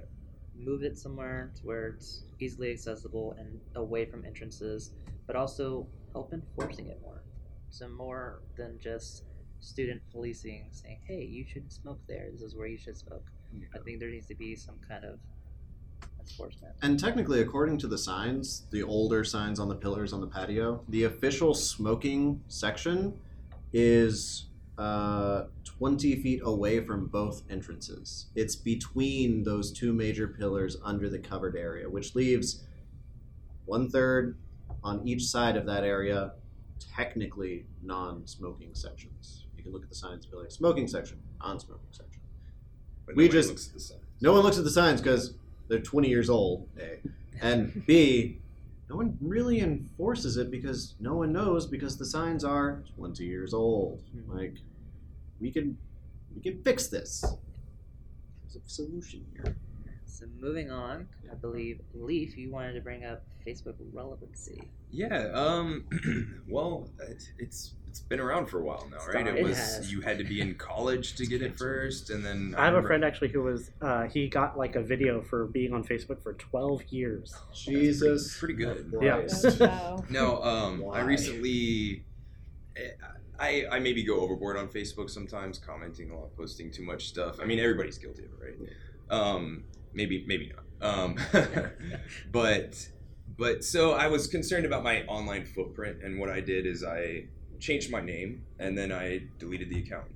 move 0.56 0.82
it 0.82 0.98
somewhere 0.98 1.52
to 1.56 1.66
where 1.66 1.88
it's 1.88 2.24
easily 2.40 2.72
accessible 2.72 3.36
and 3.38 3.60
away 3.76 4.04
from 4.04 4.24
entrances, 4.24 4.92
but 5.26 5.36
also 5.36 5.86
help 6.12 6.32
enforcing 6.32 6.88
it 6.88 7.00
more. 7.02 7.22
So 7.70 7.88
more 7.88 8.40
than 8.56 8.78
just 8.80 9.24
student 9.60 10.00
policing, 10.10 10.68
saying, 10.70 11.00
"Hey, 11.04 11.24
you 11.24 11.44
shouldn't 11.44 11.72
smoke 11.72 12.00
there. 12.06 12.28
This 12.32 12.42
is 12.42 12.56
where 12.56 12.66
you 12.66 12.78
should 12.78 12.96
smoke." 12.96 13.30
I 13.74 13.78
think 13.78 13.98
there 13.98 14.10
needs 14.10 14.26
to 14.26 14.34
be 14.34 14.54
some 14.54 14.78
kind 14.86 15.04
of 15.04 15.18
enforcement. 16.30 16.74
And 16.82 16.98
technically, 16.98 17.40
according 17.40 17.78
to 17.78 17.86
the 17.88 17.98
signs, 17.98 18.64
the 18.70 18.82
older 18.82 19.24
signs 19.24 19.58
on 19.58 19.68
the 19.68 19.74
pillars 19.74 20.12
on 20.12 20.20
the 20.20 20.26
patio, 20.26 20.82
the 20.88 21.04
official 21.04 21.54
smoking 21.54 22.42
section 22.48 23.18
is 23.72 24.46
uh, 24.78 25.44
20 25.64 26.16
feet 26.22 26.40
away 26.44 26.80
from 26.84 27.06
both 27.06 27.42
entrances. 27.50 28.26
It's 28.34 28.56
between 28.56 29.42
those 29.42 29.72
two 29.72 29.92
major 29.92 30.28
pillars 30.28 30.76
under 30.84 31.08
the 31.08 31.18
covered 31.18 31.56
area, 31.56 31.88
which 31.88 32.14
leaves 32.14 32.64
one 33.64 33.90
third 33.90 34.36
on 34.84 35.06
each 35.06 35.24
side 35.24 35.56
of 35.56 35.66
that 35.66 35.84
area, 35.84 36.32
technically 36.94 37.66
non 37.82 38.26
smoking 38.26 38.70
sections. 38.74 39.46
You 39.56 39.62
can 39.64 39.72
look 39.72 39.82
at 39.82 39.88
the 39.88 39.94
signs 39.96 40.24
and 40.24 40.32
be 40.32 40.38
like, 40.38 40.50
smoking 40.50 40.86
section, 40.86 41.18
non 41.40 41.58
smoking 41.58 41.88
section. 41.90 42.22
But 43.06 43.16
We 43.16 43.28
just- 43.28 43.48
looks 43.50 43.68
at 43.68 43.74
the 43.74 43.80
signs. 43.80 44.02
No 44.20 44.32
one 44.32 44.42
looks 44.42 44.58
at 44.58 44.64
the 44.64 44.70
signs 44.70 45.00
because 45.00 45.34
they're 45.68 45.80
20 45.80 46.08
years 46.08 46.30
old, 46.30 46.68
A. 46.78 46.98
And 47.40 47.86
B, 47.86 48.38
no 48.90 48.96
one 48.96 49.16
really 49.20 49.60
enforces 49.60 50.36
it 50.36 50.50
because 50.50 50.94
no 50.98 51.14
one 51.14 51.32
knows 51.32 51.66
because 51.66 51.96
the 51.96 52.06
signs 52.06 52.42
are 52.42 52.82
20 52.96 53.24
years 53.24 53.54
old. 53.54 54.02
Hmm. 54.12 54.36
Like, 54.36 54.54
we 55.40 55.50
can 55.50 55.76
we 56.34 56.40
can 56.42 56.62
fix 56.62 56.88
this. 56.88 57.24
There's 58.42 58.56
a 58.56 58.68
solution 58.68 59.24
here. 59.34 59.56
So 60.06 60.26
moving 60.40 60.70
on, 60.70 61.06
I 61.30 61.34
believe 61.34 61.80
Leif, 61.94 62.36
you 62.36 62.50
wanted 62.50 62.72
to 62.72 62.80
bring 62.80 63.04
up 63.04 63.22
Facebook 63.46 63.74
relevancy. 63.92 64.68
Yeah. 64.90 65.30
Um. 65.32 65.84
well, 66.48 66.90
it, 67.08 67.22
it's 67.38 67.74
it's 67.88 68.00
been 68.00 68.20
around 68.20 68.46
for 68.46 68.58
a 68.58 68.62
while 68.62 68.86
now, 68.90 68.98
right? 69.12 69.26
It 69.26 69.36
It 69.36 69.42
was 69.44 69.56
has. 69.56 69.92
you 69.92 70.00
had 70.00 70.18
to 70.18 70.24
be 70.24 70.40
in 70.40 70.54
college 70.56 71.14
to 71.16 71.26
get 71.26 71.42
it 71.42 71.56
first, 71.56 72.10
and 72.10 72.24
then 72.24 72.54
I 72.56 72.66
have 72.66 72.74
a 72.74 72.82
friend 72.82 73.04
actually 73.04 73.28
who 73.28 73.42
was 73.42 73.70
uh, 73.80 74.04
he 74.04 74.28
got 74.28 74.58
like 74.58 74.76
a 74.76 74.82
video 74.82 75.22
for 75.22 75.46
being 75.46 75.72
on 75.72 75.84
Facebook 75.84 76.22
for 76.22 76.34
12 76.34 76.82
years. 76.90 77.34
Jesus. 77.54 78.38
pretty 78.38 78.54
good. 78.54 78.92
Yeah. 79.00 79.16
Christ. 79.16 79.60
wow. 79.60 80.04
No, 80.10 80.42
um, 80.42 80.80
Why? 80.80 80.98
I 80.98 81.02
recently, 81.02 82.04
eh, 82.76 82.90
I 83.38 83.64
I 83.70 83.78
maybe 83.78 84.02
go 84.02 84.20
overboard 84.20 84.56
on 84.56 84.68
Facebook 84.68 85.08
sometimes, 85.10 85.58
commenting 85.58 86.10
a 86.10 86.18
lot, 86.18 86.36
posting 86.36 86.70
too 86.70 86.82
much 86.82 87.08
stuff. 87.08 87.38
I 87.40 87.44
mean, 87.44 87.58
everybody's 87.58 87.98
guilty 87.98 88.24
of 88.24 88.30
it, 88.32 88.58
right? 88.60 88.70
Um, 89.10 89.64
maybe 89.94 90.24
maybe 90.26 90.52
not. 90.54 90.64
Um, 90.80 91.16
but 92.32 92.88
but 93.36 93.64
so 93.64 93.92
I 93.92 94.08
was 94.08 94.26
concerned 94.26 94.66
about 94.66 94.82
my 94.82 95.02
online 95.04 95.46
footprint, 95.46 96.02
and 96.02 96.18
what 96.18 96.28
I 96.28 96.40
did 96.40 96.66
is 96.66 96.84
I 96.84 97.24
changed 97.60 97.90
my 97.90 98.00
name 98.00 98.44
and 98.58 98.76
then 98.76 98.92
I 98.92 99.22
deleted 99.38 99.70
the 99.70 99.78
account. 99.80 100.06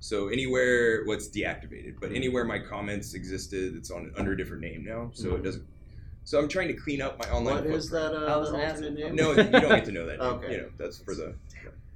So 0.00 0.28
anywhere 0.28 1.04
what's 1.04 1.28
deactivated, 1.28 1.94
but 2.00 2.10
anywhere 2.12 2.44
my 2.44 2.58
comments 2.58 3.14
existed, 3.14 3.76
it's 3.76 3.90
on 3.90 4.12
under 4.16 4.32
a 4.32 4.36
different 4.36 4.62
name 4.62 4.84
now, 4.84 5.10
so 5.14 5.34
it 5.36 5.42
doesn't. 5.44 5.64
So 6.24 6.38
I'm 6.40 6.48
trying 6.48 6.68
to 6.68 6.74
clean 6.74 7.00
up 7.02 7.18
my 7.18 7.30
online. 7.30 7.54
What 7.56 7.66
is 7.66 7.88
footprint. 7.90 8.12
that? 8.14 8.28
I 8.28 8.34
Uh, 8.34 8.38
was 8.40 8.50
that 8.50 8.56
gonna 8.58 8.68
alternate 8.68 8.94
name? 8.94 9.14
No, 9.16 9.30
you 9.30 9.36
don't 9.44 9.68
get 9.68 9.84
to 9.84 9.92
know 9.92 10.06
that. 10.10 10.20
Okay. 10.20 10.52
You 10.52 10.56
know, 10.62 10.68
that's 10.78 10.98
for 10.98 11.14
the. 11.14 11.34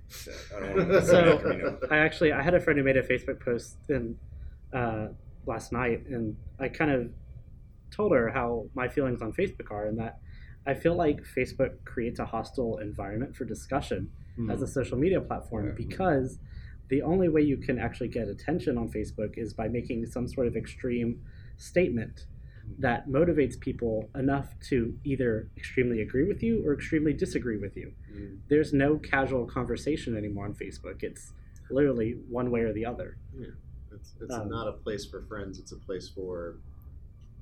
I 0.57 0.61
don't 0.61 0.88
want 0.90 1.05
So- 1.05 1.79
I 1.90 1.99
actually 1.99 2.33
I 2.33 2.42
had 2.42 2.55
a 2.55 2.61
friend 2.61 2.79
who 2.79 2.85
made 2.85 2.97
a 2.97 3.03
Facebook 3.03 3.40
post 3.40 3.77
in 3.88 4.16
uh, 4.73 5.09
last 5.47 5.73
night, 5.73 6.07
and 6.07 6.37
I 6.61 6.69
kind 6.69 6.90
of 6.92 7.11
told 7.90 8.12
her 8.12 8.29
how 8.31 8.66
my 8.75 8.87
feelings 8.88 9.21
on 9.23 9.33
Facebook 9.33 9.71
are, 9.73 9.87
and 9.87 9.99
that 9.99 10.19
I 10.64 10.75
feel 10.75 10.95
like 10.95 11.23
Facebook 11.25 11.85
creates 11.85 12.19
a 12.21 12.25
hostile 12.27 12.79
environment 12.79 13.35
for 13.37 13.45
discussion 13.45 14.11
Hmm. 14.37 14.51
as 14.51 14.62
a 14.62 14.66
social 14.66 14.99
media 14.99 15.20
platform 15.20 15.66
Yeah. 15.68 15.72
because 15.77 16.38
the 16.88 17.03
only 17.03 17.29
way 17.29 17.40
you 17.42 17.57
can 17.57 17.79
actually 17.79 18.09
get 18.09 18.29
attention 18.29 18.77
on 18.79 18.88
Facebook 18.90 19.37
is 19.38 19.53
by 19.55 19.66
making 19.68 20.07
some 20.07 20.29
sort 20.29 20.46
of 20.46 20.57
extreme 20.57 21.22
statement 21.57 22.27
that 22.79 23.09
motivates 23.09 23.59
people 23.59 24.11
enough 24.14 24.59
to 24.68 24.99
either 25.05 25.49
extremely 25.57 26.03
agree 26.03 26.25
with 26.25 26.42
you 26.42 26.64
or 26.66 26.75
extremely 26.75 27.12
disagree 27.12 27.57
with 27.57 27.77
you. 27.77 27.92
Mm. 28.12 28.38
There's 28.49 28.72
no 28.72 28.99
casual 28.99 29.46
conversation 29.46 30.16
anymore 30.16 30.44
on 30.44 30.55
Facebook. 30.55 31.03
It's 31.03 31.33
literally 31.70 32.18
one 32.29 32.51
way 32.51 32.61
or 32.61 32.72
the 32.72 32.85
other. 32.85 33.16
It's, 33.92 34.14
it's 34.20 34.35
Um, 34.35 34.49
not 34.49 34.68
a 34.68 34.72
place 34.72 35.05
for 35.07 35.22
friends. 35.22 35.59
It's 35.59 35.72
a 35.72 35.77
place 35.79 36.09
for 36.09 36.57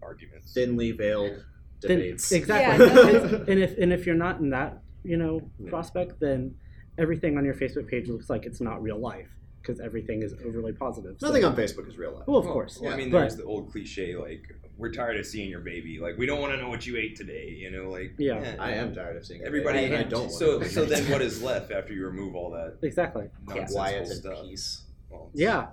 Arguments. 0.02 0.52
thinly 0.52 0.92
veiled 0.92 1.42
Then- 1.80 1.98
debates. 1.98 2.30
exactly. 2.32 2.86
Yeah, 2.86 2.92
no. 2.94 3.08
and, 3.08 3.48
and 3.48 3.58
if 3.60 3.78
and 3.78 3.92
if 3.92 4.06
you're 4.06 4.14
not 4.14 4.40
in 4.40 4.50
that, 4.50 4.82
you 5.02 5.16
know, 5.16 5.50
Yeah. 5.58 5.70
prospect, 5.70 6.20
then 6.20 6.54
everything 6.98 7.36
on 7.38 7.44
your 7.44 7.54
Facebook 7.54 7.88
page 7.88 8.08
looks 8.08 8.30
like 8.30 8.46
it's 8.46 8.60
not 8.60 8.82
real 8.82 8.98
life 8.98 9.28
because 9.60 9.80
everything 9.80 10.22
is 10.22 10.34
overly 10.44 10.72
positive. 10.72 11.16
So- 11.18 11.28
Nothing 11.28 11.44
on 11.44 11.56
Facebook 11.56 11.88
is 11.88 11.96
real 11.96 12.12
life. 12.12 12.26
Well, 12.26 12.36
of 12.38 12.44
Well, 12.44 12.52
course. 12.54 12.78
Well, 12.80 12.92
I 12.92 12.96
mean, 12.96 13.10
But- 13.10 13.20
there's 13.20 13.36
the 13.36 13.44
old 13.44 13.70
cliche 13.72 14.14
like, 14.14 14.42
"We're 14.76 14.92
tired 14.92 15.16
of 15.18 15.24
seeing 15.26 15.48
your 15.48 15.60
baby." 15.60 15.98
Like, 15.98 16.18
we 16.18 16.26
don't 16.26 16.40
want 16.40 16.52
to 16.52 16.58
know 16.60 16.68
what 16.68 16.86
you 16.86 16.96
ate 16.98 17.16
today. 17.16 17.48
You 17.48 17.70
know, 17.70 17.90
like. 17.90 18.12
Yeah. 18.18 18.56
I 18.58 18.72
am 18.72 18.94
tired 18.94 19.16
of 19.16 19.24
seeing 19.24 19.40
it. 19.40 19.46
Everybody. 19.46 19.84
and 19.84 19.94
I 19.94 20.02
am. 20.02 20.08
don't. 20.08 20.30
So, 20.30 20.58
want 20.58 20.70
so 20.70 20.84
then, 20.84 21.10
what 21.10 21.22
is 21.22 21.42
left 21.42 21.72
after 21.72 21.94
you 21.94 22.04
remove 22.06 22.34
all 22.34 22.50
that 22.50 22.76
Exactly. 22.82 23.28
nonsensical 23.46 23.74
Quiet 23.76 23.98
and 24.02 24.08
stuff? 24.08 24.42
peace. 24.42 24.82
Well, 25.10 25.30
Yeah. 25.32 25.68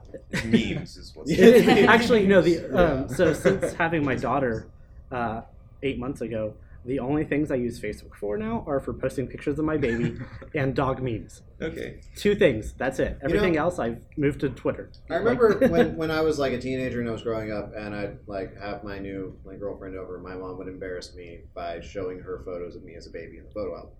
memes 0.45 0.95
is 0.97 1.11
what's. 1.15 1.31
Actually, 1.39 2.27
no. 2.27 2.41
The 2.41 2.59
um, 2.67 3.01
Yeah. 3.01 3.07
so 3.07 3.33
since 3.33 3.73
having 3.73 4.05
my 4.05 4.15
daughter 4.15 4.67
uh, 5.11 5.41
eight 5.83 5.99
months 5.99 6.21
ago, 6.21 6.53
the 6.85 6.99
only 6.99 7.23
things 7.25 7.51
I 7.51 7.55
use 7.55 7.79
Facebook 7.79 8.15
for 8.19 8.37
now 8.37 8.63
are 8.67 8.79
for 8.79 8.93
posting 8.93 9.27
pictures 9.27 9.59
of 9.59 9.65
my 9.65 9.77
baby 9.77 10.17
and 10.55 10.75
dog 10.75 11.01
memes. 11.01 11.43
Okay. 11.61 11.99
Two 12.15 12.33
things. 12.35 12.73
That's 12.77 12.97
it. 12.99 13.03
You 13.21 13.27
know- 13.29 13.35
Everything 13.35 13.57
else, 13.57 13.77
I've 13.77 13.99
moved 14.17 14.39
to 14.41 14.49
Twitter. 14.49 14.91
I 15.09 15.15
remember 15.15 15.57
when, 15.69 15.95
when 15.95 16.09
I 16.09 16.21
was 16.21 16.39
like 16.39 16.53
a 16.53 16.59
teenager 16.59 16.99
and 16.99 17.07
I 17.07 17.11
was 17.11 17.21
growing 17.21 17.51
up, 17.51 17.73
and 17.75 17.93
I'd 17.93 18.17
like 18.27 18.59
have 18.59 18.83
my 18.83 18.97
new 18.97 19.37
my 19.45 19.55
girlfriend 19.55 19.95
over. 19.95 20.17
My 20.19 20.33
mom 20.35 20.57
would 20.57 20.67
embarrass 20.67 21.13
me 21.15 21.41
by 21.53 21.79
showing 21.81 22.19
her 22.19 22.41
photos 22.43 22.75
of 22.75 22.83
me 22.83 22.95
as 22.95 23.05
a 23.05 23.11
baby 23.11 23.37
in 23.37 23.43
the 23.45 23.51
photo 23.51 23.75
album. 23.75 23.91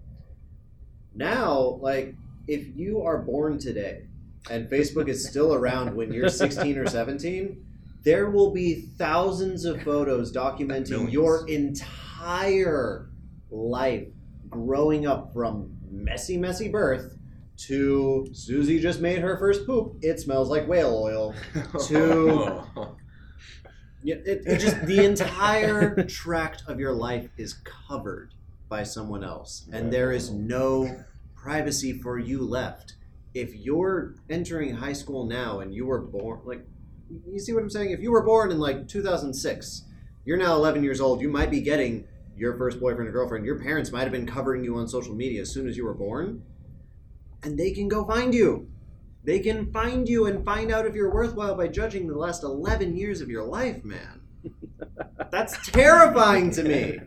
Now, 1.14 1.78
like 1.82 2.16
if 2.48 2.66
you 2.76 3.02
are 3.04 3.20
born 3.20 3.60
today 3.60 4.06
and 4.50 4.68
Facebook 4.70 5.08
is 5.08 5.28
still 5.28 5.54
around 5.60 5.96
when 5.96 6.12
you're 6.12 6.30
16 6.30 6.78
or 6.78 6.88
17, 6.88 7.64
there 8.04 8.32
will 8.32 8.52
be 8.52 8.88
thousands 8.98 9.66
of 9.66 9.82
photos 9.84 10.32
documenting 10.34 10.90
Millions. 10.90 11.14
your 11.14 11.48
entire 12.32 13.10
life 13.50 14.08
growing 14.50 15.08
up 15.08 15.34
from 15.34 15.76
messy, 15.90 16.38
messy 16.38 16.68
birth 16.70 17.18
to 17.58 18.28
Susie 18.34 18.80
just 18.80 19.02
made 19.02 19.20
her 19.20 19.38
first 19.38 19.66
poop. 19.66 19.96
It 20.02 20.20
smells 20.20 20.50
like 20.50 20.68
whale 20.68 20.94
oil. 20.96 21.34
To- 21.88 22.64
Yeah, 24.04 24.16
it, 24.26 24.42
it 24.48 24.60
just 24.60 24.84
the 24.88 25.06
entire 25.06 26.04
tract 26.06 26.64
of 26.68 26.80
your 26.80 26.92
life 26.94 27.30
is 27.38 27.54
covered 27.88 28.34
by 28.68 28.82
someone 28.84 29.24
else, 29.24 29.68
and 29.72 29.94
there 29.94 30.12
is 30.12 30.32
no 30.32 31.04
privacy 31.36 31.94
for 32.02 32.18
you 32.18 32.42
left. 32.44 32.96
If 33.36 33.54
you're 33.56 34.16
entering 34.28 34.74
high 34.76 34.94
school 34.94 35.26
now 35.28 35.60
and 35.60 35.72
you 35.74 35.86
were 35.86 36.02
born, 36.02 36.40
like, 36.46 36.66
you 37.32 37.38
see 37.40 37.54
what 37.54 37.62
I'm 37.62 37.70
saying? 37.70 37.92
If 37.92 38.00
you 38.00 38.12
were 38.12 38.24
born 38.24 38.52
in 38.52 38.58
like 38.60 38.88
2006, 38.88 39.84
you're 40.26 40.38
now 40.38 40.56
11 40.56 40.84
years 40.84 41.02
old. 41.02 41.22
You 41.22 41.30
might 41.30 41.50
be 41.52 41.62
getting 41.62 42.06
your 42.38 42.58
first 42.58 42.80
boyfriend 42.80 43.10
or 43.10 43.12
girlfriend. 43.12 43.46
Your 43.46 43.60
parents 43.60 43.92
might 43.92 44.04
have 44.04 44.12
been 44.12 44.26
covering 44.26 44.64
you 44.64 44.78
on 44.78 44.88
social 44.88 45.14
media 45.16 45.42
as 45.42 45.52
soon 45.52 45.68
as 45.68 45.76
you 45.78 45.86
were 45.86 45.94
born, 45.94 46.44
and 47.44 47.58
they 47.58 47.72
can 47.72 47.88
go 47.88 48.06
find 48.06 48.34
you. 48.34 48.68
They 49.24 49.40
can 49.40 49.72
find 49.72 50.10
you 50.10 50.26
and 50.26 50.44
find 50.44 50.72
out 50.72 50.86
if 50.88 50.96
you're 50.96 51.14
worthwhile 51.14 51.56
by 51.56 51.68
judging 51.68 52.08
the 52.08 52.18
last 52.18 52.44
11 52.44 52.96
years 52.98 53.22
of 53.22 53.30
your 53.30 53.44
life, 53.44 53.84
man. 53.84 54.22
That's 55.32 55.56
terrifying 55.70 56.50
to 56.52 56.64
me. 56.64 57.00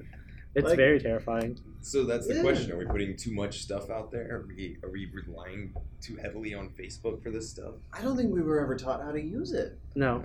It's 0.55 0.69
Like- 0.69 0.77
very 0.77 1.01
terrifying. 1.01 1.59
So 1.81 2.05
that's 2.05 2.27
the 2.27 2.37
Yeah. 2.37 2.41
question: 2.43 2.73
Are 2.73 2.79
we 2.79 2.87
putting 2.87 3.15
too 3.15 3.35
much 3.35 3.61
stuff 3.61 3.91
out 3.91 4.11
there? 4.11 4.27
Are 4.37 4.47
we 4.47 4.79
are 4.83 4.89
we 4.91 5.07
relying 5.13 5.75
too 6.01 6.17
heavily 6.17 6.55
on 6.55 6.71
Facebook 6.71 7.23
for 7.23 7.31
this 7.31 7.51
stuff? 7.51 7.75
I 7.93 8.01
don't 8.01 8.17
think 8.17 8.33
we 8.33 8.41
were 8.41 8.59
ever 8.59 8.75
taught 8.75 9.03
how 9.03 9.13
to 9.13 9.21
use 9.21 9.53
it. 9.53 9.79
No, 9.95 10.25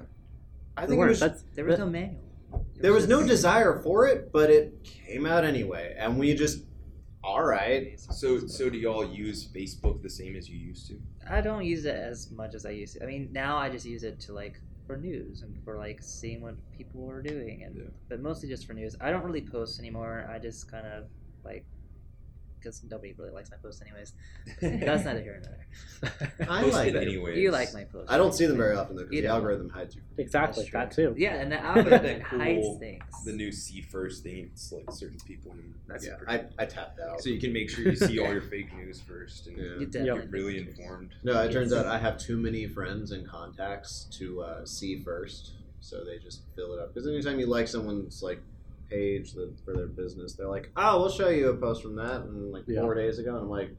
I 0.77 0.85
think 0.85 1.01
it 1.01 1.05
was, 1.05 1.19
That's 1.19 1.43
There 1.55 1.65
was 1.65 1.75
that- 1.77 1.83
no 1.83 1.89
manual. 1.91 2.21
It 2.53 2.81
there 2.81 2.93
was 2.93 3.07
no 3.07 3.25
desire 3.25 3.81
for 3.83 4.07
it, 4.07 4.31
but 4.31 4.49
it 4.49 4.83
came 4.83 5.25
out 5.25 5.43
anyway, 5.43 5.95
and 5.97 6.17
we 6.17 6.33
just, 6.33 6.63
all 7.23 7.43
right. 7.43 7.99
So 7.99 8.39
so 8.47 8.69
do 8.69 8.77
y'all 8.77 9.05
use 9.05 9.47
Facebook 9.47 10.01
the 10.01 10.09
same 10.09 10.35
as 10.35 10.49
you 10.49 10.57
used 10.57 10.87
to? 10.87 10.99
I 11.29 11.41
don't 11.41 11.65
use 11.65 11.85
it 11.85 11.95
as 11.95 12.31
much 12.31 12.55
as 12.55 12.65
I 12.65 12.71
used 12.71 12.95
to. 12.95 13.03
I 13.03 13.05
mean, 13.05 13.29
now 13.31 13.57
I 13.57 13.69
just 13.69 13.85
use 13.85 14.03
it 14.03 14.19
to 14.21 14.33
like 14.33 14.59
for 14.87 14.97
news 14.97 15.43
and 15.43 15.55
for 15.63 15.77
like 15.77 16.01
seeing 16.01 16.41
what 16.41 16.55
people 16.75 17.09
are 17.09 17.21
doing, 17.21 17.63
and 17.63 17.75
Yeah. 17.75 17.83
but 18.07 18.21
mostly 18.21 18.49
just 18.49 18.65
for 18.65 18.73
news. 18.73 18.95
I 19.01 19.11
don't 19.11 19.23
really 19.23 19.41
post 19.41 19.79
anymore. 19.79 20.27
I 20.33 20.39
just 20.39 20.71
kind 20.71 20.87
of 20.87 21.05
like 21.43 21.65
because 22.59 22.81
nobody 22.89 23.13
really 23.17 23.31
likes 23.31 23.49
my 23.51 23.57
posts 23.57 23.81
anyways. 23.81 24.13
That's 24.85 25.05
neither 25.05 25.21
here 25.21 25.41
nor 25.43 25.55
there. 26.09 26.47
I 26.49 26.61
Post 26.63 26.73
like 26.73 26.87
it 26.89 26.95
it. 26.95 27.01
anyways. 27.07 27.37
You 27.37 27.51
like 27.51 27.73
my 27.73 27.83
posts. 27.85 28.11
I 28.11 28.17
don't 28.17 28.33
see 28.33 28.45
them 28.45 28.57
very 28.57 28.75
often 28.75 28.95
though, 28.95 29.03
because 29.05 29.21
the 29.21 29.27
algorithm 29.27 29.69
hides 29.69 29.95
you. 29.95 30.01
Exactly, 30.17 30.69
that 30.73 30.91
too. 30.91 31.13
Yeah, 31.17 31.35
and 31.35 31.51
the 31.51 31.55
Isn't 31.59 31.65
algorithm 31.65 32.03
that 32.03 32.21
hides 32.23 32.61
cool? 32.61 32.79
things. 32.79 33.03
The 33.25 33.33
new 33.33 33.51
see 33.51 33.81
first 33.81 34.23
thing. 34.23 34.49
It's 34.51 34.71
like 34.71 34.91
certain 34.91 35.19
people. 35.25 35.51
And 35.51 35.73
that's 35.87 36.05
yeah, 36.05 36.15
I, 36.27 36.43
I 36.57 36.65
tapped 36.65 36.99
out. 36.99 37.21
So 37.21 37.29
you 37.29 37.39
can 37.39 37.53
make 37.53 37.69
sure 37.69 37.83
you 37.85 37.95
see 37.95 38.19
all 38.19 38.31
your 38.31 38.41
fake 38.41 38.73
news 38.75 38.99
first 39.01 39.47
and 39.47 39.57
Yeah. 39.57 39.63
You 39.63 39.79
get 39.87 39.91
definitely 39.91 40.27
really 40.31 40.57
informed. 40.59 41.11
No, 41.23 41.41
it 41.43 41.51
turns 41.51 41.73
out 41.73 41.85
I 41.85 41.97
have 41.97 42.17
too 42.17 42.37
many 42.37 42.67
friends 42.67 43.11
and 43.11 43.27
contacts 43.27 44.07
to 44.19 44.41
uh, 44.41 44.65
see 44.65 45.01
first, 45.03 45.53
so 45.81 46.03
they 46.03 46.17
just 46.17 46.41
fill 46.55 46.73
it 46.73 46.79
up. 46.79 46.93
Because 46.93 47.07
anytime 47.07 47.39
you 47.39 47.45
like 47.47 47.67
someone's 47.67 48.21
like 48.23 48.41
page 48.89 49.33
that, 49.33 49.53
for 49.63 49.73
their 49.75 49.87
business, 49.87 50.33
they're 50.33 50.47
like, 50.47 50.71
"Oh, 50.75 50.99
we'll 50.99 51.09
show 51.11 51.29
you 51.29 51.49
a 51.49 51.55
post 51.57 51.81
from 51.83 51.95
that," 51.95 52.21
and 52.21 52.51
like 52.51 52.63
Yeah. 52.67 52.81
four 52.81 52.95
days 52.95 53.19
ago, 53.19 53.35
and 53.35 53.43
I'm 53.43 53.49
like, 53.49 53.71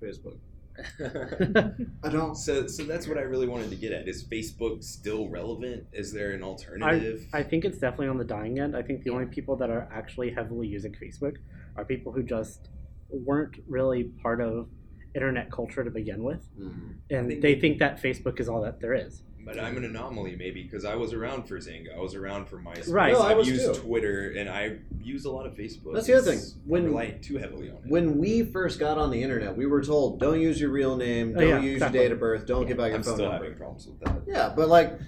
Facebook. 0.00 0.38
I 2.02 2.08
don't. 2.08 2.34
so, 2.34 2.66
so 2.66 2.82
that's 2.84 3.06
what 3.06 3.16
I 3.16 3.22
really 3.22 3.46
wanted 3.46 3.70
to 3.70 3.76
get 3.76 3.92
at. 3.92 4.08
Is 4.08 4.24
Facebook 4.24 4.82
still 4.82 5.28
relevant? 5.28 5.86
Is 5.92 6.12
there 6.12 6.32
an 6.32 6.42
alternative? 6.42 7.26
I 7.32 7.42
think 7.42 7.64
it's 7.64 7.78
definitely 7.78 8.08
on 8.08 8.18
the 8.18 8.24
dying 8.24 8.58
end. 8.58 8.76
I 8.76 8.82
think 8.82 9.04
the 9.04 9.10
only 9.10 9.26
people 9.26 9.56
that 9.56 9.70
are 9.70 9.88
actually 9.92 10.30
heavily 10.32 10.66
using 10.66 10.92
Facebook 10.94 11.36
are 11.76 11.84
people 11.84 12.12
who 12.12 12.22
just 12.22 12.68
weren't 13.10 13.56
really 13.68 14.04
part 14.22 14.40
of 14.40 14.68
internet 15.14 15.50
culture 15.52 15.84
to 15.84 15.90
begin 15.92 16.24
with, 16.24 16.44
Mhm. 16.58 16.94
and 17.10 17.28
think- 17.28 17.42
they 17.42 17.54
think 17.60 17.78
that 17.78 18.02
Facebook 18.02 18.40
is 18.40 18.48
all 18.48 18.60
that 18.62 18.80
there 18.80 18.94
is. 18.94 19.22
But 19.44 19.60
I'm 19.60 19.76
an 19.76 19.84
anomaly, 19.84 20.36
maybe 20.36 20.62
because 20.62 20.84
I 20.84 20.94
was 20.94 21.12
around 21.12 21.46
for 21.46 21.58
Xanga. 21.58 21.94
I 21.94 22.00
was 22.00 22.14
around 22.14 22.46
for 22.48 22.58
MySpace. 22.58 22.90
Right. 22.90 23.12
No, 23.12 23.20
I 23.20 23.32
I've 23.32 23.36
was 23.36 23.48
used 23.48 23.74
too. 23.74 23.80
Twitter, 23.80 24.30
and 24.36 24.48
I 24.48 24.78
use 25.02 25.24
a 25.26 25.30
lot 25.30 25.44
of 25.46 25.54
Facebook. 25.54 25.92
That's 25.94 26.06
the 26.06 26.14
other 26.18 26.32
thing. 26.32 26.40
When- 26.64 26.84
relying 26.86 27.20
too 27.20 27.36
heavily 27.36 27.68
on 27.70 27.76
it. 27.76 27.82
When 27.88 28.16
we 28.18 28.42
first 28.42 28.78
got 28.78 28.96
on 28.96 29.10
the 29.10 29.22
internet, 29.22 29.56
we 29.56 29.66
were 29.66 29.82
told, 29.82 30.18
"Don't 30.20 30.40
use 30.40 30.60
your 30.60 30.70
real 30.70 30.96
name. 30.96 31.34
Oh, 31.36 31.40
Don't 31.40 31.48
yeah, 31.48 31.60
use 31.60 31.72
exactly. 31.74 31.98
your 31.98 32.08
date 32.08 32.12
of 32.12 32.20
birth. 32.20 32.46
Don't 32.46 32.62
Yeah. 32.62 32.68
give 32.68 32.80
out 32.80 32.86
your 32.86 32.94
I'm 32.96 33.02
phone 33.02 33.14
still 33.14 33.28
number." 33.30 33.44
having 33.44 33.58
problems 33.58 33.86
with 33.86 34.00
that. 34.00 34.22
Yeah, 34.26 34.52
but 34.56 34.68
like 34.68 34.98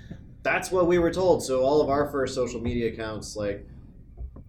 that's 0.43 0.71
what 0.71 0.87
we 0.87 0.99
were 0.99 1.11
told. 1.13 1.43
So 1.43 1.63
all 1.63 1.81
of 1.81 1.89
our 1.89 2.09
first 2.11 2.35
social 2.35 2.61
media 2.61 2.93
accounts, 2.93 3.37
like 3.37 3.67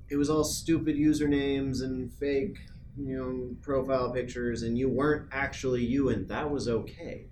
it 0.09 0.15
was 0.17 0.29
all 0.29 0.43
stupid 0.43 0.95
usernames 0.95 1.81
and 1.81 2.11
fake, 2.13 2.57
you 2.97 3.17
know, 3.17 3.55
profile 3.61 4.11
pictures, 4.11 4.63
and 4.63 4.77
you 4.77 4.89
weren't 4.89 5.27
actually 5.31 5.83
you, 5.85 6.09
and 6.09 6.27
that 6.29 6.49
was 6.51 6.67
okay. 6.67 7.27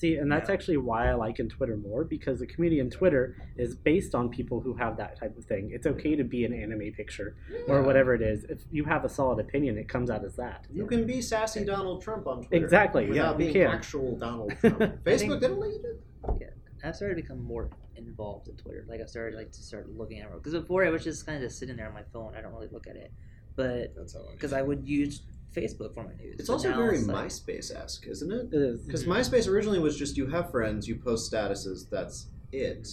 See, 0.00 0.16
and 0.16 0.32
that's 0.32 0.48
Yeah. 0.48 0.54
actually 0.54 0.78
why 0.78 1.10
I 1.10 1.12
like 1.12 1.40
in 1.40 1.50
Twitter 1.50 1.76
more 1.76 2.04
because 2.04 2.38
the 2.40 2.46
community 2.46 2.80
in 2.80 2.88
Twitter 2.88 3.36
is 3.58 3.74
based 3.74 4.14
on 4.14 4.30
people 4.30 4.58
who 4.60 4.72
have 4.72 4.96
that 4.96 5.14
type 5.18 5.36
of 5.36 5.44
thing. 5.44 5.72
It's 5.74 5.86
okay 5.86 6.16
to 6.16 6.24
be 6.24 6.46
an 6.46 6.54
anime 6.54 6.90
picture 6.92 7.36
or 7.68 7.82
whatever 7.82 8.14
it 8.14 8.22
is. 8.22 8.44
If 8.44 8.62
you 8.70 8.84
have 8.84 9.04
a 9.04 9.10
solid 9.10 9.38
opinion, 9.40 9.76
it 9.76 9.90
comes 9.90 10.08
out 10.08 10.24
as 10.24 10.36
that. 10.36 10.64
You 10.72 10.86
can 10.86 11.06
be 11.06 11.20
sassy 11.20 11.66
Donald 11.66 12.00
Trump 12.00 12.26
on 12.26 12.44
Twitter. 12.44 12.64
Exactly, 12.64 13.10
Without 13.10 13.32
yeah, 13.32 13.36
being 13.36 13.54
you 13.54 13.64
can. 13.66 13.70
actual 13.76 14.16
Donald 14.16 14.52
Trump. 14.60 14.78
Facebook 15.04 15.38
didn't 15.40 15.60
let 15.60 15.70
you 15.70 15.82
do 15.82 15.98
that. 16.38 16.54
I've 16.82 16.96
started 16.96 17.16
to 17.16 17.20
become 17.20 17.42
more 17.44 17.68
involved 17.96 18.48
in 18.48 18.56
Twitter. 18.56 18.86
Like 18.88 19.02
I 19.02 19.04
started 19.04 19.36
like 19.36 19.52
to 19.52 19.62
start 19.62 19.90
looking 19.90 20.20
at 20.20 20.28
it 20.30 20.32
because 20.32 20.54
before 20.54 20.82
I 20.82 20.88
was 20.88 21.04
just 21.04 21.26
kind 21.26 21.36
of 21.36 21.46
just 21.46 21.58
sitting 21.58 21.76
there 21.76 21.88
on 21.88 21.92
my 21.92 22.04
phone. 22.10 22.34
I 22.34 22.40
don't 22.40 22.54
really 22.54 22.68
look 22.72 22.86
at 22.86 22.96
it, 22.96 23.12
but 23.54 23.94
That's 23.94 24.16
I. 24.16 24.20
because 24.32 24.54
I 24.54 24.62
would 24.62 24.88
use 24.88 25.20
Facebook 25.54 25.94
for 25.94 26.04
my 26.04 26.14
news. 26.14 26.36
It's 26.38 26.48
also 26.48 26.72
very 26.74 26.98
it's 26.98 27.06
like- 27.06 27.26
MySpace 27.26 27.74
esque, 27.74 28.06
isn't 28.06 28.30
it? 28.32 28.48
It 28.52 28.60
is. 28.62 28.82
Because. 28.82 29.04
MySpace 29.04 29.48
originally 29.48 29.78
was 29.78 29.96
just 29.98 30.16
you 30.16 30.26
have 30.28 30.50
friends, 30.50 30.86
you 30.88 30.96
post 30.96 31.30
statuses, 31.32 31.88
that's 31.90 32.26
it. 32.52 32.88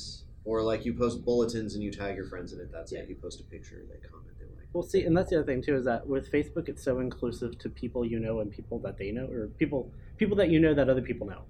Or 0.45 0.61
like 0.63 0.85
you 0.85 0.93
post 0.93 1.25
bulletins 1.25 1.73
and 1.75 1.83
you 1.83 1.91
tag 1.91 2.15
your 2.15 2.25
friends 2.25 2.53
in 2.53 2.59
it, 2.59 2.71
that's 2.71 2.91
it. 2.93 3.07
You 3.09 3.15
post 3.15 3.41
a 3.41 3.43
picture, 3.43 3.83
they 3.89 3.97
comment, 4.07 4.31
they 4.39 4.45
like. 4.45 4.67
Well, 4.73 4.83
see, 4.83 5.03
and 5.03 5.15
that's 5.15 5.29
the 5.29 5.37
other 5.37 5.45
thing 5.45 5.61
too 5.61 5.75
is 5.75 5.85
that 5.85 6.07
with 6.07 6.31
Facebook, 6.31 6.69
it's 6.69 6.83
so 6.83 6.99
inclusive 6.99 7.57
to 7.59 7.69
people 7.69 8.05
you 8.05 8.19
know 8.19 8.39
and 8.39 8.49
people 8.51 8.79
that 8.79 8.97
they 8.97 9.11
know, 9.11 9.25
or 9.27 9.47
people 9.59 9.91
people 10.17 10.37
that 10.37 10.49
you 10.49 10.59
know 10.59 10.73
that 10.73 10.89
other 10.89 11.01
people 11.01 11.27
know. 11.27 11.41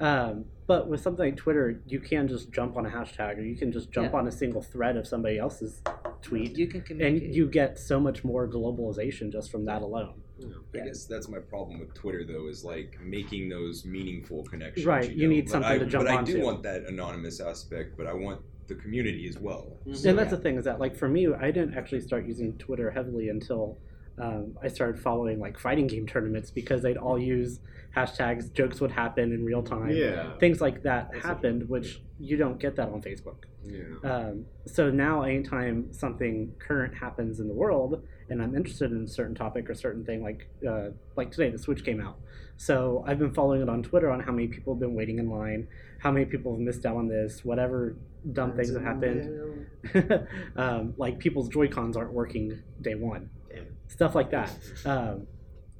Yeah. 0.00 0.22
Um, 0.28 0.44
but 0.66 0.88
with 0.88 1.00
something 1.00 1.24
like 1.26 1.36
Twitter, 1.36 1.82
you 1.86 1.98
can 2.00 2.26
just 2.28 2.52
jump 2.52 2.76
on 2.76 2.86
a 2.86 2.88
hashtag, 2.90 3.38
or 3.38 3.42
you 3.42 3.56
can 3.56 3.70
just 3.72 3.90
jump 3.90 4.12
Yeah. 4.12 4.18
on 4.20 4.28
a 4.28 4.32
single 4.32 4.62
thread 4.62 4.96
of 4.96 5.06
somebody 5.06 5.36
else's 5.36 5.82
tweet, 6.22 6.56
You 6.56 6.68
can 6.68 7.02
and 7.02 7.20
you 7.20 7.46
get 7.48 7.78
so 7.78 7.98
much 8.00 8.24
more 8.24 8.48
globalization 8.48 9.30
just 9.32 9.50
from 9.50 9.64
that 9.66 9.82
alone. 9.82 10.22
Yeah. 10.48 10.56
I 10.56 10.76
Yeah. 10.78 10.84
guess 10.86 11.06
that's 11.06 11.28
my 11.28 11.38
problem 11.38 11.78
with 11.80 11.94
Twitter, 11.94 12.24
though, 12.24 12.48
is 12.48 12.64
like 12.64 12.98
making 13.02 13.48
those 13.48 13.84
meaningful 13.84 14.44
connections. 14.44 14.86
Right, 14.86 15.10
you 15.10 15.24
know? 15.28 15.34
need 15.34 15.44
But 15.46 15.50
something 15.52 15.70
I, 15.72 15.78
to 15.78 15.86
jump 15.86 16.06
But 16.06 16.14
I 16.18 16.22
do 16.22 16.40
want 16.40 16.62
that 16.64 16.84
anonymous 16.88 17.40
aspect, 17.40 17.96
but 17.96 18.06
I 18.06 18.12
want 18.14 18.40
the 18.66 18.74
community 18.74 19.28
as 19.28 19.38
well. 19.38 19.76
Mhm. 19.86 20.06
and 20.06 20.18
that's 20.18 20.30
the 20.30 20.38
thing 20.38 20.56
is 20.56 20.64
that 20.64 20.80
like 20.80 20.96
for 20.96 21.06
me 21.06 21.28
i 21.34 21.50
didn't 21.50 21.74
actually 21.76 22.00
start 22.00 22.24
using 22.24 22.56
twitter 22.56 22.90
heavily 22.90 23.28
until 23.28 23.76
um, 24.16 24.56
i 24.62 24.68
started 24.68 24.98
following 24.98 25.38
like 25.38 25.58
fighting 25.58 25.86
game 25.86 26.06
tournaments 26.06 26.50
because 26.50 26.80
they'd 26.80 26.96
all 26.96 27.18
use 27.18 27.60
hashtags 27.94 28.50
jokes 28.54 28.80
would 28.80 28.90
happen 28.90 29.32
in 29.32 29.44
real 29.44 29.62
time 29.62 29.90
Yeah. 29.90 30.38
things 30.38 30.62
like 30.62 30.82
that 30.84 31.10
That's 31.12 31.26
happened 31.26 31.68
which 31.68 32.00
you 32.18 32.38
don't 32.38 32.58
get 32.58 32.74
that 32.76 32.88
on 32.88 33.02
facebook 33.02 33.44
Yeah. 33.62 33.82
um, 34.02 34.46
so 34.64 34.90
now 34.90 35.24
anytime 35.24 35.92
something 35.92 36.54
current 36.58 36.94
happens 36.94 37.40
in 37.40 37.48
the 37.48 37.54
world 37.54 38.02
and 38.30 38.42
i'm 38.42 38.54
interested 38.56 38.90
in 38.92 39.04
a 39.04 39.08
certain 39.08 39.34
topic 39.34 39.68
or 39.70 39.74
certain 39.74 40.04
thing 40.04 40.22
like 40.22 40.48
uh, 40.68 40.88
like 41.16 41.30
today 41.30 41.50
the 41.50 41.58
switch 41.58 41.84
came 41.84 42.00
out. 42.00 42.16
So 42.56 43.04
i've 43.06 43.18
been 43.18 43.34
following 43.34 43.62
it 43.62 43.68
on 43.68 43.82
twitter 43.82 44.10
on 44.10 44.20
how 44.20 44.32
many 44.32 44.48
people 44.48 44.74
have 44.74 44.80
been 44.80 44.94
waiting 44.94 45.18
in 45.18 45.28
line 45.28 45.66
how 45.98 46.10
many 46.12 46.24
people 46.26 46.52
have 46.52 46.60
missed 46.60 46.84
out 46.86 46.96
on 46.96 47.08
this 47.08 47.44
whatever 47.44 47.96
dumb 48.32 48.52
things 48.56 48.72
have 48.72 48.82
happened. 48.82 49.66
um, 50.56 50.94
like 50.96 51.18
people's 51.18 51.48
joy 51.48 51.68
cons 51.68 51.96
aren't 51.96 52.12
working 52.12 52.58
day 52.80 52.94
one. 52.94 53.28
Damn. 53.52 53.66
Stuff 53.88 54.14
like 54.14 54.30
that. 54.30 54.50
Um, 54.86 55.26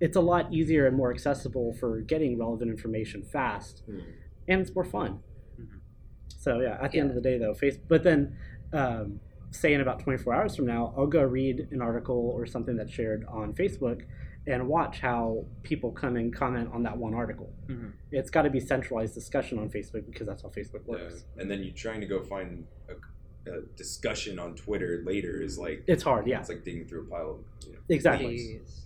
it's 0.01 0.17
a 0.17 0.21
lot 0.21 0.53
easier 0.53 0.87
and 0.87 0.97
more 0.97 1.11
accessible 1.11 1.73
for 1.81 2.01
getting 2.01 2.39
relevant 2.39 2.71
information 2.71 3.23
fast 3.23 3.83
Hmm. 3.87 4.01
and 4.49 4.61
it's 4.61 4.75
more 4.75 4.85
fun. 4.85 5.21
Mhm. 5.61 5.81
so 6.29 6.61
yeah 6.61 6.77
at 6.83 6.91
the 6.93 6.99
end 6.99 7.09
of 7.11 7.15
the 7.15 7.23
day 7.23 7.39
though 7.39 7.55
face 7.55 7.77
but 7.89 8.03
then 8.03 8.37
um, 8.73 9.21
say 9.55 9.73
in 9.73 9.81
about 9.81 10.01
24 10.01 10.35
hours 10.35 10.57
from 10.57 10.67
now 10.67 10.93
i'll 10.97 11.07
go 11.07 11.23
read 11.23 11.69
an 11.71 11.81
article 11.81 12.33
or 12.35 12.45
something 12.47 12.77
that's 12.77 12.93
shared 12.93 13.25
on 13.29 13.53
facebook 13.55 14.03
and 14.47 14.67
watch 14.69 15.01
how 15.01 15.45
people 15.63 15.91
come 15.91 16.17
and 16.17 16.35
comment 16.35 16.69
on 16.73 16.83
that 16.83 16.97
one 16.97 17.15
article 17.15 17.51
Mhm. 17.69 17.93
it's 18.11 18.31
got 18.31 18.43
to 18.43 18.51
be 18.51 18.61
centralized 18.61 19.15
discussion 19.15 19.59
on 19.59 19.71
facebook 19.71 20.05
because 20.07 20.27
that's 20.27 20.43
how 20.43 20.49
facebook 20.49 20.83
Yeah. 20.87 20.93
works 21.05 21.25
And 21.39 21.51
then 21.51 21.63
you're 21.63 21.75
trying 21.75 22.01
to 22.01 22.07
go 22.07 22.23
find 22.23 22.67
a, 22.89 23.51
a 23.51 23.63
discussion 23.77 24.39
on 24.39 24.55
Twitter 24.57 25.03
later 25.07 25.41
is 25.41 25.59
like 25.59 25.85
it's 25.87 26.03
hard 26.03 26.27
yeah 26.27 26.41
it's 26.41 26.49
like 26.49 26.65
digging 26.65 26.87
through 26.87 27.03
a 27.07 27.11
pile 27.11 27.31
of 27.31 27.67
you 27.67 27.73
know, 27.75 27.79
exactly 27.89 28.37
Please. 28.37 28.81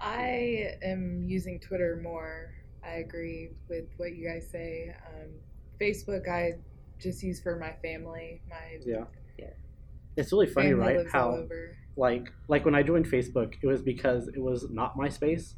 I 0.00 0.76
am 0.82 1.22
using 1.26 1.58
Twitter 1.60 1.98
more. 2.02 2.50
I 2.84 2.96
agree 2.96 3.50
with 3.70 3.84
what 3.96 4.14
you 4.14 4.28
guys 4.28 4.46
say. 4.50 4.94
Um, 5.06 5.30
Facebook, 5.80 6.28
I 6.28 6.54
just 7.00 7.22
use 7.22 7.40
for 7.40 7.56
my 7.58 7.72
family. 7.80 8.42
My 8.50 8.56
yeah 8.84 8.96
Yeah. 8.98 9.04
It's 10.16 10.32
really 10.32 10.46
funny 10.46 10.70
family 10.70 10.96
right 10.96 11.06
how 11.10 11.44
like 11.96 12.32
like 12.48 12.64
when 12.64 12.74
i 12.74 12.82
joined 12.82 13.06
facebook 13.06 13.54
it 13.62 13.66
was 13.66 13.80
because 13.82 14.28
it 14.28 14.40
was 14.40 14.68
not 14.70 14.96
myspace 14.96 15.54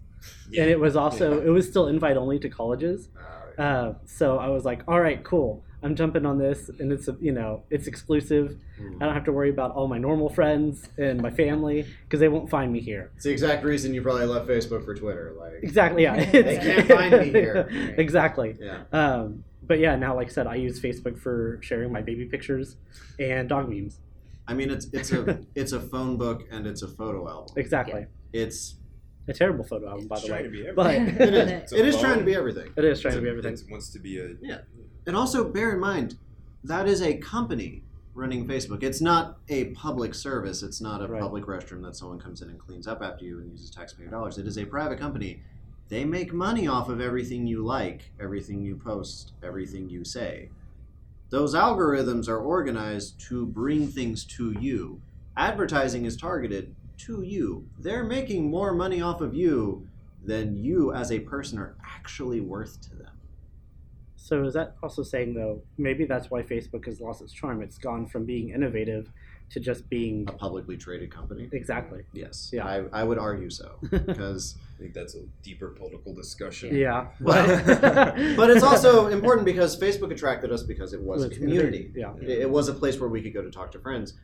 Yeah. 0.50 0.62
and 0.62 0.70
it 0.70 0.80
was 0.80 0.96
also 0.96 1.38
Yeah. 1.40 1.46
it 1.48 1.50
was 1.50 1.68
still 1.68 1.88
invite 1.88 2.16
only 2.16 2.38
to 2.40 2.48
colleges 2.48 3.08
Uh, 3.58 3.62
uh, 3.62 3.94
so 4.04 4.38
i 4.38 4.48
was 4.48 4.64
like 4.64 4.82
all 4.88 5.00
right 5.00 5.22
cool 5.24 5.62
i'm 5.82 5.94
jumping 5.94 6.26
on 6.26 6.38
this 6.38 6.68
and 6.80 6.90
it's 6.92 7.08
you 7.20 7.32
know 7.32 7.62
it's 7.70 7.86
exclusive 7.86 8.56
hmm. 8.78 8.96
i 9.00 9.04
don't 9.06 9.14
have 9.14 9.24
to 9.24 9.32
worry 9.32 9.50
about 9.50 9.70
all 9.72 9.88
my 9.88 9.98
normal 9.98 10.28
friends 10.28 10.88
and 10.98 11.20
my 11.22 11.30
family 11.30 11.86
because 12.04 12.20
they 12.20 12.28
won't 12.28 12.50
find 12.50 12.72
me 12.72 12.80
here 12.80 13.10
It's 13.14 13.24
the 13.24 13.30
exact 13.30 13.64
reason 13.64 13.94
you 13.94 14.02
probably 14.02 14.26
left 14.26 14.46
Facebook 14.48 14.84
for 14.84 14.94
Twitter. 14.94 15.34
Like, 15.38 15.54
exactly 15.62 16.02
yeah 16.02 16.16
They 16.30 16.58
can't 16.58 16.88
find 16.88 17.12
me 17.20 17.30
here. 17.30 17.94
exactly 17.98 18.56
yeah. 18.60 18.82
um, 18.92 19.44
but 19.62 19.78
yeah 19.78 19.96
now 19.96 20.14
like 20.14 20.28
i 20.28 20.30
said 20.30 20.46
i 20.46 20.54
use 20.54 20.80
facebook 20.80 21.18
for 21.18 21.58
sharing 21.62 21.90
my 21.92 22.00
baby 22.02 22.24
pictures 22.26 22.76
and 23.18 23.48
dog 23.48 23.68
memes 23.68 23.98
I 24.48 24.54
mean, 24.54 24.70
it's 24.70 24.86
it's 24.92 25.12
a 25.12 25.40
it's 25.54 25.72
a 25.72 25.80
phone 25.80 26.16
book 26.16 26.44
and 26.50 26.66
it's 26.66 26.82
a 26.82 26.88
photo 26.88 27.28
album. 27.28 27.54
exactly 27.56 28.06
It's 28.32 28.76
a 29.28 29.32
terrible 29.32 29.64
photo 29.64 29.88
album 29.88 30.06
by 30.06 30.20
the 30.20 30.30
way 30.32 30.42
to 30.42 30.48
be 30.48 30.68
but 30.74 30.94
It's 30.96 31.72
it 31.72 31.84
is 31.86 31.98
trying 31.98 32.18
to 32.20 32.24
be 32.24 32.34
everything. 32.34 32.72
it 32.76 32.84
is 32.84 33.00
trying 33.00 33.14
to 33.16 33.20
be 33.20 33.28
everything 33.28 33.54
It 33.54 33.62
wants 33.70 33.88
to 33.90 33.98
be 33.98 34.18
a 34.20 34.28
yeah. 34.40 34.58
And 35.06 35.16
also 35.16 35.44
bear 35.50 35.72
in 35.74 35.80
mind 35.80 36.16
that 36.64 36.86
is 36.88 37.00
a 37.02 37.14
company 37.16 37.82
running 38.14 38.46
Facebook. 38.48 38.82
It's 38.82 39.00
not 39.02 39.38
a 39.50 39.66
public 39.66 40.14
service. 40.14 40.62
It's 40.62 40.80
not 40.80 41.02
a 41.02 41.06
Right. 41.06 41.20
public 41.20 41.44
restroom 41.44 41.82
that 41.82 41.94
someone 41.96 42.18
comes 42.18 42.40
in 42.40 42.48
and 42.48 42.58
cleans 42.58 42.86
up 42.88 43.02
after 43.02 43.24
you 43.26 43.40
and 43.40 43.50
uses 43.50 43.70
taxpayer 43.70 44.08
dollars. 44.08 44.38
It 44.38 44.46
is 44.46 44.56
a 44.56 44.64
private 44.64 44.98
company. 44.98 45.42
They 45.90 46.04
make 46.06 46.32
money 46.32 46.66
off 46.66 46.88
of 46.88 46.98
everything 47.00 47.46
you 47.46 47.62
like, 47.64 48.10
everything 48.18 48.62
you 48.62 48.74
post, 48.76 49.32
everything 49.42 49.90
you 49.90 50.02
say. 50.02 50.48
Those 51.28 51.54
algorithms 51.54 52.28
are 52.28 52.38
organized 52.38 53.20
to 53.28 53.46
bring 53.46 53.88
things 53.88 54.24
to 54.36 54.52
you. 54.60 55.00
Advertising 55.36 56.04
is 56.04 56.16
targeted 56.16 56.74
to 56.98 57.22
you. 57.22 57.68
They're 57.78 58.04
making 58.04 58.48
more 58.48 58.72
money 58.72 59.02
off 59.02 59.20
of 59.20 59.34
you 59.34 59.88
than 60.24 60.56
you 60.56 60.92
as 60.92 61.10
a 61.10 61.20
person 61.20 61.58
are 61.58 61.76
actually 61.84 62.40
worth 62.40 62.80
to 62.82 62.94
them. 62.94 63.12
So 64.16 64.44
is 64.44 64.54
that 64.54 64.76
also 64.82 65.02
saying 65.02 65.34
though 65.34 65.62
maybe 65.78 66.04
that's 66.04 66.30
why 66.30 66.42
Facebook 66.42 66.86
has 66.86 67.00
lost 67.00 67.22
its 67.22 67.32
charm? 67.32 67.62
It's 67.62 67.78
gone 67.78 68.06
from 68.06 68.24
being 68.24 68.50
innovative 68.50 69.10
to 69.50 69.60
just 69.60 69.88
being 69.88 70.24
A 70.28 70.32
publicly 70.32 70.76
traded 70.76 71.10
company. 71.10 71.48
exactly. 71.52 72.02
Yes. 72.12 72.50
Yeah. 72.52 72.66
I, 72.66 72.84
I 72.92 73.04
would 73.04 73.18
argue 73.18 73.48
so 73.48 73.76
because 73.90 74.56
I 74.76 74.82
think 74.82 74.92
that's 74.94 75.14
a 75.14 75.22
deeper 75.42 75.68
political 75.68 76.12
discussion. 76.14 76.74
Yeah. 76.74 77.08
Well, 77.20 77.46
but 78.36 78.50
it's 78.50 78.64
also 78.64 79.06
important 79.06 79.44
because 79.46 79.78
Facebook 79.78 80.10
attracted 80.10 80.50
us 80.50 80.62
because 80.64 80.92
it 80.92 81.00
was 81.00 81.22
a 81.24 81.30
community. 81.30 81.92
Yeah. 81.94 82.12
It, 82.20 82.28
it 82.40 82.50
was 82.50 82.68
a 82.68 82.74
place 82.74 82.98
where 82.98 83.08
we 83.08 83.22
could 83.22 83.32
go 83.34 83.42
to 83.42 83.50
talk 83.50 83.70
to 83.72 83.78
friends. 83.78 84.14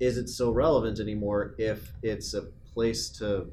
Is 0.00 0.16
it 0.16 0.28
so 0.30 0.50
relevant 0.50 0.98
anymore 0.98 1.54
if 1.58 1.92
it's 2.02 2.32
a 2.32 2.42
place 2.72 3.10
to 3.18 3.50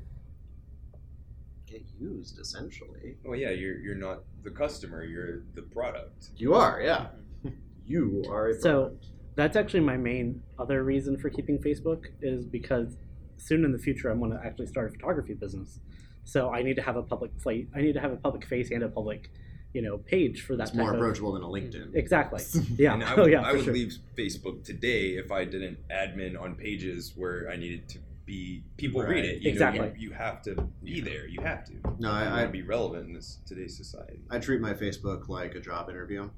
get 1.65 1.83
used 1.99 2.39
essentially? 2.39 3.17
Well, 3.25 3.37
yeah, 3.37 3.49
you're 3.51 3.77
you're 3.79 3.95
not 3.95 4.23
the 4.43 4.51
customer. 4.51 5.03
You're 5.03 5.41
the 5.55 5.61
product. 5.63 6.29
You 6.37 6.53
are, 6.53 6.81
yeah. 6.81 7.07
Mm-hmm. 7.45 7.49
You 7.85 8.23
are 8.29 8.47
a 8.47 8.59
So- 8.61 8.81
product. 8.83 9.05
That's 9.37 9.55
actually 9.55 9.81
my 9.81 9.97
main 9.97 10.41
other 10.57 10.83
reason 10.83 11.15
for 11.17 11.29
keeping 11.29 11.59
Facebook 11.59 12.05
is 12.21 12.45
because 12.45 12.97
soon 13.37 13.63
in 13.63 13.71
the 13.71 13.77
future 13.77 14.09
I'm 14.09 14.19
going 14.19 14.31
to 14.31 14.41
actually 14.43 14.65
start 14.65 14.89
a 14.89 14.91
photography 14.91 15.35
business. 15.35 15.79
So 16.25 16.49
I 16.51 16.63
need 16.63 16.75
to 16.77 16.81
have 16.81 16.95
a 16.97 17.03
public 17.03 17.37
plate. 17.39 17.69
I 17.75 17.81
need 17.81 17.93
to 17.93 17.99
have 18.01 18.11
a 18.11 18.17
public 18.17 18.45
face 18.47 18.71
and 18.71 18.81
a 18.83 18.89
public, 18.89 19.29
you 19.73 19.83
know, 19.83 19.99
page 19.99 20.41
for 20.41 20.55
that. 20.55 20.63
It's 20.63 20.71
type 20.71 20.79
more 20.81 20.89
of- 20.89 20.95
approachable 20.97 21.33
than 21.33 21.43
a 21.43 21.47
LinkedIn. 21.47 21.93
Exactly. 21.95 22.41
Yeah. 22.77 22.95
And 22.95 23.03
I 23.03 23.13
oh 23.15 23.21
would, 23.23 23.31
yeah. 23.31 23.41
I 23.43 23.53
would 23.53 23.63
sure. 23.65 23.73
leave 23.73 23.93
Facebook 24.17 24.63
today 24.63 25.11
if 25.11 25.31
I 25.31 25.45
didn't 25.45 25.77
admin 25.89 26.33
on 26.41 26.55
pages 26.55 27.13
where 27.15 27.47
I 27.49 27.55
needed 27.57 27.87
to 27.89 27.99
be. 28.25 28.63
People 28.77 29.01
Right. 29.01 29.09
read 29.11 29.25
it. 29.25 29.41
You 29.43 29.51
Exactly. 29.51 29.81
Know, 29.81 29.93
you, 29.95 30.09
you 30.09 30.11
have 30.15 30.41
to 30.41 30.55
be 30.83 30.99
there. 30.99 31.27
You 31.27 31.41
have 31.43 31.63
to. 31.65 31.73
No, 31.99 32.09
I, 32.11 32.23
want 32.23 32.33
I, 32.33 32.45
to 32.47 32.51
be 32.51 32.63
relevant 32.63 33.07
in 33.07 33.13
this 33.13 33.37
today's 33.45 33.77
society. 33.77 34.19
I 34.31 34.39
treat 34.39 34.59
my 34.61 34.73
Facebook 34.73 35.29
like 35.29 35.53
a 35.55 35.59
job 35.61 35.89
interview. 35.91 36.29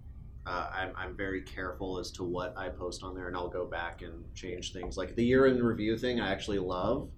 Uh, 0.50 0.68
I'm, 0.74 0.92
I'm 0.98 1.16
very 1.16 1.42
careful 1.44 2.00
as 2.00 2.10
to 2.14 2.24
what 2.24 2.58
I 2.58 2.70
post 2.70 3.04
on 3.04 3.14
there, 3.14 3.28
and 3.28 3.36
I'll 3.38 3.50
go 3.50 3.66
back 3.68 4.02
and 4.02 4.24
change 4.34 4.74
things. 4.74 4.98
Like 4.98 5.16
the 5.16 5.24
year 5.24 5.46
in 5.46 5.62
review 5.64 5.96
thing, 5.96 6.20
I 6.20 6.32
actually 6.32 6.58
love 6.58 7.10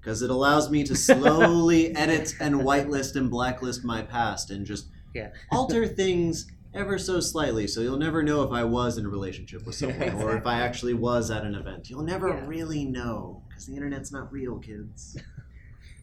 because 0.00 0.20
it 0.20 0.28
allows 0.28 0.70
me 0.70 0.84
to 0.84 0.94
slowly 1.10 1.96
edit 1.96 2.34
and 2.40 2.56
whitelist 2.56 3.16
and 3.16 3.30
blacklist 3.30 3.84
my 3.86 4.02
past 4.02 4.50
and 4.50 4.66
just 4.66 4.88
Yeah. 5.14 5.30
alter 5.50 5.86
things 6.02 6.46
ever 6.74 6.98
so 6.98 7.20
slightly. 7.20 7.66
So 7.66 7.80
you'll 7.80 7.96
never 7.96 8.22
know 8.22 8.42
if 8.42 8.52
I 8.52 8.64
was 8.64 8.98
in 8.98 9.06
a 9.06 9.08
relationship 9.08 9.64
with 9.64 9.76
someone 9.76 10.10
or 10.22 10.36
if 10.36 10.46
I 10.46 10.60
actually 10.60 10.92
was 10.92 11.30
at 11.30 11.42
an 11.44 11.54
event. 11.54 11.88
You'll 11.88 12.02
never 12.02 12.28
Yeah. 12.28 12.44
really 12.46 12.84
know 12.84 13.44
because 13.48 13.64
the 13.64 13.74
internet's 13.76 14.12
not 14.12 14.30
real, 14.30 14.58
kids. 14.58 15.16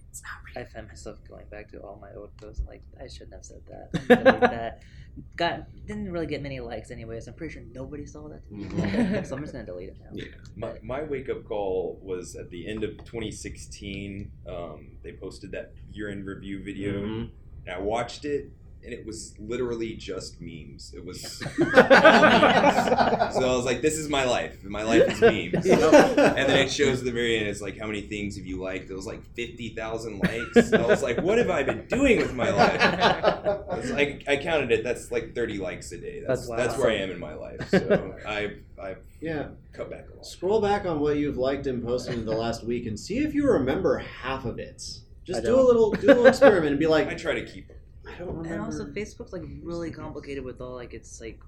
It's 0.09 0.21
not 0.23 0.41
real. 0.43 0.65
I 0.65 0.69
find 0.69 0.87
myself 0.89 1.19
going 1.29 1.45
back 1.49 1.71
to 1.71 1.77
all 1.79 1.97
my 2.01 2.09
old 2.17 2.35
posts 2.35 2.59
and 2.59 2.67
like 2.67 2.83
I 3.01 3.07
shouldn't 3.07 3.31
have 3.31 3.45
said 3.45 3.61
that. 3.69 4.81
Delete. 5.15 5.35
Got 5.37 5.85
didn't 5.87 6.11
really 6.11 6.27
get 6.27 6.41
many 6.41 6.59
likes 6.59 6.91
anyways. 6.91 7.27
I'm 7.27 7.33
pretty 7.33 7.53
sure 7.53 7.63
nobody 7.73 8.05
saw 8.05 8.27
that. 8.29 8.49
Mhm. 8.51 9.25
so 9.27 9.35
I'm 9.35 9.41
just 9.41 9.53
gonna 9.53 9.65
delete 9.65 9.89
it 9.89 9.97
now. 9.99 10.09
Yeah. 10.13 10.25
My, 10.55 10.73
my 10.81 11.03
wake 11.03 11.29
up 11.29 11.43
call 11.45 11.99
was 12.01 12.35
at 12.35 12.49
the 12.49 12.67
end 12.67 12.83
of 12.83 12.91
2016. 13.05 14.31
Um, 14.47 14.87
they 15.03 15.13
posted 15.13 15.51
that 15.51 15.73
year 15.91 16.09
in 16.09 16.23
review 16.25 16.63
video. 16.63 16.93
Mhm. 17.05 17.29
And 17.65 17.75
I 17.75 17.79
watched 17.79 18.25
it, 18.25 18.51
and 18.83 18.93
it 18.93 19.05
was 19.05 19.33
literally 19.39 19.93
just 19.93 20.41
memes. 20.41 20.93
It 20.95 21.05
was. 21.05 21.41
memes. 21.59 21.73
so 21.73 21.75
I 21.75 23.55
was 23.55 23.65
like, 23.65 23.81
"This 23.81 23.97
is 23.97 24.09
my 24.09 24.25
life. 24.25 24.63
My 24.63 24.83
life 24.83 25.09
is 25.09 25.21
memes." 25.21 25.65
And 26.41 26.49
then 26.49 26.65
it 26.65 26.71
shows 26.71 26.99
at 26.99 27.05
the 27.05 27.11
very 27.11 27.37
end, 27.37 27.47
it's 27.47 27.61
like, 27.61 27.77
how 27.77 27.87
many 27.87 28.01
things 28.01 28.35
have 28.37 28.45
you 28.45 28.57
liked? 28.57 28.89
It 28.89 28.93
was 28.93 29.05
like 29.05 29.23
50,000 29.33 30.19
likes. 30.19 30.71
And 30.71 30.83
I 30.83 30.87
was 30.87 31.03
like, 31.03 31.21
what 31.21 31.37
have 31.37 31.49
I 31.49 31.63
been 31.63 31.85
doing 31.87 32.17
with 32.17 32.33
my 32.33 32.49
life? 32.49 33.61
It's 33.77 33.91
like, 33.91 34.23
I 34.27 34.37
counted 34.37 34.71
it, 34.71 34.83
that's 34.83 35.11
like 35.11 35.35
30 35.35 35.57
likes 35.57 35.91
a 35.91 35.97
day. 35.97 36.23
That's, 36.25 36.47
That's 36.47 36.73
that's, 36.73 36.77
where 36.77 36.89
I 36.89 36.95
am 36.95 37.11
in 37.11 37.19
my 37.19 37.33
life. 37.33 37.59
So 37.71 38.15
I've, 38.27 38.57
I've 38.81 38.97
yeah. 39.21 39.47
cut 39.73 39.89
back 39.89 40.05
a 40.11 40.15
lot. 40.15 40.25
Scroll 40.25 40.61
back 40.61 40.85
on 40.85 40.99
what 40.99 41.17
you've 41.17 41.37
liked 41.37 41.67
and 41.67 41.83
posted 41.83 42.15
in 42.15 42.25
the 42.25 42.35
last 42.35 42.63
week 42.63 42.85
and 42.85 42.99
see 42.99 43.19
if 43.19 43.33
you 43.33 43.47
remember 43.49 43.97
half 43.99 44.45
of 44.45 44.59
it. 44.59 44.83
Just 45.23 45.43
do 45.43 45.59
a 45.59 45.61
little 45.61 45.91
do 45.91 46.07
a 46.07 46.07
little 46.07 46.25
experiment 46.25 46.71
and 46.71 46.79
be 46.79 46.87
like. 46.87 47.07
I 47.07 47.13
try 47.13 47.33
to 47.33 47.45
keep 47.45 47.67
them. 47.67 47.77
I 48.21 48.25
don't 48.25 48.37
remember. 48.37 48.53
And 48.53 48.63
also 48.63 48.85
Facebook's 48.85 49.33
like 49.33 49.43
really 49.63 49.91
complicated 49.91 50.43
with 50.43 50.61
all 50.61 50.75
like 50.75 50.93
its 50.93 51.19
like 51.19 51.39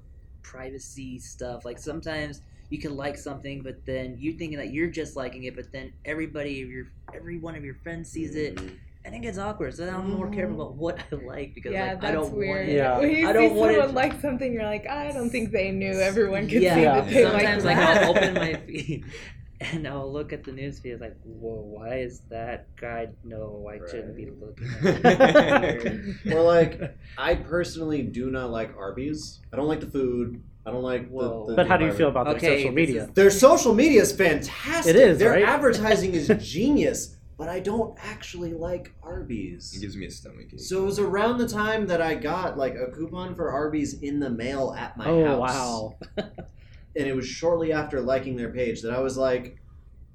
privacy 0.41 1.19
stuff. 1.19 1.65
Like 1.65 1.77
sometimes 1.77 2.41
you 2.69 2.79
can 2.79 2.95
like 2.95 3.17
something, 3.17 3.61
but 3.61 3.85
then 3.85 4.17
you're 4.19 4.33
thinking 4.35 4.57
that 4.57 4.71
you're 4.71 4.89
just 4.89 5.15
liking 5.15 5.43
it, 5.43 5.55
but 5.55 5.71
then 5.71 5.93
everybody 6.05 6.61
of 6.61 6.69
your 6.69 6.87
every 7.13 7.37
one 7.37 7.55
of 7.55 7.63
your 7.63 7.75
friends 7.75 8.09
sees 8.09 8.35
it, 8.35 8.59
and 9.05 9.13
it 9.13 9.19
gets 9.21 9.37
awkward. 9.37 9.75
So 9.75 9.85
then 9.85 9.93
I'm 9.93 10.09
more 10.11 10.29
careful 10.29 10.61
about 10.61 10.75
what 10.75 10.99
I 11.11 11.15
like 11.15 11.53
because 11.53 11.73
yeah, 11.73 11.89
like 11.91 12.01
that's 12.01 12.05
I 12.05 12.11
don't 12.13 12.33
weird. 12.33 12.57
want 12.57 12.69
it. 12.69 12.75
Yeah. 12.75 12.99
When 12.99 13.09
you 13.11 13.27
I 13.27 13.31
see 13.31 13.33
don't 13.33 13.55
want 13.55 13.71
it- 13.71 13.75
someone 13.75 13.95
like 13.95 14.21
something, 14.21 14.53
you're 14.53 14.63
like, 14.63 14.87
I 14.87 15.11
don't 15.11 15.29
think 15.29 15.51
they 15.51 15.71
knew 15.71 15.99
everyone 15.99 16.47
could 16.47 16.61
yeah, 16.63 16.75
see 16.75 16.81
Yeah. 16.81 17.01
that 17.01 17.09
they 17.09 17.23
sometimes 17.23 17.65
like 17.65 17.77
like 17.77 17.85
that. 17.85 18.03
I'll 18.03 18.09
open 18.11 18.33
my 18.33 18.53
feed 18.55 19.05
and 19.71 19.87
I'll 19.87 20.11
look 20.11 20.33
at 20.33 20.43
the 20.43 20.51
news 20.51 20.79
feed. 20.79 20.91
It's 20.93 21.01
like, 21.01 21.15
whoa, 21.23 21.61
why 21.61 21.99
is 21.99 22.21
that 22.29 22.67
guy? 22.75 23.07
No, 23.23 23.67
I 23.71 23.77
shouldn't 23.89 24.15
be 24.15 24.29
looking. 24.29 24.67
At. 25.05 25.83
Or 26.33 26.41
like, 26.41 26.95
I 27.17 27.35
personally 27.35 28.01
do 28.03 28.29
not 28.31 28.51
like 28.51 28.75
Arby's. 28.77 29.39
I 29.51 29.55
don't 29.57 29.67
like 29.67 29.79
the 29.79 29.87
food. 29.87 30.41
I 30.65 30.71
don't 30.71 30.81
like 30.83 31.07
the, 31.09 31.13
Whoa. 31.13 31.45
the 31.47 31.55
But 31.55 31.67
how 31.67 31.75
do 31.77 31.85
you 31.85 31.91
feel 31.91 32.07
environment. 32.07 32.35
about 32.37 32.41
their 32.41 32.51
Okay, 32.51 32.61
social 32.63 32.71
media? 32.73 33.03
is- 33.03 33.09
Their 33.11 33.29
social 33.31 33.73
media 33.73 34.01
is 34.01 34.11
fantastic. 34.13 34.95
It 34.95 35.01
is, 35.01 35.19
Their 35.19 35.31
right? 35.31 35.43
advertising 35.43 36.13
is 36.13 36.27
genius, 36.39 37.17
but 37.37 37.49
I 37.49 37.59
don't 37.59 37.97
actually 38.01 38.53
like 38.53 38.93
Arby's. 39.03 39.73
It 39.75 39.81
gives 39.81 39.97
me 39.97 40.05
a 40.05 40.11
stomach 40.11 40.47
ache. 40.53 40.59
So 40.61 40.81
it 40.83 40.85
was 40.85 40.99
around 40.99 41.37
the 41.39 41.47
time 41.49 41.85
that 41.87 42.01
I 42.01 42.15
got 42.15 42.57
like 42.57 42.75
a 42.75 42.89
coupon 42.91 43.35
for 43.35 43.51
Arby's 43.51 44.01
in 44.01 44.19
the 44.21 44.29
mail 44.29 44.73
at 44.77 44.95
my 44.95 45.05
oh 45.05 45.25
house. 45.41 45.53
wow. 45.53 45.97
and 46.95 47.07
it 47.07 47.15
was 47.15 47.27
shortly 47.27 47.71
after 47.73 48.01
liking 48.01 48.35
their 48.35 48.51
page 48.51 48.81
that 48.81 48.91
I 48.93 48.99
was 48.99 49.17
like, 49.17 49.57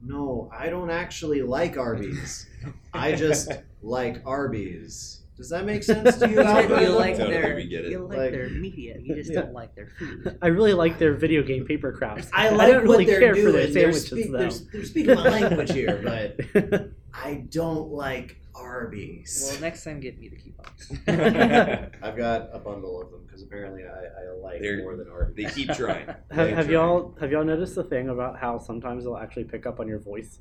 no, 0.03 0.49
I 0.57 0.69
don't 0.69 0.91
actually 0.91 1.43
like 1.43 1.77
Arby's. 1.77 2.47
I 2.93 3.13
just 3.17 3.51
like 3.83 4.23
Arby's. 4.25 5.23
Does 5.37 5.51
that 5.51 5.65
make 5.65 5.85
sense 5.85 6.17
to 6.19 6.29
you? 6.29 6.35
you, 6.41 6.43
Alvin? 6.43 6.95
like 6.97 7.17
Totally, 7.17 7.31
their 7.41 7.55
we 7.55 7.69
get 7.69 7.85
it. 7.85 7.91
you 7.93 8.01
like, 8.01 8.19
Like- 8.19 8.31
their 8.33 8.49
media. 8.51 8.97
You 9.01 9.15
just 9.15 9.33
Yeah. 9.33 9.43
don't 9.43 9.53
like 9.53 9.73
their 9.77 9.89
food. 9.99 10.37
I 10.43 10.49
really 10.49 10.73
like 10.73 10.99
their 10.99 11.15
video 11.15 11.43
game 11.45 11.65
paper 11.65 11.93
crafts. 11.93 12.29
I 12.33 12.49
like 12.51 12.73
don't 12.73 12.83
really 12.83 13.07
care 13.07 13.33
doing. 13.33 13.47
for 13.47 13.53
their 13.53 13.67
they're, 13.69 13.93
sandwiches 13.93 14.07
speak- 14.07 14.33
though. 14.33 14.39
they're, 14.39 14.51
they're 14.73 14.85
speaking 14.85 15.15
my 15.15 15.23
language 15.29 15.71
here, 15.73 16.01
but 16.55 16.91
I 17.15 17.45
don't 17.51 17.91
like 17.93 18.41
Arby's. 18.55 19.49
Well, 19.53 19.61
next 19.61 19.85
time 19.85 20.01
get 20.01 20.19
me 20.19 20.29
the 20.29 20.37
coupons. 20.37 20.91
I've 21.07 21.98
got 22.19 22.51
a 22.53 22.59
bundle 22.59 23.01
of 23.01 23.11
them 23.11 23.21
because 23.27 23.43
apparently 23.43 23.85
I, 23.85 23.89
I 23.89 24.35
like 24.43 24.61
They're- 24.61 24.83
more 24.83 24.97
than 24.97 25.09
Arby's. 25.09 25.37
they 25.47 25.53
keep 25.53 25.75
trying. 25.75 26.07
have, 26.07 26.19
They 26.31 26.51
have 26.53 26.65
try. 26.67 26.73
y'all 26.75 27.17
have 27.21 27.31
y'all 27.33 27.45
noticed 27.45 27.75
the 27.77 27.85
thing 27.85 28.09
about 28.11 28.39
how 28.39 28.59
sometimes 28.59 29.05
they'll 29.05 29.17
actually 29.17 29.45
pick 29.45 29.65
up 29.67 29.81
on 29.81 29.87
your 29.89 29.99
voice? 30.01 30.41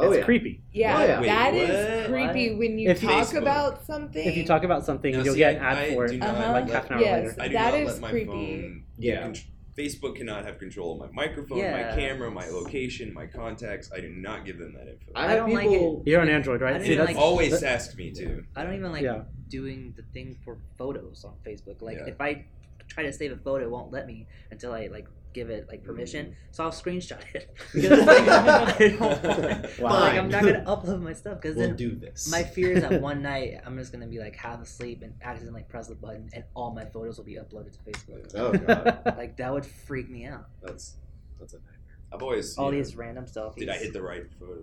Oh, 0.00 0.10
it's 0.10 0.18
yeah. 0.18 0.24
creepy. 0.24 0.62
Yeah, 0.72 0.96
Oh, 0.96 1.00
yeah. 1.02 1.20
that 1.22 1.52
Wait, 1.54 1.70
is 1.70 2.08
what? 2.08 2.10
creepy 2.32 2.54
when 2.54 2.78
you 2.78 2.88
If 2.90 3.00
talk 3.00 3.10
Facebook. 3.26 3.38
about 3.42 3.84
something. 3.84 4.24
If 4.24 4.36
you 4.36 4.46
talk 4.46 4.62
about 4.62 4.84
something, 4.86 5.12
Now, 5.12 5.22
you'll 5.24 5.34
see, 5.34 5.38
get 5.40 5.56
an 5.56 5.62
ad 5.62 5.76
I 5.78 5.92
for 5.94 6.04
it, 6.04 6.18
not 6.18 6.28
Uh-huh. 6.36 6.52
like 6.52 6.70
half 6.70 6.86
an 6.90 6.92
hour 6.98 7.00
Yes. 7.02 7.26
later. 7.30 7.42
I 7.42 7.48
do 7.48 7.52
That 7.54 7.70
not 7.72 7.80
is 7.80 7.88
let 7.94 8.00
my 8.02 8.10
creepy. 8.10 8.26
phone. 8.30 8.84
Yeah. 8.96 9.22
Con- 9.22 9.34
Facebook 9.78 10.16
cannot 10.16 10.44
have 10.44 10.58
control 10.58 10.92
of 10.92 10.98
my 11.12 11.26
microphone, 11.26 11.58
Yeah. 11.58 11.72
my 11.90 11.96
camera, 11.96 12.30
my 12.30 12.48
location, 12.48 13.12
my 13.14 13.26
contacts. 13.26 13.90
I 13.94 14.00
do 14.00 14.08
not 14.08 14.44
give 14.44 14.58
them 14.58 14.72
that 14.74 14.88
info. 14.88 15.12
I 15.14 15.26
I 15.26 15.30
have 15.30 15.38
don't 15.46 15.54
like 15.54 15.68
people. 15.68 16.02
You're 16.06 16.20
on 16.20 16.28
Android, 16.28 16.60
right? 16.60 16.74
don't 16.78 16.84
See, 16.86 16.94
that's 16.96 17.08
like- 17.08 17.16
always 17.16 17.60
that- 17.60 17.68
asked 17.74 17.96
me 17.96 18.10
to. 18.12 18.44
I 18.56 18.64
don't 18.64 18.74
even 18.74 18.90
like 18.92 19.02
Yeah. 19.02 19.22
doing 19.48 19.94
the 19.96 20.02
thing 20.14 20.36
for 20.44 20.58
photos 20.76 21.24
on 21.24 21.34
Facebook. 21.46 21.80
Like 21.82 21.98
Yeah. 21.98 22.06
if 22.08 22.20
I 22.20 22.44
try 22.88 23.04
to 23.04 23.12
save 23.12 23.32
a 23.32 23.36
photo, 23.36 23.64
it 23.64 23.70
won't 23.70 23.92
let 23.92 24.06
me 24.06 24.26
until 24.50 24.72
I 24.72 24.86
like 24.88 25.06
give 25.38 25.50
it 25.50 25.66
like 25.68 25.84
permission. 25.84 26.26
Mm-hmm. 26.26 26.52
So 26.52 26.64
I'll 26.64 26.70
screenshot 26.72 27.20
it. 27.34 27.54
Because, 27.74 28.00
like, 28.06 29.00
want, 29.00 29.78
wow. 29.80 30.00
like 30.00 30.18
I'm 30.18 30.28
not 30.28 30.42
gonna 30.42 30.64
upload 30.66 31.00
my 31.02 31.12
stuff 31.12 31.40
because 31.40 31.56
We'll 31.56 31.68
then 31.68 31.76
do 31.76 31.94
this. 31.94 32.30
my 32.30 32.42
fear 32.42 32.72
is 32.72 32.82
that 32.82 33.00
one 33.10 33.22
night 33.22 33.60
I'm 33.64 33.76
just 33.78 33.92
gonna 33.92 34.06
be 34.06 34.18
like 34.18 34.36
half 34.36 34.60
asleep 34.62 35.02
and 35.02 35.14
accidentally 35.22 35.64
press 35.68 35.86
the 35.88 35.94
button 35.94 36.28
and 36.32 36.44
all 36.54 36.72
my 36.74 36.84
photos 36.84 37.18
will 37.18 37.24
be 37.24 37.34
uploaded 37.36 37.72
to 37.72 37.78
Facebook. 37.88 38.34
oh 38.34 38.52
god, 38.52 39.14
Like 39.16 39.36
that 39.36 39.52
would 39.52 39.64
freak 39.66 40.08
me 40.10 40.26
out. 40.26 40.46
that's 40.62 40.96
that's 41.38 41.52
a 41.52 41.56
nightmare. 41.56 41.74
I've 42.12 42.22
always 42.22 42.56
All 42.58 42.66
you 42.72 42.78
know, 42.78 42.84
these 42.84 42.96
random 42.96 43.26
selfies. 43.26 43.56
Did 43.58 43.68
I 43.68 43.76
hit 43.78 43.92
the 43.92 44.02
right 44.02 44.24
photo? 44.40 44.62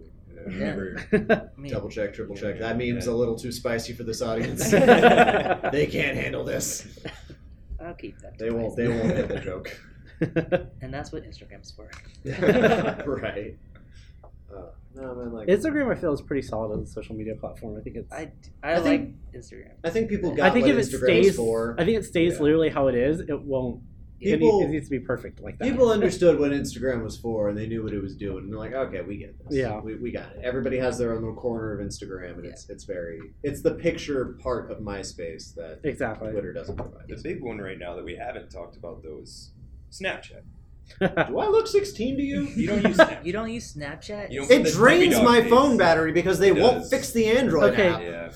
Yeah. 0.49 0.57
Never. 0.65 1.51
Double 1.69 1.89
check, 1.89 2.13
triple 2.13 2.35
check. 2.35 2.59
That 2.59 2.75
meme's 2.77 3.05
Yeah. 3.05 3.13
a 3.13 3.21
little 3.21 3.35
too 3.37 3.51
spicy 3.51 3.93
for 3.93 4.03
this 4.03 4.21
audience. 4.21 4.69
they 4.71 5.87
can't 5.89 6.17
handle 6.17 6.43
this. 6.43 6.99
I'll 7.79 7.93
keep 7.93 8.17
that. 8.19 8.37
They 8.37 8.49
won't. 8.49 8.75
They 8.75 8.87
won't 8.87 9.15
get 9.15 9.27
the 9.29 9.39
joke. 9.39 9.69
And 10.81 10.93
that's 10.93 11.11
what 11.11 11.23
Instagram's 11.23 11.71
for. 11.71 11.89
right. 13.05 13.57
Uh, 14.55 14.61
no, 14.95 15.15
man. 15.15 15.33
Like 15.33 15.47
Instagram, 15.47 15.91
I 15.91 15.99
feel, 15.99 16.13
is 16.13 16.21
pretty 16.21 16.41
solid 16.47 16.79
as 16.79 16.89
a 16.89 16.91
social 16.91 17.15
media 17.15 17.35
platform. 17.35 17.77
I 17.77 17.81
think 17.81 17.97
it's. 17.97 18.11
I, 18.13 18.31
I, 18.63 18.73
I 18.73 18.77
like 18.77 18.83
think- 18.83 19.15
Instagram. 19.35 19.71
I 19.83 19.89
think 19.89 20.09
people 20.09 20.31
I 20.33 20.35
got 20.35 20.45
I 20.45 20.49
think 20.51 20.65
what 20.67 20.75
if 20.75 20.87
it 20.87 20.89
Instagram 20.91 21.03
stays, 21.03 21.25
was 21.27 21.35
for. 21.35 21.75
I 21.79 21.85
think 21.85 21.97
it 21.97 22.05
stays 22.05 22.33
Yeah. 22.35 22.39
literally 22.41 22.69
how 22.69 22.87
it 22.87 22.95
is. 22.95 23.19
It 23.19 23.41
won't. 23.41 23.81
it, 24.21 24.39
People- 24.39 24.59
needs, 24.59 24.69
it 24.69 24.73
needs 24.73 24.85
to 24.85 24.91
be 24.91 24.99
perfect 24.99 25.41
like 25.41 25.57
that. 25.57 25.69
People 25.69 25.89
understood 25.91 26.39
what 26.39 26.51
Instagram 26.51 27.03
was 27.03 27.17
for, 27.17 27.49
and 27.49 27.57
they 27.57 27.67
knew 27.67 27.83
what 27.83 27.91
it 27.91 28.01
was 28.01 28.15
doing. 28.15 28.45
And 28.45 28.51
they're 28.53 28.59
like, 28.59 28.73
"Okay, 28.73 29.01
we 29.01 29.17
get 29.17 29.37
this. 29.43 29.57
Yeah. 29.57 29.79
we, 29.81 29.95
we 29.95 30.11
got 30.11 30.31
it." 30.31 30.39
Everybody 30.43 30.77
has 30.77 30.97
their 30.97 31.11
own 31.11 31.19
little 31.21 31.35
corner 31.35 31.73
of 31.77 31.85
Instagram, 31.85 32.35
and 32.37 32.45
it's 32.45 32.69
it's 32.69 32.85
very 32.85 33.19
it's 33.43 33.61
the 33.61 33.71
picture 33.71 34.37
part 34.41 34.71
of 34.71 34.77
MySpace 34.77 35.53
that 35.55 35.81
exactly. 35.83 36.31
Twitter 36.31 36.53
doesn't 36.53 36.77
provide. 36.77 37.09
The 37.09 37.17
big 37.21 37.41
one 37.41 37.57
right 37.57 37.77
now 37.77 37.95
that 37.95 38.05
we 38.05 38.15
haven't 38.15 38.49
talked 38.49 38.77
about 38.77 39.03
though 39.03 39.19
is 39.23 39.51
Snapchat. 40.01 40.41
Do 41.27 41.39
I 41.39 41.47
look 41.47 41.67
16 41.67 42.17
to 42.17 42.21
you? 42.21 42.41
You 42.43 42.67
don't 42.67 42.83
use 42.85 42.95
Snap. 43.01 43.25
You 43.25 43.33
don't 43.33 43.49
use 43.51 43.73
Snapchat? 43.75 44.31
You 44.31 44.39
don't 44.41 44.47
put 44.47 44.57
It 44.57 44.63
the 44.65 44.71
drains 44.71 45.15
puppy 45.15 45.15
dog 45.15 45.23
my 45.25 45.41
face. 45.41 45.49
phone 45.49 45.77
battery 45.77 46.11
because 46.11 46.37
they 46.39 46.49
It 46.49 46.57
won't 46.57 46.81
does. 46.81 46.89
fix 46.89 47.11
the 47.11 47.25
Android 47.27 47.73
Okay. 47.73 47.87
app. 47.87 48.01
Yeah, 48.01 48.31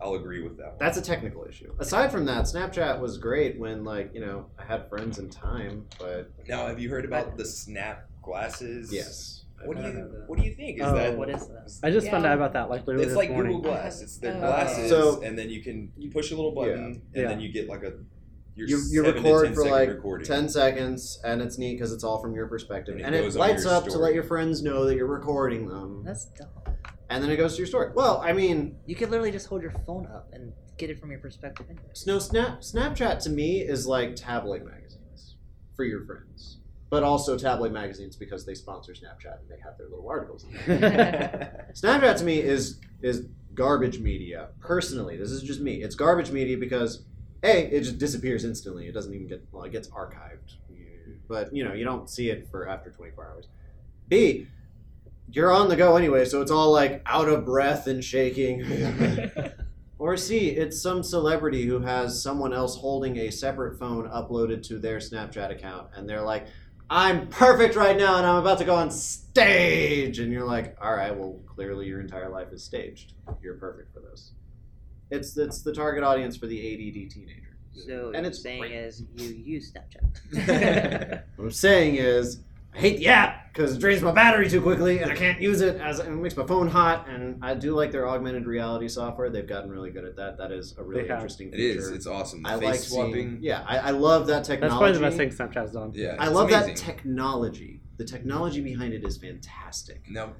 I'll 0.00 0.14
agree 0.14 0.42
with 0.42 0.56
that. 0.58 0.66
One. 0.70 0.76
That's 0.80 0.98
a 0.98 1.02
technical 1.02 1.44
issue. 1.48 1.72
Aside 1.78 2.10
from 2.10 2.24
that, 2.26 2.44
Snapchat 2.44 2.98
was 3.00 3.18
great 3.18 3.58
when, 3.58 3.84
like, 3.84 4.12
you 4.14 4.20
know, 4.20 4.46
I 4.58 4.64
had 4.64 4.88
friends 4.88 5.18
in 5.18 5.30
time, 5.30 5.86
but 5.98 6.30
Now, 6.48 6.66
have 6.66 6.80
you 6.80 6.88
heard 6.90 7.04
about 7.04 7.36
the 7.36 7.44
Snap 7.44 8.08
glasses? 8.20 8.92
yes. 8.92 9.38
What 9.64 9.76
do 9.76 9.84
you. 9.84 10.24
What 10.26 10.40
do 10.40 10.44
you 10.44 10.54
think? 10.54 10.78
Is 10.80 10.84
Oh, 10.84 10.94
that 10.96 11.16
What 11.16 11.30
is 11.30 11.46
that? 11.46 11.70
I 11.84 11.90
just 11.92 12.08
found 12.10 12.24
Yeah. 12.24 12.30
out 12.32 12.36
about 12.38 12.52
that 12.54 12.68
like 12.68 12.80
literally 12.84 13.04
It's 13.04 13.10
this 13.12 13.16
like 13.16 13.30
morning. 13.30 13.52
Google 13.58 13.70
Glass. 13.70 14.02
It's 14.02 14.16
their 14.18 14.34
Uh, 14.34 14.40
glasses, 14.40 14.88
So- 14.90 15.22
and 15.22 15.38
then 15.38 15.50
you 15.50 15.62
can 15.62 15.92
you 15.96 16.10
push 16.10 16.32
a 16.32 16.34
little 16.34 16.50
button, 16.50 16.74
and 16.74 17.00
Yeah. 17.14 17.28
then 17.28 17.38
you 17.40 17.52
get 17.52 17.68
like 17.68 17.84
a 17.84 17.90
your 17.90 18.00
You, 18.54 18.66
you 18.66 18.76
seven 18.76 19.22
record 19.22 19.48
for 19.54 19.62
second 19.62 19.70
like 19.70 19.88
recording. 19.88 20.26
10 20.26 20.48
seconds, 20.48 21.18
and 21.24 21.40
it's 21.40 21.56
neat 21.56 21.74
because 21.74 21.92
it's 21.92 22.04
all 22.04 22.20
from 22.20 22.34
your 22.34 22.46
perspective. 22.46 22.96
And 23.02 23.14
it 23.14 23.24
And 23.24 23.34
it, 23.34 23.38
lights 23.38 23.64
your 23.64 23.72
up 23.72 23.84
to 23.86 23.98
let 23.98 24.14
your 24.14 24.24
friends 24.24 24.62
know 24.62 24.84
that 24.84 24.94
you're 24.94 25.06
recording 25.06 25.68
them. 25.68 26.02
That's 26.04 26.26
dumb. 26.26 26.48
And 27.08 27.22
then 27.22 27.30
it 27.30 27.36
goes 27.36 27.54
to 27.54 27.58
your 27.58 27.66
story. 27.66 27.92
Well, 27.94 28.22
I 28.24 28.32
mean, 28.32 28.76
You 28.86 28.94
could 28.94 29.10
literally 29.10 29.32
just 29.32 29.46
hold 29.46 29.62
your 29.62 29.74
phone 29.86 30.06
up 30.06 30.30
and 30.32 30.52
get 30.78 30.90
it 30.90 31.00
from 31.00 31.10
your 31.10 31.20
perspective. 31.20 31.66
Anyway. 31.68 31.84
Snow 31.92 32.18
Snap 32.18 32.60
Snapchat 32.60 33.22
to 33.24 33.30
me 33.30 33.60
is 33.60 33.86
like 33.86 34.16
tabloid 34.16 34.64
magazines 34.64 35.36
for 35.76 35.84
your 35.84 36.04
friends, 36.04 36.58
but 36.90 37.02
also 37.02 37.36
tabloid 37.38 37.72
magazines 37.72 38.16
because 38.16 38.44
they 38.46 38.54
sponsor 38.54 38.92
Snapchat 38.92 39.40
and 39.40 39.48
they 39.48 39.60
have 39.62 39.76
their 39.78 39.88
little 39.88 40.08
articles. 40.08 40.44
Snapchat 40.66 42.18
to 42.18 42.24
me 42.24 42.40
is 42.40 42.80
is 43.02 43.26
garbage 43.54 43.98
media. 43.98 44.48
Personally, 44.60 45.16
this 45.16 45.30
is 45.30 45.42
just 45.42 45.60
me. 45.60 45.82
It's 45.82 45.94
garbage 45.94 46.30
media 46.30 46.56
because 46.56 47.04
a 47.42 47.66
it 47.66 47.80
just 47.80 47.98
disappears 47.98 48.44
instantly. 48.44 48.86
It 48.86 48.92
doesn't 48.92 49.12
even 49.12 49.26
get 49.26 49.46
well, 49.52 49.64
it 49.64 49.72
gets 49.72 49.88
archived, 49.88 50.56
but 51.28 51.54
you 51.54 51.64
know 51.64 51.72
you 51.72 51.84
don't 51.84 52.08
see 52.08 52.30
it 52.30 52.48
for 52.50 52.68
after 52.68 52.90
24 52.90 53.26
hours. 53.26 53.48
B 54.08 54.46
you're 55.30 55.52
on 55.52 55.70
the 55.70 55.76
go 55.76 55.96
anyway, 55.96 56.26
so 56.26 56.42
it's 56.42 56.50
all 56.50 56.70
like 56.72 57.00
out 57.06 57.26
of 57.28 57.46
breath 57.46 57.86
and 57.86 58.04
shaking. 58.04 58.62
Or 60.02 60.16
C, 60.16 60.48
it's 60.48 60.82
some 60.82 61.04
celebrity 61.04 61.64
who 61.64 61.78
has 61.78 62.20
someone 62.20 62.52
else 62.52 62.74
holding 62.76 63.18
a 63.18 63.30
separate 63.30 63.78
phone 63.78 64.08
uploaded 64.08 64.64
to 64.64 64.80
their 64.80 64.98
Snapchat 64.98 65.52
account, 65.52 65.90
and 65.94 66.08
they're 66.08 66.22
like, 66.22 66.48
I'm 66.90 67.28
perfect 67.28 67.76
right 67.76 67.96
now, 67.96 68.16
and 68.16 68.26
I'm 68.26 68.34
about 68.34 68.58
to 68.58 68.64
go 68.64 68.74
on 68.74 68.90
stage. 68.90 70.18
And 70.18 70.32
you're 70.32 70.44
like, 70.44 70.76
all 70.82 70.92
right, 70.92 71.16
well, 71.16 71.38
clearly 71.46 71.86
your 71.86 72.00
entire 72.00 72.28
life 72.28 72.48
is 72.52 72.64
staged. 72.64 73.12
You're 73.40 73.54
perfect 73.54 73.94
for 73.94 74.00
this. 74.00 74.32
It's, 75.12 75.36
it's 75.36 75.62
the 75.62 75.72
target 75.74 76.02
audience 76.04 76.36
for 76.36 76.46
the 76.46 76.58
ADD 76.58 77.10
teenager. 77.10 77.56
So 77.74 78.06
And 78.14 78.24
what 78.24 78.26
it's 78.26 78.42
saying 78.42 78.60
great. 78.60 78.72
is 78.72 79.02
you 79.16 79.28
use 79.30 79.72
Snapchat. 79.72 81.22
What 81.36 81.44
I'm 81.46 81.50
saying 81.50 81.96
is, 81.96 82.40
I 82.74 82.78
hate 82.78 82.98
the 82.98 83.08
app 83.08 83.52
because 83.52 83.74
it 83.76 83.80
drains 83.80 84.00
my 84.02 84.12
battery 84.12 84.48
too 84.48 84.62
quickly, 84.62 85.00
and 85.00 85.10
I 85.12 85.14
can't 85.14 85.40
use 85.40 85.60
it 85.60 85.76
as 85.80 85.98
it 85.98 86.08
makes 86.10 86.36
my 86.36 86.46
phone 86.46 86.68
hot. 86.68 87.06
And 87.08 87.38
I 87.44 87.54
do 87.54 87.74
like 87.74 87.90
their 87.92 88.08
augmented 88.08 88.46
reality 88.46 88.88
software; 88.88 89.28
they've 89.28 89.46
gotten 89.46 89.70
really 89.70 89.90
good 89.90 90.04
at 90.06 90.16
that. 90.16 90.38
That 90.38 90.52
is 90.52 90.74
a 90.78 90.82
really 90.82 91.02
They 91.02 91.10
interesting 91.12 91.48
it 91.48 91.56
feature. 91.56 91.78
is. 91.80 91.90
It's 91.90 92.06
awesome. 92.06 92.42
The 92.42 92.48
I 92.48 92.52
face 92.54 92.62
like 92.62 92.78
swapping. 92.80 93.12
seeing. 93.14 93.38
Yeah, 93.42 93.62
I, 93.66 93.78
I 93.78 93.90
love 93.90 94.26
that 94.28 94.44
technology. 94.44 94.60
That's 94.60 94.78
probably 94.78 94.92
the 94.92 95.00
best 95.00 95.16
thing 95.18 95.48
Snapchat's 95.48 95.72
done. 95.72 95.92
Yeah, 95.94 96.16
I 96.18 96.26
it's 96.26 96.34
love 96.34 96.48
that 96.50 96.76
technology. 96.76 97.80
The 97.98 98.04
technology 98.04 98.60
behind 98.62 98.94
it 98.94 99.04
is 99.04 99.18
fantastic. 99.18 100.02
Now, 100.10 100.32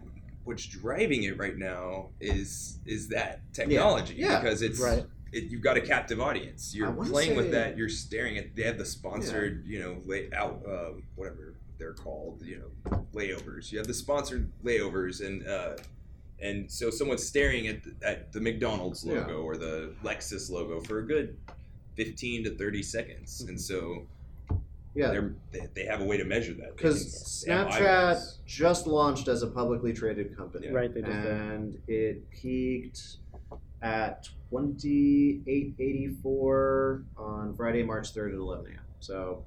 what's 0.44 0.66
driving 0.66 1.22
it 1.24 1.38
right 1.38 1.56
now 1.56 2.08
is 2.20 2.78
is 2.86 3.08
that 3.08 3.40
technology 3.52 4.14
Yeah. 4.14 4.40
because 4.40 4.62
it's 4.62 4.80
Right. 4.80 5.04
It, 5.32 5.44
you've 5.44 5.62
got 5.62 5.78
a 5.78 5.80
captive 5.80 6.20
audience. 6.20 6.74
You're 6.74 6.92
playing 6.92 7.36
with 7.36 7.52
that. 7.52 7.78
You're 7.78 7.88
staring 7.88 8.36
at. 8.36 8.54
They 8.54 8.64
have 8.64 8.76
the 8.76 8.84
sponsored, 8.84 9.64
you 9.66 9.78
know, 9.80 9.96
lay 10.04 10.28
out 10.36 10.62
uh, 10.68 10.90
whatever 11.16 11.54
they're 11.78 11.94
called, 11.94 12.42
you 12.44 12.58
know, 12.90 13.06
layovers. 13.14 13.72
You 13.72 13.78
have 13.78 13.86
the 13.86 13.94
sponsored 13.94 14.52
layovers, 14.62 15.24
and 15.26 15.46
uh, 15.48 15.76
and 16.38 16.70
so 16.70 16.90
someone's 16.90 17.26
staring 17.26 17.66
at 17.66 17.82
the, 17.82 17.94
at 18.06 18.32
the 18.34 18.40
McDonald's 18.42 19.04
Yeah. 19.04 19.20
logo 19.20 19.40
or 19.42 19.56
the 19.56 19.94
Lexus 20.04 20.50
logo 20.50 20.80
for 20.82 20.98
a 20.98 21.06
good 21.06 21.38
fifteen 21.96 22.44
to 22.44 22.50
thirty 22.50 22.82
seconds, 22.82 23.40
and 23.48 23.58
so 23.58 24.06
Yeah, 24.94 25.08
they're, 25.10 25.34
they 25.52 25.68
they 25.74 25.84
have 25.86 26.00
a 26.02 26.04
way 26.04 26.18
to 26.18 26.24
measure 26.24 26.52
that 26.54 26.76
They 26.76 26.82
because 26.82 27.42
can 27.46 27.56
Snapchat 27.56 27.80
eyeballs. 28.10 28.38
just 28.46 28.86
launched 28.86 29.26
as 29.28 29.42
a 29.42 29.46
publicly 29.46 29.92
traded 29.94 30.36
company. 30.36 30.66
Yeah. 30.66 30.74
Right, 30.74 30.92
they 30.92 31.00
just 31.00 31.12
did. 31.22 31.30
and 31.32 31.78
it 31.88 32.28
peaked 32.30 33.16
at 33.80 34.28
2884 34.50 37.04
on 37.16 37.54
Friday, 37.56 37.82
March 37.82 38.12
3rd 38.14 38.32
at 38.34 38.38
11 38.38 38.66
a.m. 38.66 38.78
So 39.00 39.44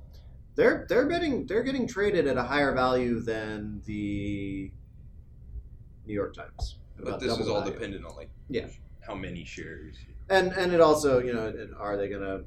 they're 0.56 0.86
they're 0.90 1.06
getting 1.06 1.46
they're 1.46 1.62
getting 1.64 1.88
traded 1.88 2.26
at 2.28 2.38
a 2.38 2.44
higher 2.44 2.74
value 2.74 3.20
than 3.20 3.82
the 3.86 4.72
New 6.08 6.14
York 6.14 6.34
Times. 6.36 6.78
at 6.98 7.04
But 7.04 7.08
about 7.08 7.20
this 7.20 7.30
double 7.30 7.44
is 7.44 7.50
all 7.50 7.60
value. 7.62 7.74
dependent 7.74 8.06
on 8.06 8.16
like 8.16 8.30
Yeah. 8.50 8.68
how 9.02 9.14
many 9.16 9.44
shares. 9.46 9.96
And 10.30 10.52
and 10.54 10.74
it 10.74 10.82
also 10.82 11.20
you 11.20 11.34
know 11.34 11.48
it- 11.50 11.70
are 11.78 11.98
they 11.98 12.08
gonna 12.10 12.44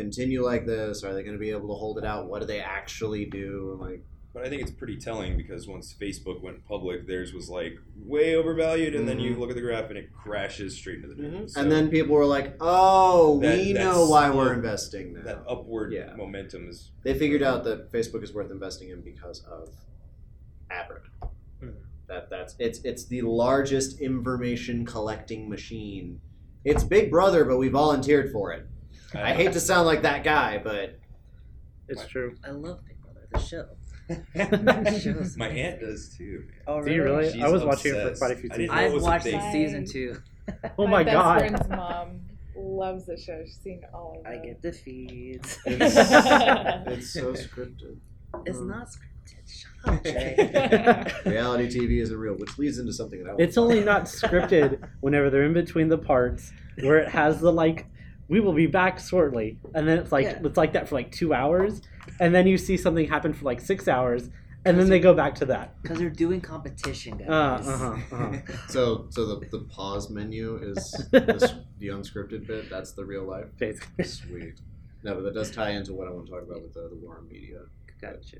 continue 0.00 0.44
like 0.44 0.66
this? 0.66 1.02
Are 1.02 1.12
they 1.14 1.22
gonna 1.24 1.38
be 1.38 1.50
able 1.50 1.68
to 1.68 1.74
hold 1.74 1.98
it 1.98 2.04
out? 2.04 2.28
What 2.28 2.40
do 2.40 2.46
they 2.46 2.60
actually 2.60 3.24
do? 3.24 3.76
Like 3.80 4.04
But 4.34 4.44
I 4.44 4.50
think 4.50 4.60
it's 4.60 4.70
pretty 4.70 4.98
telling 4.98 5.34
because 5.38 5.66
once 5.66 5.94
Facebook 5.98 6.42
went 6.42 6.62
public, 6.66 7.06
theirs 7.06 7.32
was 7.32 7.48
like 7.48 7.78
way 8.04 8.36
overvalued, 8.36 8.94
and 8.94 9.08
then 9.08 9.18
you 9.18 9.34
Mhm. 9.34 9.38
look 9.38 9.48
at 9.48 9.56
the 9.56 9.62
graph 9.62 9.88
and 9.88 9.96
it 9.98 10.12
crashes 10.12 10.76
straight 10.76 10.96
into 10.96 11.08
the 11.08 11.14
dirt. 11.14 11.50
So 11.50 11.60
and 11.62 11.72
then 11.72 11.88
people 11.88 12.14
were 12.14 12.26
like, 12.26 12.54
oh, 12.60 13.40
That- 13.40 13.56
we 13.56 13.72
know 13.72 14.06
why 14.10 14.28
we're 14.30 14.52
investing 14.52 15.14
now. 15.14 15.22
that 15.22 15.42
upward 15.48 15.92
Yeah. 15.94 16.14
momentum 16.14 16.68
is 16.68 16.90
they 17.02 17.14
figured 17.18 17.42
out 17.42 17.64
that 17.64 17.90
Facebook 17.90 18.22
is 18.22 18.34
worth 18.34 18.50
investing 18.50 18.90
in 18.90 19.00
because 19.00 19.42
of 19.44 19.70
Abra. 20.70 21.00
Mhm. 21.62 21.72
That 22.06 22.28
that's 22.28 22.54
it's 22.58 22.80
it's 22.84 23.06
the 23.06 23.22
largest 23.22 24.00
information 24.02 24.84
collecting 24.84 25.48
machine. 25.48 26.20
It's 26.62 26.84
Big 26.84 27.10
Brother, 27.10 27.44
but 27.46 27.56
we 27.56 27.68
volunteered 27.68 28.30
for 28.32 28.52
it. 28.52 28.66
I 29.14 29.32
hate 29.34 29.52
to 29.52 29.60
sound 29.60 29.86
like 29.86 30.02
that 30.02 30.24
guy, 30.24 30.58
but 30.62 30.98
It's 31.88 32.06
true. 32.06 32.34
I 32.44 32.50
love 32.50 32.80
Big 32.86 32.96
Brother, 33.02 33.26
the 33.32 33.38
show. 33.38 33.66
My 35.36 35.48
aunt 35.48 35.80
does 35.80 36.14
too. 36.16 36.44
man. 36.46 36.54
Oh, 36.66 36.82
Do 36.82 36.92
you 36.92 37.02
really? 37.02 37.32
She's 37.32 37.42
I 37.42 37.48
was 37.48 37.64
watching 37.64 37.94
it 37.94 38.02
for 38.12 38.16
quite 38.18 38.32
a 38.32 38.36
few 38.36 38.50
I 38.52 38.56
seasons. 38.56 38.70
I've 38.78 39.02
watched 39.02 39.24
thing. 39.24 39.52
season 39.52 39.84
two. 39.84 40.16
Oh 40.78 40.86
my, 40.86 41.02
best 41.02 41.14
god. 41.14 41.38
friend's 41.40 41.68
mom 41.70 42.20
loves 42.56 43.06
the 43.06 43.16
show. 43.16 43.42
She's 43.44 43.58
seen 43.62 43.80
all 43.92 44.22
of 44.24 44.32
it. 44.32 44.38
I 44.38 44.44
get 44.44 44.62
the 44.62 44.72
feeds. 44.72 45.58
it's 45.66 45.94
so 47.12 47.32
scripted. 47.32 47.96
It's 48.44 48.58
Um, 48.58 48.68
not 48.68 48.86
scripted. 48.88 49.02
Shut 49.48 49.94
up, 49.94 50.04
Jay. 50.04 51.30
Reality 51.30 51.68
TV 51.80 52.00
isn't 52.00 52.16
real, 52.16 52.34
which 52.34 52.56
leads 52.58 52.78
into 52.78 52.92
something 52.92 53.22
that 53.24 53.30
I 53.32 53.34
It's 53.38 53.58
only 53.58 53.82
not 53.82 54.04
scripted 54.04 54.88
whenever 55.00 55.30
they're 55.30 55.44
in 55.44 55.52
between 55.52 55.88
the 55.88 55.98
parts 55.98 56.52
where 56.80 56.98
it 56.98 57.08
has 57.08 57.40
the 57.40 57.52
like 57.52 57.86
we 58.28 58.40
will 58.40 58.52
be 58.52 58.66
back 58.66 58.98
shortly 58.98 59.58
and 59.74 59.86
then 59.86 59.98
it's 59.98 60.12
like 60.12 60.24
Yeah. 60.24 60.40
it's 60.44 60.56
like 60.56 60.72
that 60.72 60.88
for 60.88 60.94
like 60.96 61.12
two 61.12 61.32
hours 61.34 61.80
and 62.20 62.34
then 62.34 62.46
you 62.46 62.58
see 62.58 62.76
something 62.76 63.06
happen 63.08 63.32
for 63.32 63.44
like 63.44 63.60
six 63.60 63.86
hours 63.88 64.30
and 64.64 64.76
then 64.80 64.88
they 64.88 64.98
go 64.98 65.14
back 65.14 65.36
to 65.36 65.44
that 65.46 65.80
Because 65.82 65.98
they're 65.98 66.10
doing 66.10 66.40
competition, 66.40 67.22
uh, 67.28 67.56
guys. 67.58 67.68
uh-huh, 67.68 67.96
uh-huh. 68.12 68.38
So, 68.68 69.06
so 69.10 69.26
the, 69.26 69.46
the 69.48 69.60
pause 69.60 70.10
menu 70.10 70.56
is 70.56 70.90
the, 71.12 71.62
the 71.78 71.86
unscripted 71.88 72.48
bit. 72.48 72.68
That's 72.68 72.90
the 72.90 73.04
real 73.04 73.22
life. 73.24 73.46
Basically. 73.58 74.04
Sweet. 74.04 74.60
No, 75.04 75.14
but 75.14 75.22
that 75.22 75.34
does 75.34 75.52
tie 75.52 75.70
into 75.70 75.92
what 75.92 76.08
I 76.08 76.10
want 76.10 76.26
to 76.26 76.32
talk 76.32 76.42
about 76.42 76.62
with 76.62 76.74
the, 76.74 76.88
the 76.88 76.96
war 76.96 77.18
on 77.18 77.28
media. 77.28 77.60
Gotcha. 78.00 78.38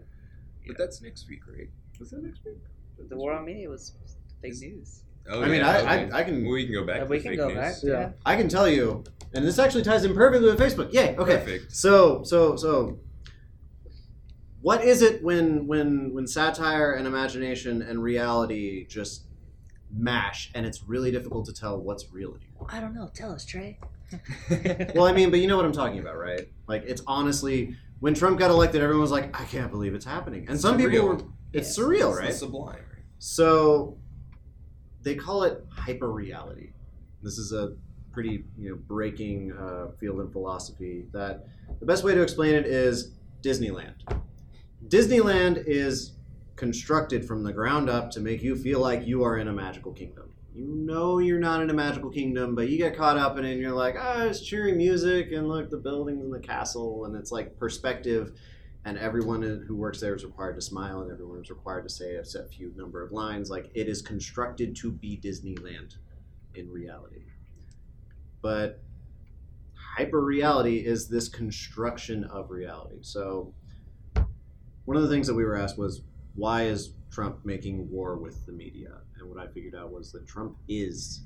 But 0.67 0.77
that's 0.77 1.01
next 1.01 1.29
week, 1.29 1.43
right? 1.47 1.71
Is 2.01 2.11
that 2.11 2.25
next 2.25 2.45
week? 2.45 2.59
The 3.09 3.17
war 3.17 3.33
on 3.33 3.45
media 3.45 3.69
was 3.69 3.93
fake 4.43 4.55
news. 4.61 5.05
Oh, 5.29 5.43
I 5.43 5.47
mean, 5.49 5.61
yeah, 5.61 5.69
I, 5.69 5.79
okay. 5.81 6.11
I, 6.13 6.19
I 6.21 6.23
can 6.25 6.49
we 6.49 6.65
can 6.65 6.73
go 6.75 6.85
back. 6.85 6.97
Yeah, 6.97 7.05
to 7.05 7.09
we 7.11 7.21
can 7.21 7.31
fake 7.33 7.39
go 7.39 7.49
news. 7.49 7.57
back. 7.57 7.75
Yeah. 7.83 8.11
I 8.25 8.37
can 8.37 8.49
tell 8.49 8.69
you, 8.69 9.05
and 9.35 9.45
this 9.45 9.59
actually 9.59 9.83
ties 9.83 10.05
in 10.05 10.15
perfectly 10.15 10.49
with 10.51 10.59
Facebook. 10.61 10.89
Yeah. 10.93 11.15
Okay. 11.19 11.39
Perfect. 11.39 11.73
So, 11.75 12.23
so, 12.23 12.57
so, 12.57 12.99
what 14.61 14.85
is 14.85 15.03
it 15.03 15.23
when 15.23 15.67
when 15.67 16.13
when 16.15 16.27
satire 16.27 16.93
and 16.93 17.07
imagination 17.07 17.83
and 17.83 18.03
reality 18.03 18.87
just 18.87 19.25
mash, 19.93 20.51
and 20.55 20.67
it's 20.67 20.83
really 20.85 21.11
difficult 21.11 21.47
to 21.47 21.53
tell 21.53 21.79
what's 21.79 22.13
real 22.13 22.31
anymore? 22.37 22.67
I 22.71 22.81
don't 22.81 22.95
know. 22.95 23.11
Tell 23.15 23.33
us, 23.33 23.45
Trey. 23.45 23.79
Well, 24.95 25.05
I 25.07 25.13
mean, 25.13 25.31
but 25.31 25.41
you 25.41 25.49
know 25.49 25.57
what 25.57 25.65
I'm 25.67 25.73
talking 25.73 25.99
about, 25.99 26.17
right? 26.17 26.49
Like, 26.69 26.85
it's 26.87 27.03
honestly 27.07 27.77
when 28.01 28.15
Trump 28.15 28.39
got 28.39 28.51
elected, 28.51 28.81
everyone 28.83 29.03
was 29.03 29.11
like, 29.11 29.39
"I 29.41 29.45
can't 29.45 29.71
believe 29.71 29.95
it's 29.95 30.05
happening," 30.05 30.47
and 30.49 30.61
some 30.61 30.77
people 30.79 31.07
were. 31.07 31.19
It's 31.53 31.77
Yeah. 31.77 31.85
surreal, 31.85 32.11
It's 32.11 32.19
right? 32.21 32.35
Sublime. 32.35 32.79
So 33.19 33.99
they 35.07 35.15
call 35.15 35.45
it 35.45 35.65
hyper 35.71 36.11
reality. 36.11 36.71
This 37.23 37.39
is 37.39 37.53
a 37.53 37.77
pretty 38.11 38.45
you 38.59 38.71
know 38.71 38.77
breaking 38.89 39.53
uh, 39.53 39.93
field 40.01 40.21
in 40.21 40.31
philosophy. 40.33 41.07
That 41.13 41.47
the 41.79 41.87
best 41.87 42.03
way 42.03 42.13
to 42.13 42.23
explain 42.23 42.57
it 42.57 42.67
is 42.67 43.13
Disneyland. 43.41 43.95
Disneyland 44.89 45.63
is 45.65 46.17
constructed 46.57 47.25
from 47.25 47.45
the 47.45 47.53
ground 47.53 47.89
up 47.89 48.11
to 48.11 48.21
make 48.21 48.43
you 48.43 48.57
feel 48.57 48.81
like 48.81 49.07
you 49.07 49.23
are 49.23 49.39
in 49.39 49.47
a 49.47 49.53
magical 49.53 49.93
kingdom. 49.93 50.33
You 50.53 50.67
know 50.67 51.19
you're 51.19 51.39
not 51.39 51.63
in 51.63 51.71
a 51.71 51.75
magical 51.75 52.11
kingdom, 52.11 52.57
but 52.57 52.69
you 52.69 52.77
get 52.77 52.97
caught 52.97 53.17
up 53.17 53.39
in 53.39 53.45
it 53.45 53.53
and 53.53 53.61
you're 53.61 53.71
like, 53.71 53.95
ah, 53.97 54.25
it's 54.25 54.41
cheery 54.41 54.73
music 54.73 55.31
and 55.31 55.49
look, 55.49 55.71
the 55.71 55.77
buildings 55.77 56.25
and 56.25 56.35
the 56.35 56.41
castle, 56.41 57.05
and 57.05 57.15
it's 57.15 57.31
like 57.31 57.57
perspective. 57.61 58.33
And 58.87 58.97
everyone 58.99 59.43
who 59.67 59.75
works 59.75 60.01
there 60.01 60.15
is 60.15 60.25
required 60.25 60.55
to 60.55 60.61
smile, 60.63 61.01
and 61.01 61.11
everyone 61.11 61.41
is 61.41 61.51
required 61.51 61.83
to 61.83 61.93
say 61.93 62.15
a 62.15 62.25
set 62.25 62.49
few 62.49 62.73
number 62.77 63.03
of 63.03 63.11
lines. 63.11 63.51
Like 63.51 63.69
it 63.75 63.89
is 63.89 64.01
constructed 64.01 64.77
to 64.77 64.93
be 64.93 65.21
Disneyland 65.23 65.97
in 66.55 66.71
reality, 66.71 67.25
but 68.41 68.81
hyper 69.75 70.25
reality 70.25 70.87
is 70.87 71.09
this 71.09 71.29
construction 71.29 72.23
of 72.25 72.51
reality. 72.51 72.99
So 73.01 73.53
one 74.85 74.97
of 74.97 75.03
the 75.03 75.09
things 75.09 75.27
that 75.27 75.35
we 75.35 75.45
were 75.45 75.57
asked 75.57 75.77
was 75.77 76.03
why 76.37 76.67
is 76.67 76.93
Trump 77.11 77.45
making 77.45 77.91
war 77.91 78.17
with 78.17 78.47
the 78.47 78.53
media? 78.53 78.99
And 79.19 79.29
what 79.29 79.41
I 79.41 79.49
figured 79.49 79.75
out 79.75 79.91
was 79.91 80.13
that 80.13 80.29
Trump 80.29 80.59
is. 80.69 81.23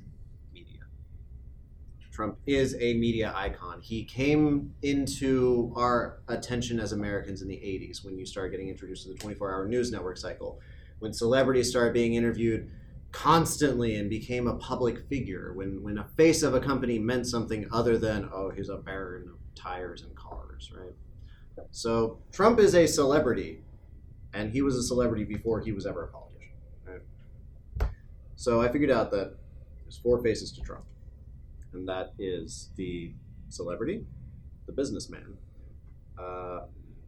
Trump 2.11 2.39
is 2.47 2.75
a 2.81 2.95
media 2.95 3.33
icon. 3.37 3.81
He 3.81 4.05
came 4.05 4.75
into 4.83 5.73
our 5.77 6.21
attention 6.29 6.81
as 6.81 6.93
Americans 6.93 7.41
in 7.43 7.49
the 7.49 7.57
80s 7.57 8.05
when 8.05 8.19
you 8.19 8.27
start 8.27 8.51
getting 8.51 8.69
introduced 8.69 9.05
to 9.05 9.13
the 9.13 9.19
24 9.19 9.53
hour 9.53 9.69
news 9.69 9.93
network 9.93 10.17
cycle, 10.17 10.61
when 10.99 11.13
celebrities 11.13 11.71
started 11.71 11.95
being 11.95 12.15
interviewed 12.15 12.71
constantly 13.13 13.97
and 13.97 14.11
became 14.11 14.47
a 14.47 14.57
public 14.57 15.09
figure, 15.09 15.53
when, 15.55 15.83
when 15.83 15.99
a 15.99 16.05
face 16.17 16.43
of 16.43 16.55
a 16.55 16.61
company 16.61 16.99
meant 16.99 17.27
something 17.27 17.67
other 17.73 17.97
than, 17.99 18.29
oh, 18.33 18.51
he's 18.51 18.69
a 18.69 18.77
baron 18.77 19.29
of 19.29 19.37
tires 19.55 20.03
and 20.03 20.15
cars, 20.15 20.73
right? 20.77 20.93
So 21.71 22.19
Trump 22.33 22.59
is 22.59 22.75
a 22.75 22.87
celebrity, 22.87 23.63
and 24.33 24.53
he 24.53 24.63
was 24.63 24.77
a 24.77 24.83
celebrity 24.83 25.25
before 25.25 25.61
he 25.61 25.73
was 25.73 25.87
ever 25.87 26.05
a 26.05 26.09
politician. 26.09 26.53
Right? 26.87 27.91
So 28.37 28.63
I 28.63 28.69
figured 28.69 28.91
out 28.91 29.11
that 29.13 29.37
there's 29.85 29.99
four 29.99 30.23
faces 30.23 30.53
to 30.53 30.61
Trump, 30.61 30.85
and 31.73 31.89
that 31.89 32.13
is 32.19 32.71
the 32.77 33.13
celebrity, 33.49 34.05
the 34.67 34.73
businessman, 34.73 35.37
uh, 36.19 36.61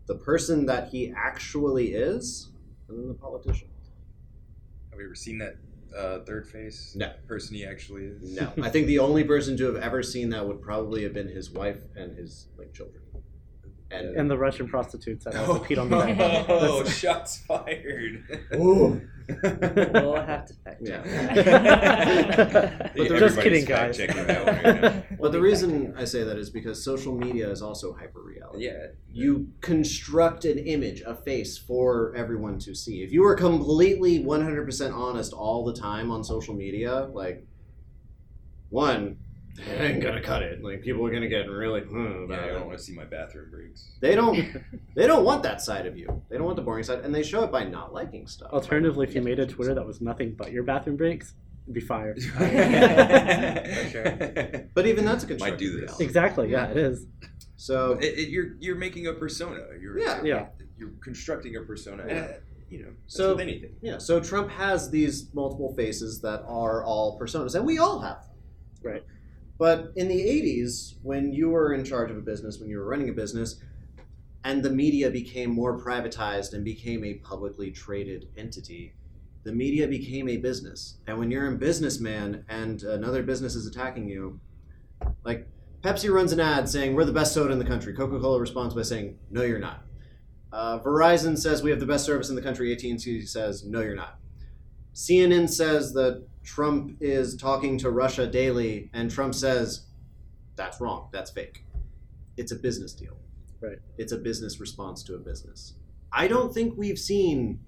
the 0.06 0.14
person 0.16 0.66
that 0.66 0.88
he 0.88 1.12
actually 1.16 1.94
is, 1.94 2.50
and 2.88 2.98
then 2.98 3.08
the 3.08 3.14
politician. 3.14 3.68
Have 4.90 4.98
you 5.00 5.06
ever 5.06 5.14
seen 5.14 5.38
that 5.38 5.56
uh, 5.96 6.24
third 6.24 6.48
face? 6.48 6.94
No. 6.96 7.12
Person 7.26 7.56
he 7.56 7.64
actually 7.64 8.04
is? 8.04 8.38
No, 8.38 8.52
I 8.62 8.68
think 8.70 8.86
the 8.86 8.98
only 8.98 9.24
person 9.24 9.56
to 9.58 9.66
have 9.66 9.76
ever 9.76 10.02
seen 10.02 10.30
that 10.30 10.46
would 10.46 10.60
probably 10.60 11.02
have 11.02 11.12
been 11.14 11.28
his 11.28 11.50
wife 11.50 11.80
and 11.96 12.16
his 12.16 12.48
like 12.58 12.72
children. 12.72 13.02
And, 13.90 14.16
And 14.16 14.30
the 14.30 14.38
Russian 14.38 14.68
prostitutes 14.68 15.26
that 15.26 15.36
also 15.36 15.62
peed 15.62 15.78
on 15.78 15.90
the 15.90 15.96
bed. 16.18 16.46
Oh, 16.48 16.82
shots 16.84 17.38
fired. 17.38 18.24
Ooh. 18.54 19.02
We'll 19.28 20.16
have 20.16 20.46
to 20.46 20.54
fact 20.64 20.86
check. 20.86 21.04
Yeah. 21.04 22.78
But 22.94 23.06
Everybody's 23.06 23.20
just 23.20 23.40
kidding, 23.40 23.64
guys. 23.64 23.96
checking 23.96 24.26
that 24.26 24.46
one 24.46 24.82
right. 24.82 25.04
But 25.20 25.32
the 25.32 25.40
reason 25.40 25.94
I 25.96 26.04
say 26.04 26.24
that 26.24 26.36
is 26.36 26.50
because 26.50 26.84
social 26.84 27.14
media 27.16 27.50
is 27.50 27.62
also 27.62 27.92
hyper 27.94 28.22
reality. 28.22 28.64
Yeah. 28.66 28.88
You 29.10 29.48
construct 29.60 30.44
an 30.44 30.58
image, 30.58 31.02
a 31.02 31.14
face 31.14 31.56
for 31.58 32.14
everyone 32.16 32.58
to 32.60 32.74
see. 32.74 33.02
If 33.02 33.12
you 33.12 33.22
were 33.22 33.34
completely 33.36 34.22
100% 34.22 34.94
honest 34.94 35.32
all 35.32 35.64
the 35.64 35.74
time 35.74 36.10
on 36.10 36.24
social 36.24 36.54
media, 36.54 37.08
like, 37.12 37.46
one, 38.70 39.18
they 39.56 39.86
ain't 39.92 40.02
gonna 40.02 40.22
cut 40.22 40.42
it. 40.42 40.62
Like, 40.64 40.82
people 40.82 41.04
are 41.06 41.10
gonna 41.12 41.28
get 41.28 41.48
really, 41.48 41.80
hmm, 41.82 42.30
Yeah, 42.30 42.40
I 42.42 42.46
don't 42.48 42.66
want 42.66 42.78
to 42.78 42.84
see 42.84 42.94
my 42.94 43.04
bathroom 43.04 43.50
breaks. 43.50 43.90
They 44.00 44.14
don't, 44.14 44.38
they 44.96 45.06
don't 45.06 45.24
want 45.24 45.42
that 45.44 45.60
side 45.60 45.86
of 45.86 45.96
you. 45.96 46.22
They 46.28 46.36
don't 46.36 46.44
want 46.46 46.56
the 46.56 46.62
boring 46.62 46.84
side, 46.84 47.00
and 47.00 47.14
they 47.14 47.22
show 47.22 47.44
it 47.44 47.52
by 47.52 47.64
not 47.64 47.92
liking 47.92 48.26
stuff. 48.26 48.50
Alternatively, 48.52 49.06
if 49.06 49.14
you 49.14 49.22
made 49.22 49.38
a 49.38 49.46
Twitter 49.46 49.74
that 49.74 49.86
was 49.86 50.00
nothing 50.00 50.34
but 50.36 50.52
your 50.52 50.62
bathroom 50.62 50.96
breaks, 50.96 51.34
it'd 51.64 51.74
be 51.74 51.80
fired. 51.80 52.22
For 52.32 53.88
sure. 53.90 54.68
But 54.74 54.86
even 54.86 55.04
that's 55.04 55.24
a 55.24 55.26
Might 55.28 55.38
constructed 55.38 55.58
do 55.58 55.70
this. 55.72 55.80
reality. 55.82 56.04
Exactly. 56.04 56.50
Yeah, 56.50 56.66
it 56.70 56.76
is. 56.76 57.06
So 57.56 57.92
It, 58.00 58.18
it, 58.18 58.28
you're 58.30 58.56
you're 58.58 58.76
making 58.76 59.06
a 59.06 59.12
persona. 59.12 59.58
You're 59.80 59.98
Yeah. 59.98 60.22
Yeah. 60.24 60.46
You're 60.78 60.90
constructing 61.02 61.56
a 61.56 61.60
persona. 61.60 62.04
Yeah. 62.06 62.12
And, 62.14 62.30
uh, 62.30 62.32
you 62.70 62.82
know, 62.82 62.88
So- 63.06 63.32
with 63.32 63.40
anything. 63.42 63.74
Yeah, 63.82 63.98
so 63.98 64.18
Trump 64.18 64.50
has 64.50 64.90
these 64.90 65.32
multiple 65.34 65.74
faces 65.76 66.20
that 66.22 66.42
are 66.46 66.82
all 66.84 67.18
personas, 67.20 67.54
and 67.54 67.64
we 67.66 67.78
all 67.78 68.00
have 68.00 68.16
them. 68.22 68.92
Right. 68.92 69.04
But 69.62 69.92
in 69.94 70.08
the 70.08 70.20
80s, 70.20 70.96
when 71.04 71.32
you 71.32 71.50
were 71.50 71.72
in 71.72 71.84
charge 71.84 72.10
of 72.10 72.16
a 72.16 72.20
business, 72.20 72.58
when 72.58 72.68
you 72.68 72.78
were 72.78 72.84
running 72.84 73.10
a 73.10 73.12
business, 73.12 73.60
and 74.42 74.60
the 74.60 74.70
media 74.70 75.08
became 75.08 75.50
more 75.50 75.78
privatized 75.78 76.52
and 76.52 76.64
became 76.64 77.04
a 77.04 77.14
publicly 77.14 77.70
traded 77.70 78.26
entity, 78.36 78.92
the 79.44 79.52
media 79.52 79.86
became 79.86 80.28
a 80.28 80.36
business. 80.36 80.98
And 81.06 81.16
when 81.16 81.30
you're 81.30 81.46
a 81.46 81.54
businessman 81.54 82.44
and 82.48 82.82
another 82.82 83.22
business 83.22 83.54
is 83.54 83.68
attacking 83.68 84.08
you, 84.08 84.40
like 85.22 85.46
Pepsi 85.82 86.12
runs 86.12 86.32
an 86.32 86.40
ad 86.40 86.68
saying, 86.68 86.96
We're 86.96 87.04
the 87.04 87.12
best 87.12 87.32
soda 87.32 87.52
in 87.52 87.60
the 87.60 87.64
country. 87.64 87.94
Coca 87.94 88.18
Cola 88.18 88.40
responds 88.40 88.74
by 88.74 88.82
saying, 88.82 89.16
No, 89.30 89.42
you're 89.42 89.60
not. 89.60 89.84
Uh, 90.52 90.80
Verizon 90.80 91.38
says 91.38 91.62
we 91.62 91.70
have 91.70 91.78
the 91.78 91.86
best 91.86 92.04
service 92.04 92.30
in 92.30 92.34
the 92.34 92.42
country. 92.42 92.72
AT&T 92.72 93.26
says 93.26 93.64
no, 93.64 93.80
you're 93.80 93.94
not. 93.94 94.18
CNN 94.92 95.48
says 95.48 95.92
that 95.92 96.26
Trump 96.44 96.96
is 97.00 97.36
talking 97.36 97.78
to 97.78 97.90
Russia 97.90 98.26
daily, 98.26 98.90
and 98.92 99.10
Trump 99.10 99.34
says 99.34 99.86
that's 100.56 100.80
wrong. 100.80 101.08
That's 101.12 101.30
fake. 101.30 101.64
It's 102.36 102.52
a 102.52 102.56
business 102.56 102.92
deal. 102.92 103.16
Right. 103.60 103.78
It's 103.96 104.12
a 104.12 104.18
business 104.18 104.60
response 104.60 105.02
to 105.04 105.14
a 105.14 105.18
business. 105.18 105.74
I 106.12 106.28
don't 106.28 106.52
think 106.52 106.74
we've 106.76 106.98
seen 106.98 107.60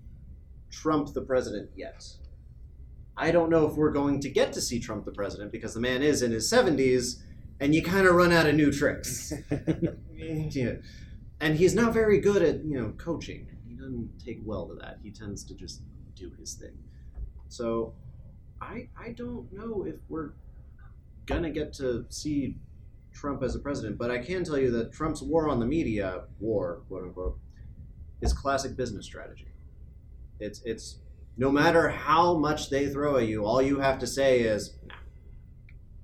Trump 0.70 1.14
the 1.14 1.22
president 1.22 1.70
yet. 1.77 2.07
I 3.16 3.31
don't 3.31 3.49
know 3.49 3.66
if 3.66 3.75
we're 3.75 3.93
going 3.93 4.20
to 4.20 4.29
get 4.29 4.53
to 4.55 4.61
see 4.61 4.81
Trump 4.81 5.05
the 5.05 5.12
president 5.12 5.53
because 5.53 5.75
the 5.75 5.81
man 5.81 6.03
is 6.03 6.22
in 6.22 6.33
his 6.33 6.51
70s, 6.51 7.22
and 7.61 7.75
you 7.75 7.83
kind 7.83 8.07
of 8.07 8.14
run 8.14 8.33
out 8.33 8.47
of 8.47 8.55
new 8.55 8.72
tricks. 8.72 9.33
yeah. 10.12 10.72
And 11.41 11.57
he's 11.59 11.75
not 11.75 11.93
very 11.93 12.20
good 12.20 12.43
at, 12.43 12.64
you 12.64 12.81
know, 12.81 12.95
coaching. 12.97 13.49
He 13.66 13.75
doesn't 13.75 14.18
take 14.25 14.41
well 14.45 14.66
to 14.68 14.75
that. 14.77 14.99
He 15.03 15.11
tends 15.11 15.45
to 15.45 15.55
just 15.55 15.83
do 16.14 16.31
his 16.39 16.55
thing. 16.55 16.79
So 17.49 17.93
I 18.65 18.89
I 18.99 19.11
don't 19.11 19.53
know 19.53 19.85
if 19.87 19.97
we're 20.09 20.31
gonna 21.27 21.51
get 21.51 21.73
to 21.75 22.07
see 22.09 22.57
Trump 23.12 23.43
as 23.43 23.55
a 23.55 23.59
president, 23.59 23.99
but 23.99 24.11
I 24.11 24.19
can 24.19 24.45
tell 24.45 24.59
you 24.59 24.71
that 24.73 24.93
Trump's 24.93 25.23
war 25.23 25.49
on 25.49 25.61
the 25.61 25.67
media, 25.67 26.25
war, 26.41 26.83
quote 26.89 27.05
unquote, 27.05 27.39
is 28.21 28.33
classic 28.33 28.77
business 28.77 29.05
strategy. 29.07 29.49
It's 30.41 30.61
it's 30.65 30.99
no 31.37 31.51
matter 31.51 31.89
how 31.89 32.37
much 32.37 32.71
they 32.71 32.89
throw 32.89 33.17
at 33.19 33.27
you, 33.27 33.45
all 33.45 33.61
you 33.62 33.81
have 33.81 33.99
to 34.01 34.07
say 34.07 34.41
is, 34.41 34.75
nah, 34.87 34.95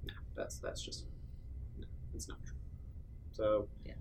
nah, 0.07 0.13
that's 0.37 0.59
that's 0.59 0.83
just 0.83 1.07
no, 1.79 1.87
it's 2.15 2.29
not 2.29 2.39
true. 2.45 2.57
So 3.33 3.69
Yeah. 3.85 3.95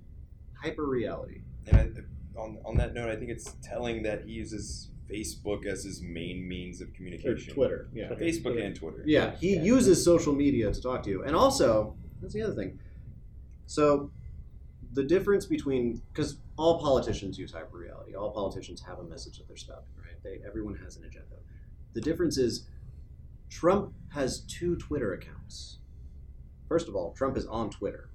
hyper 0.61 0.85
reality. 0.85 1.41
And 1.67 1.77
I, 1.77 2.39
on 2.39 2.59
on 2.65 2.77
that 2.77 2.93
note, 2.93 3.09
I 3.09 3.15
think 3.15 3.31
it's 3.31 3.55
telling 3.63 4.03
that 4.03 4.25
he 4.25 4.31
uses 4.31 4.89
Facebook 5.09 5.65
as 5.65 5.83
his 5.83 6.01
main 6.01 6.47
means 6.47 6.81
of 6.81 6.93
communication. 6.93 7.53
Twitter. 7.53 7.89
Yeah. 7.93 8.09
Facebook 8.09 8.63
and 8.63 8.75
Twitter. 8.75 9.03
Yeah, 9.05 9.35
he 9.35 9.55
Yeah. 9.55 9.63
uses 9.63 10.03
social 10.03 10.33
media 10.35 10.71
to 10.71 10.81
talk 10.81 11.03
to 11.03 11.09
you. 11.09 11.23
And 11.23 11.35
also, 11.35 11.95
that's 12.21 12.33
the 12.33 12.41
other 12.41 12.55
thing. 12.55 12.79
So, 13.65 14.11
the 14.93 15.03
difference 15.03 15.45
between 15.45 16.01
because 16.11 16.37
all 16.57 16.79
politicians 16.79 17.37
use 17.37 17.51
hyperreality, 17.51 18.15
all 18.15 18.31
politicians 18.31 18.81
have 18.81 18.99
a 18.99 19.03
message 19.03 19.37
that 19.37 19.47
they're 19.47 19.57
spouting, 19.57 19.85
right? 19.97 20.21
They 20.23 20.41
everyone 20.45 20.75
has 20.75 20.97
an 20.97 21.03
agenda. 21.05 21.37
The 21.93 22.01
difference 22.01 22.37
is 22.37 22.67
Trump 23.49 23.93
has 24.09 24.41
two 24.41 24.75
Twitter 24.75 25.13
accounts. 25.13 25.77
First 26.67 26.87
of 26.87 26.95
all, 26.95 27.13
Trump 27.13 27.37
is 27.37 27.45
on 27.45 27.69
Twitter. 27.69 28.09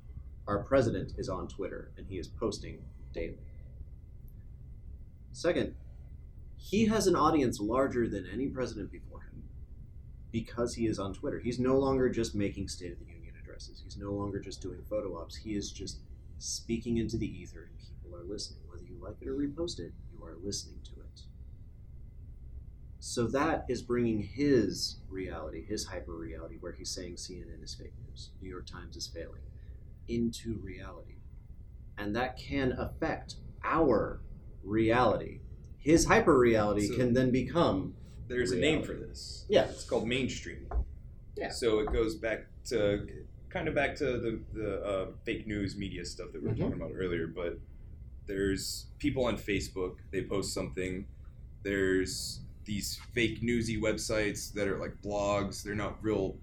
Our 0.46 0.62
president 0.62 1.12
is 1.16 1.28
on 1.28 1.48
Twitter, 1.48 1.92
and 1.96 2.06
he 2.06 2.18
is 2.18 2.28
posting 2.28 2.84
daily. 3.12 3.38
Second, 5.32 5.74
he 6.64 6.86
has 6.86 7.06
an 7.06 7.14
audience 7.14 7.60
larger 7.60 8.08
than 8.08 8.26
any 8.32 8.46
president 8.46 8.90
before 8.90 9.20
him 9.20 9.42
because 10.32 10.74
he 10.74 10.86
is 10.86 10.98
on 10.98 11.12
Twitter. 11.12 11.38
He's 11.38 11.58
no 11.58 11.78
longer 11.78 12.08
just 12.08 12.34
making 12.34 12.68
State 12.68 12.92
of 12.92 12.98
the 12.98 13.04
Union 13.04 13.34
addresses. 13.38 13.82
He's 13.84 13.98
no 13.98 14.12
longer 14.12 14.40
just 14.40 14.62
doing 14.62 14.80
photo 14.88 15.20
ops. 15.20 15.36
He 15.36 15.56
is 15.56 15.70
just 15.70 15.98
speaking 16.38 16.96
into 16.96 17.18
the 17.18 17.26
ether 17.26 17.68
and 17.68 17.78
people 18.02 18.18
are 18.18 18.24
listening. 18.24 18.60
Whether 18.66 18.84
you 18.84 18.96
like 18.98 19.16
it 19.20 19.28
or 19.28 19.34
repost 19.34 19.78
it, 19.78 19.92
you 20.10 20.24
are 20.24 20.36
listening 20.42 20.78
to 20.84 21.02
it. 21.02 21.20
So 22.98 23.26
that 23.26 23.66
is 23.68 23.82
bringing 23.82 24.22
his 24.22 24.96
reality, 25.10 25.66
his 25.66 25.84
hyper 25.84 26.16
reality, 26.16 26.56
where 26.60 26.72
he's 26.72 26.88
saying 26.88 27.16
CNN 27.16 27.62
is 27.62 27.74
fake 27.74 27.92
news, 28.08 28.30
New 28.40 28.48
York 28.48 28.64
Times 28.64 28.96
is 28.96 29.06
failing, 29.06 29.42
into 30.08 30.58
reality. 30.62 31.16
And 31.98 32.16
that 32.16 32.38
can 32.38 32.72
affect 32.72 33.36
our 33.62 34.22
reality. 34.62 35.40
His 35.84 36.06
hyper 36.06 36.36
reality 36.38 36.88
So- 36.88 36.96
can 36.96 37.12
then 37.12 37.30
become 37.30 37.94
There's 38.26 38.52
a 38.52 38.56
name 38.56 38.82
for 38.82 38.94
this. 38.94 39.44
Yeah. 39.48 39.66
It's 39.66 39.84
called 39.84 40.08
mainstream. 40.08 40.66
Yeah. 41.36 41.50
So 41.50 41.80
it 41.80 41.92
goes 41.92 42.14
back 42.16 42.46
to 42.70 43.06
kind 43.50 43.68
of 43.68 43.74
back 43.74 43.94
to 43.96 44.04
the 44.18 44.40
the 44.54 44.80
uh, 44.82 45.06
fake 45.24 45.46
news 45.46 45.76
media 45.76 46.04
stuff 46.04 46.32
that 46.32 46.42
we 46.42 46.48
were 46.48 46.54
Mhm. 46.54 46.58
talking 46.60 46.80
about 46.80 46.92
earlier. 46.94 47.26
But 47.26 47.58
there's 48.26 48.86
people 48.98 49.26
on 49.26 49.36
Facebook. 49.36 49.96
They 50.10 50.22
post 50.24 50.54
something. 50.54 51.06
There's 51.62 52.40
these 52.64 52.98
fake 53.12 53.42
newsy 53.42 53.78
websites 53.78 54.52
that 54.54 54.66
are 54.68 54.78
like 54.78 55.00
blogs. 55.02 55.62
They're 55.62 55.74
not 55.74 56.02
real. 56.02 56.38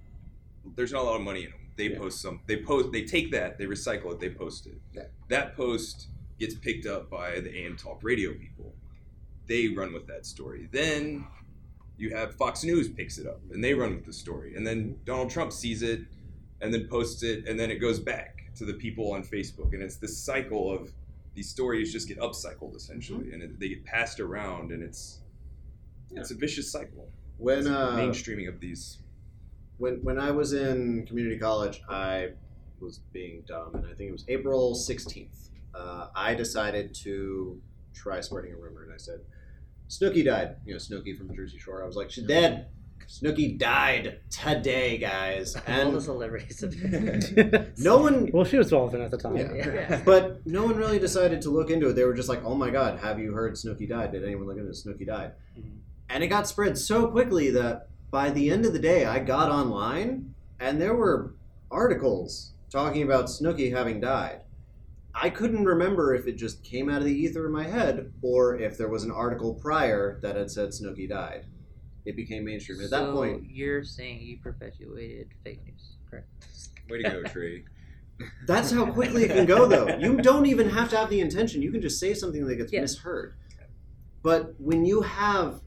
There's 0.75 0.91
not 0.91 1.01
a 1.01 1.05
lot 1.05 1.15
of 1.15 1.23
money 1.23 1.45
in 1.45 1.49
them. 1.51 1.59
They 1.77 1.89
Yeah. 1.89 1.97
post 1.97 2.21
some. 2.21 2.41
They 2.45 2.57
post. 2.61 2.91
They 2.91 3.05
take 3.05 3.31
that. 3.31 3.57
They 3.57 3.65
recycle 3.65 4.11
it. 4.13 4.19
They 4.19 4.29
post 4.29 4.67
it. 4.67 4.79
Yeah. 4.93 5.07
That 5.29 5.55
post 5.55 6.09
gets 6.37 6.53
picked 6.53 6.85
up 6.85 7.09
by 7.09 7.39
the 7.39 7.49
AM 7.57 7.75
Talk 7.75 8.03
radio 8.03 8.33
people. 8.33 8.75
They 9.47 9.69
run 9.69 9.93
with 9.93 10.07
that 10.07 10.25
story. 10.25 10.69
Then 10.71 11.25
you 11.97 12.15
have 12.15 12.35
Fox 12.35 12.63
News 12.63 12.89
picks 12.89 13.17
it 13.17 13.27
up 13.27 13.41
and 13.51 13.63
they 13.63 13.73
run 13.73 13.95
with 13.95 14.05
the 14.05 14.13
story. 14.13 14.55
And 14.55 14.65
then 14.65 14.97
Donald 15.05 15.29
Trump 15.29 15.51
sees 15.51 15.81
it 15.81 16.01
and 16.61 16.73
then 16.73 16.87
posts 16.87 17.23
it 17.23 17.47
and 17.47 17.59
then 17.59 17.69
it 17.69 17.75
goes 17.75 17.99
back 17.99 18.51
to 18.55 18.65
the 18.65 18.73
people 18.73 19.11
on 19.11 19.23
Facebook. 19.23 19.73
And 19.73 19.81
it's 19.81 19.97
this 19.97 20.17
cycle 20.17 20.71
of 20.71 20.91
these 21.35 21.49
stories 21.49 21.91
just 21.91 22.07
get 22.07 22.19
upcycled 22.19 22.75
essentially 22.75 23.31
and 23.31 23.41
it, 23.41 23.59
they 23.59 23.69
get 23.69 23.85
passed 23.85 24.19
around 24.19 24.71
and 24.71 24.83
it's 24.83 25.19
it's 26.13 26.31
a 26.31 26.35
vicious 26.35 26.69
cycle. 26.71 27.07
When 27.37 27.67
uh, 27.67 27.91
mainstreaming 27.91 28.49
of 28.49 28.59
these 28.59 28.97
when 29.81 29.95
when 30.03 30.19
I 30.19 30.31
was 30.31 30.53
in 30.53 31.05
community 31.07 31.39
college, 31.39 31.81
I 31.89 32.29
was 32.79 32.99
being 33.11 33.43
dumb, 33.47 33.75
and 33.75 33.85
I 33.85 33.93
think 33.93 34.09
it 34.09 34.11
was 34.11 34.25
April 34.27 34.75
sixteenth. 34.75 35.49
Uh, 35.73 36.07
I 36.15 36.35
decided 36.35 36.93
to 36.95 37.59
try 37.93 38.19
spreading 38.21 38.53
a 38.53 38.57
rumor, 38.57 38.83
and 38.83 38.93
I 38.93 38.97
said, 38.97 39.19
"Snooki 39.89 40.23
died." 40.25 40.55
You 40.65 40.73
know, 40.73 40.79
Snooki 40.79 41.17
from 41.17 41.27
the 41.27 41.33
Jersey 41.33 41.57
Shore. 41.59 41.83
I 41.83 41.87
was 41.87 41.95
like, 41.95 42.09
"She's 42.11 42.25
dead." 42.25 42.67
Snooki 43.07 43.57
died 43.57 44.19
today, 44.29 44.97
guys, 44.97 45.55
And 45.55 45.65
All 45.67 45.87
and 45.87 45.95
the 45.97 46.01
celebrities. 46.01 46.61
have- 46.61 47.77
no 47.79 47.97
one. 47.97 48.29
well, 48.31 48.45
she 48.45 48.57
was 48.57 48.71
relevant 48.71 49.03
at 49.03 49.11
the 49.11 49.17
time. 49.17 49.35
Yeah. 49.35 49.53
Yeah. 49.55 50.01
But 50.05 50.45
no 50.47 50.63
one 50.63 50.77
really 50.77 50.99
decided 50.99 51.41
to 51.41 51.49
look 51.49 51.69
into 51.69 51.89
it. 51.89 51.93
They 51.93 52.05
were 52.05 52.13
just 52.13 52.29
like, 52.29 52.43
"Oh 52.45 52.55
my 52.55 52.69
God, 52.69 52.99
have 52.99 53.19
you 53.19 53.33
heard 53.33 53.53
Snooki 53.55 53.89
died? 53.89 54.11
Did 54.13 54.23
anyone 54.23 54.47
look 54.47 54.57
into 54.57 54.71
Snooki 54.71 55.05
died?" 55.05 55.33
Mhm. 55.59 55.79
And 56.09 56.23
it 56.23 56.27
got 56.27 56.47
spread 56.47 56.77
so 56.77 57.07
quickly 57.07 57.49
that 57.51 57.87
by 58.11 58.29
the 58.29 58.49
end 58.51 58.65
of 58.65 58.71
the 58.73 58.79
day, 58.79 59.05
I 59.05 59.19
got 59.19 59.49
online 59.51 60.33
and 60.59 60.79
there 60.81 60.93
were 60.93 61.33
articles 61.69 62.51
talking 62.69 63.01
about 63.03 63.25
Snooki 63.25 63.71
having 63.75 63.99
died. 63.99 64.40
I 65.13 65.29
couldn't 65.29 65.65
remember 65.65 66.13
if 66.15 66.25
it 66.27 66.33
just 66.37 66.63
came 66.63 66.89
out 66.89 66.99
of 66.99 67.05
the 67.05 67.13
ether 67.13 67.45
in 67.45 67.51
my 67.51 67.63
head 67.65 68.11
or 68.21 68.55
if 68.57 68.77
there 68.77 68.87
was 68.89 69.03
an 69.03 69.11
article 69.11 69.53
prior 69.55 70.19
that 70.21 70.35
had 70.35 70.49
said 70.49 70.69
Snooki 70.69 71.07
died. 71.09 71.45
It 72.05 72.15
became 72.15 72.45
mainstream. 72.45 72.81
At 72.81 72.89
that 72.91 73.11
point, 73.11 73.43
you're 73.51 73.83
saying 73.83 74.21
you 74.21 74.37
perpetuated 74.41 75.27
fake 75.43 75.63
news, 75.65 75.97
correct? 76.09 76.27
way 76.89 77.01
to 77.03 77.09
go, 77.09 77.23
Trey. 77.31 77.63
that's 78.47 78.71
how 78.71 78.85
quickly 78.91 79.23
it 79.23 79.29
can 79.29 79.45
go, 79.45 79.67
though. 79.67 79.87
You 79.97 80.17
don't 80.17 80.45
even 80.47 80.69
have 80.69 80.89
to 80.89 80.97
have 80.97 81.09
the 81.09 81.19
intention. 81.21 81.61
You 81.61 81.71
can 81.71 81.81
just 81.81 81.99
say 81.99 82.13
something 82.13 82.45
that 82.47 82.55
gets 82.55 82.71
Yeah. 82.73 82.81
misheard. 82.81 83.35
But 84.23 84.55
when 84.59 84.83
you 84.85 85.01
have 85.01 85.61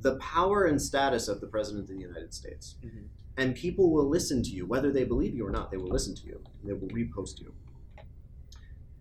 the 0.00 0.16
power 0.16 0.64
and 0.64 0.80
status 0.80 1.26
of 1.28 1.40
the 1.40 1.46
President 1.46 1.84
of 1.84 1.88
the 1.88 2.00
United 2.00 2.32
States, 2.34 2.76
Mhm. 2.84 3.06
and 3.36 3.54
people 3.54 3.90
will 3.90 4.08
listen 4.08 4.42
to 4.42 4.50
you, 4.50 4.66
whether 4.66 4.92
they 4.92 5.04
believe 5.04 5.34
you 5.34 5.46
or 5.46 5.50
not, 5.50 5.70
they 5.70 5.76
will 5.78 5.88
listen 5.90 6.14
to 6.16 6.26
you. 6.26 6.40
They 6.64 6.72
will 6.74 6.88
repost 6.88 7.40
you. 7.40 7.54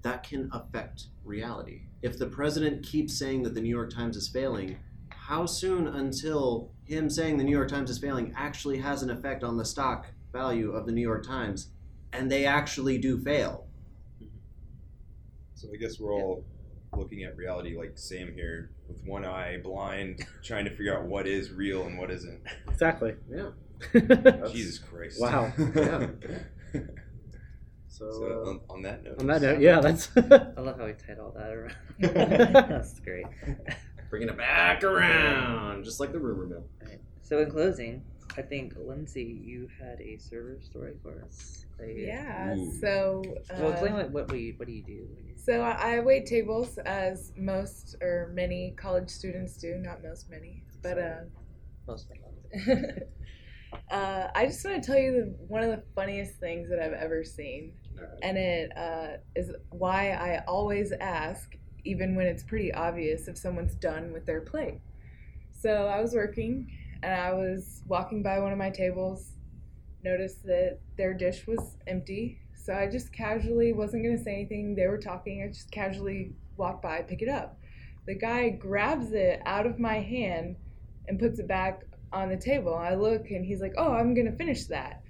That 0.05 0.21
can 0.21 0.51
affect 0.53 1.07
reality. 1.23 1.81
If 2.03 2.19
the 2.19 2.27
president 2.27 2.85
keeps 2.85 3.17
saying 3.17 3.41
that 3.41 3.55
the 3.55 3.59
New 3.61 3.75
York 3.75 3.89
Times 3.89 4.15
is 4.15 4.27
failing, 4.27 4.77
how 5.09 5.47
soon 5.47 5.87
until 5.87 6.69
him 6.83 7.09
saying 7.09 7.37
the 7.37 7.43
New 7.43 7.51
York 7.51 7.69
Times 7.69 7.89
is 7.89 7.97
failing 7.97 8.31
actually 8.37 8.77
has 8.77 9.01
an 9.01 9.09
effect 9.09 9.43
on 9.43 9.57
the 9.57 9.65
stock 9.65 10.05
value 10.31 10.73
of 10.73 10.85
the 10.85 10.91
New 10.91 11.01
York 11.01 11.25
Times 11.25 11.69
and 12.13 12.31
they 12.31 12.45
actually 12.45 12.99
do 12.99 13.17
fail? 13.17 13.65
So 15.55 15.69
I 15.73 15.77
guess 15.77 15.99
we're 15.99 16.13
all 16.13 16.43
looking 16.95 17.23
at 17.23 17.35
reality 17.35 17.75
like 17.75 17.93
Sam 17.95 18.31
here, 18.31 18.69
with 18.87 19.03
one 19.05 19.25
eye, 19.25 19.57
blind, 19.63 20.23
trying 20.43 20.65
to 20.65 20.69
figure 20.69 20.95
out 20.95 21.05
what 21.05 21.25
is 21.25 21.51
real 21.51 21.87
and 21.87 21.97
what 21.97 22.11
isn't. 22.11 22.41
Exactly. 22.67 23.15
Yeah. 23.27 23.49
Jesus 24.51 24.77
Christ! 24.77 25.19
Wow. 25.19 25.51
Yeah. 25.75 26.09
So, 27.97 28.11
So 28.11 28.25
uh, 28.25 28.49
on, 28.49 28.59
on 28.69 28.81
that 28.81 29.03
note, 29.05 29.19
On 29.21 29.27
that 29.27 29.41
note, 29.41 29.61
yeah, 29.61 29.79
that's. 29.79 30.09
I 30.17 30.59
love 30.59 30.77
how 30.77 30.85
we 30.85 30.93
tied 30.93 31.17
all 31.17 31.31
that 31.31 31.49
around. 31.53 31.75
That's 32.69 32.99
great. 32.99 33.25
bringing 34.09 34.27
it 34.27 34.37
back 34.37 34.83
around, 34.83 35.85
just 35.85 36.01
like 36.01 36.11
the 36.11 36.19
rumor 36.19 36.45
mill. 36.45 36.65
Right. 36.85 36.99
So 37.21 37.39
in 37.39 37.49
closing, 37.49 38.03
I 38.37 38.41
think 38.41 38.73
Lindsay, 38.77 39.41
you 39.41 39.69
had 39.79 40.01
a 40.01 40.17
server 40.17 40.57
story 40.61 40.95
for 41.01 41.23
us. 41.23 41.65
A- 41.81 42.05
Yeah. 42.07 42.55
Ooh. 42.57 42.73
So. 42.81 43.23
Uh, 43.49 43.55
Well, 43.59 43.71
explain 43.71 43.93
what 43.93 44.11
what, 44.11 44.31
we, 44.31 44.55
what 44.57 44.67
do 44.67 44.73
you 44.73 44.83
do? 44.83 45.07
So 45.37 45.61
I 45.61 45.95
I 45.95 45.99
wait 46.01 46.25
tables 46.25 46.77
as 46.85 47.31
most 47.37 47.95
or 48.01 48.29
many 48.33 48.73
college 48.77 49.09
students 49.09 49.55
do. 49.55 49.75
Not 49.77 50.03
most, 50.03 50.29
many, 50.29 50.63
but 50.83 50.97
uh, 50.97 51.21
Most 51.87 52.09
of 52.11 52.17
uh, 53.91 54.27
I 54.35 54.45
just 54.45 54.63
want 54.65 54.81
to 54.81 54.85
tell 54.85 54.99
you 54.99 55.11
the, 55.11 55.35
one 55.47 55.63
of 55.63 55.69
the 55.69 55.83
funniest 55.95 56.39
things 56.39 56.69
that 56.69 56.79
I've 56.79 56.93
ever 56.93 57.23
seen, 57.23 57.73
and 58.21 58.37
it 58.37 58.71
uh, 58.77 59.17
is 59.35 59.51
why 59.69 60.11
I 60.11 60.43
always 60.47 60.91
ask, 60.91 61.55
even 61.83 62.15
when 62.15 62.25
it's 62.27 62.43
pretty 62.43 62.73
obvious, 62.73 63.27
if 63.27 63.37
someone's 63.37 63.75
done 63.75 64.11
with 64.11 64.25
their 64.25 64.41
plate. 64.41 64.79
So 65.51 65.87
I 65.87 66.01
was 66.01 66.13
working, 66.13 66.71
and 67.03 67.13
I 67.13 67.33
was 67.33 67.81
walking 67.87 68.23
by 68.23 68.39
one 68.39 68.51
of 68.51 68.57
my 68.57 68.69
tables, 68.69 69.33
noticed 70.03 70.43
that 70.43 70.79
their 70.97 71.13
dish 71.13 71.45
was 71.47 71.77
empty. 71.87 72.39
So 72.55 72.73
I 72.73 72.87
just 72.89 73.13
casually 73.13 73.73
wasn't 73.73 74.03
gonna 74.03 74.23
say 74.23 74.33
anything. 74.33 74.75
They 74.75 74.87
were 74.87 74.97
talking. 74.97 75.43
I 75.43 75.47
just 75.47 75.71
casually 75.71 76.33
walked 76.57 76.81
by, 76.81 77.01
pick 77.01 77.21
it 77.21 77.29
up. 77.29 77.59
The 78.05 78.15
guy 78.15 78.49
grabs 78.49 79.13
it 79.13 79.41
out 79.45 79.65
of 79.65 79.79
my 79.79 79.99
hand 79.99 80.57
and 81.07 81.19
puts 81.19 81.39
it 81.39 81.47
back 81.47 81.83
on 82.11 82.29
the 82.29 82.37
table. 82.37 82.75
I 82.75 82.95
look 82.95 83.29
and 83.29 83.45
he's 83.45 83.61
like, 83.61 83.73
"Oh, 83.77 83.93
I'm 83.93 84.13
gonna 84.13 84.31
finish 84.31 84.65
that." 84.65 85.01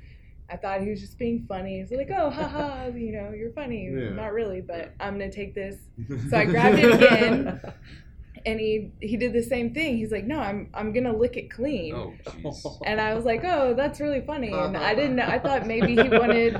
I 0.49 0.57
thought 0.57 0.81
he 0.81 0.89
was 0.89 1.01
just 1.01 1.17
being 1.17 1.45
funny. 1.47 1.79
He's 1.79 1.91
like, 1.97 2.09
"Oh, 2.15 2.29
haha, 2.29 2.87
you 2.95 3.11
know, 3.13 3.31
you're 3.35 3.51
funny." 3.53 3.89
Yeah. 3.91 4.09
Not 4.11 4.31
really, 4.33 4.61
but 4.61 4.93
I'm 4.99 5.13
gonna 5.17 5.31
take 5.31 5.55
this. 5.55 5.75
So 6.29 6.37
I 6.37 6.45
grabbed 6.45 6.77
it 6.79 6.93
again, 6.93 7.59
and 8.45 8.59
he 8.59 8.91
he 9.01 9.17
did 9.17 9.33
the 9.33 9.41
same 9.41 9.73
thing. 9.73 9.97
He's 9.97 10.11
like, 10.11 10.25
"No, 10.25 10.39
I'm 10.39 10.69
I'm 10.73 10.93
gonna 10.93 11.15
lick 11.15 11.35
it 11.37 11.49
clean." 11.49 11.95
oh 11.95 12.13
jeez. 12.25 12.77
And 12.85 13.01
I 13.01 13.15
was 13.15 13.25
like, 13.25 13.41
"Oh, 13.43 13.73
that's 13.73 13.99
really 13.99 14.21
funny." 14.21 14.51
And 14.53 14.77
I 14.77 14.93
didn't. 14.93 15.19
I 15.19 15.39
thought 15.39 15.65
maybe 15.65 15.95
he 15.95 16.09
wanted 16.09 16.57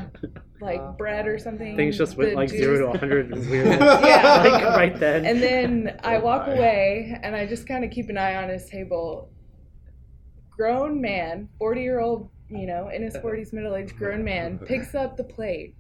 like 0.62 0.98
bread 0.98 1.28
or 1.28 1.38
something. 1.38 1.76
Things 1.76 1.96
just 1.98 2.18
went 2.18 2.34
like 2.34 2.50
juice. 2.50 2.60
zero 2.60 2.78
to 2.80 2.86
100 2.88 3.34
and 3.34 3.50
weird. 3.52 3.68
Yeah. 3.68 4.42
like 4.44 4.64
right 4.76 5.00
then. 5.00 5.26
And 5.26 5.44
then 5.44 6.00
I 6.04 6.16
Oh 6.16 6.22
walk 6.22 6.48
my. 6.48 6.54
away, 6.54 7.20
and 7.22 7.36
I 7.36 7.46
just 7.46 7.68
kind 7.68 7.84
of 7.86 7.92
keep 7.92 8.10
an 8.10 8.18
eye 8.18 8.36
on 8.42 8.50
his 8.50 8.68
table. 8.68 9.30
Grown 10.58 11.02
man, 11.02 11.50
forty 11.60 11.82
year 11.82 12.00
old, 12.00 12.30
you 12.50 12.66
know, 12.66 12.90
in 12.90 13.04
his 13.04 13.18
forties, 13.22 13.54
middle 13.54 13.76
aged 13.76 13.98
grown 13.98 14.24
man, 14.24 14.60
picks 14.60 14.96
up 14.96 15.18
the 15.18 15.24
plate 15.24 15.76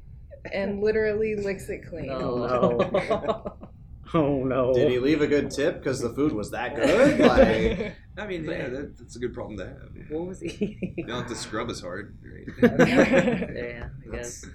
and 0.51 0.82
literally 0.84 1.36
licks 1.36 1.70
it 1.70 1.88
clean. 1.88 2.07
No. 2.07 2.47
Oh, 2.49 3.68
oh 4.13 4.43
no. 4.43 4.74
Did 4.74 4.91
he 4.91 4.99
leave 4.99 5.22
a 5.22 5.28
good 5.28 5.51
tip 5.51 5.80
because 5.80 5.99
the 6.01 6.09
food 6.09 6.32
was 6.32 6.51
that 6.51 6.76
good? 6.76 7.20
Like, 7.20 7.95
I 8.18 8.28
mean, 8.28 8.45
yeah, 8.45 8.70
that, 8.70 8.97
that's 8.97 9.16
a 9.16 9.20
good 9.20 9.34
problem 9.34 9.57
to 9.57 9.66
have. 9.66 10.09
what 10.09 10.28
was 10.28 10.41
he 10.41 10.47
eating? 10.47 10.93
You 10.97 11.05
don't 11.05 11.22
have 11.22 11.30
to 11.30 11.36
scrub 11.36 11.70
as 11.70 11.82
hard, 11.82 12.18
right? 12.24 12.88
yeah, 12.88 13.89
I 14.07 14.16
guess. 14.16 14.45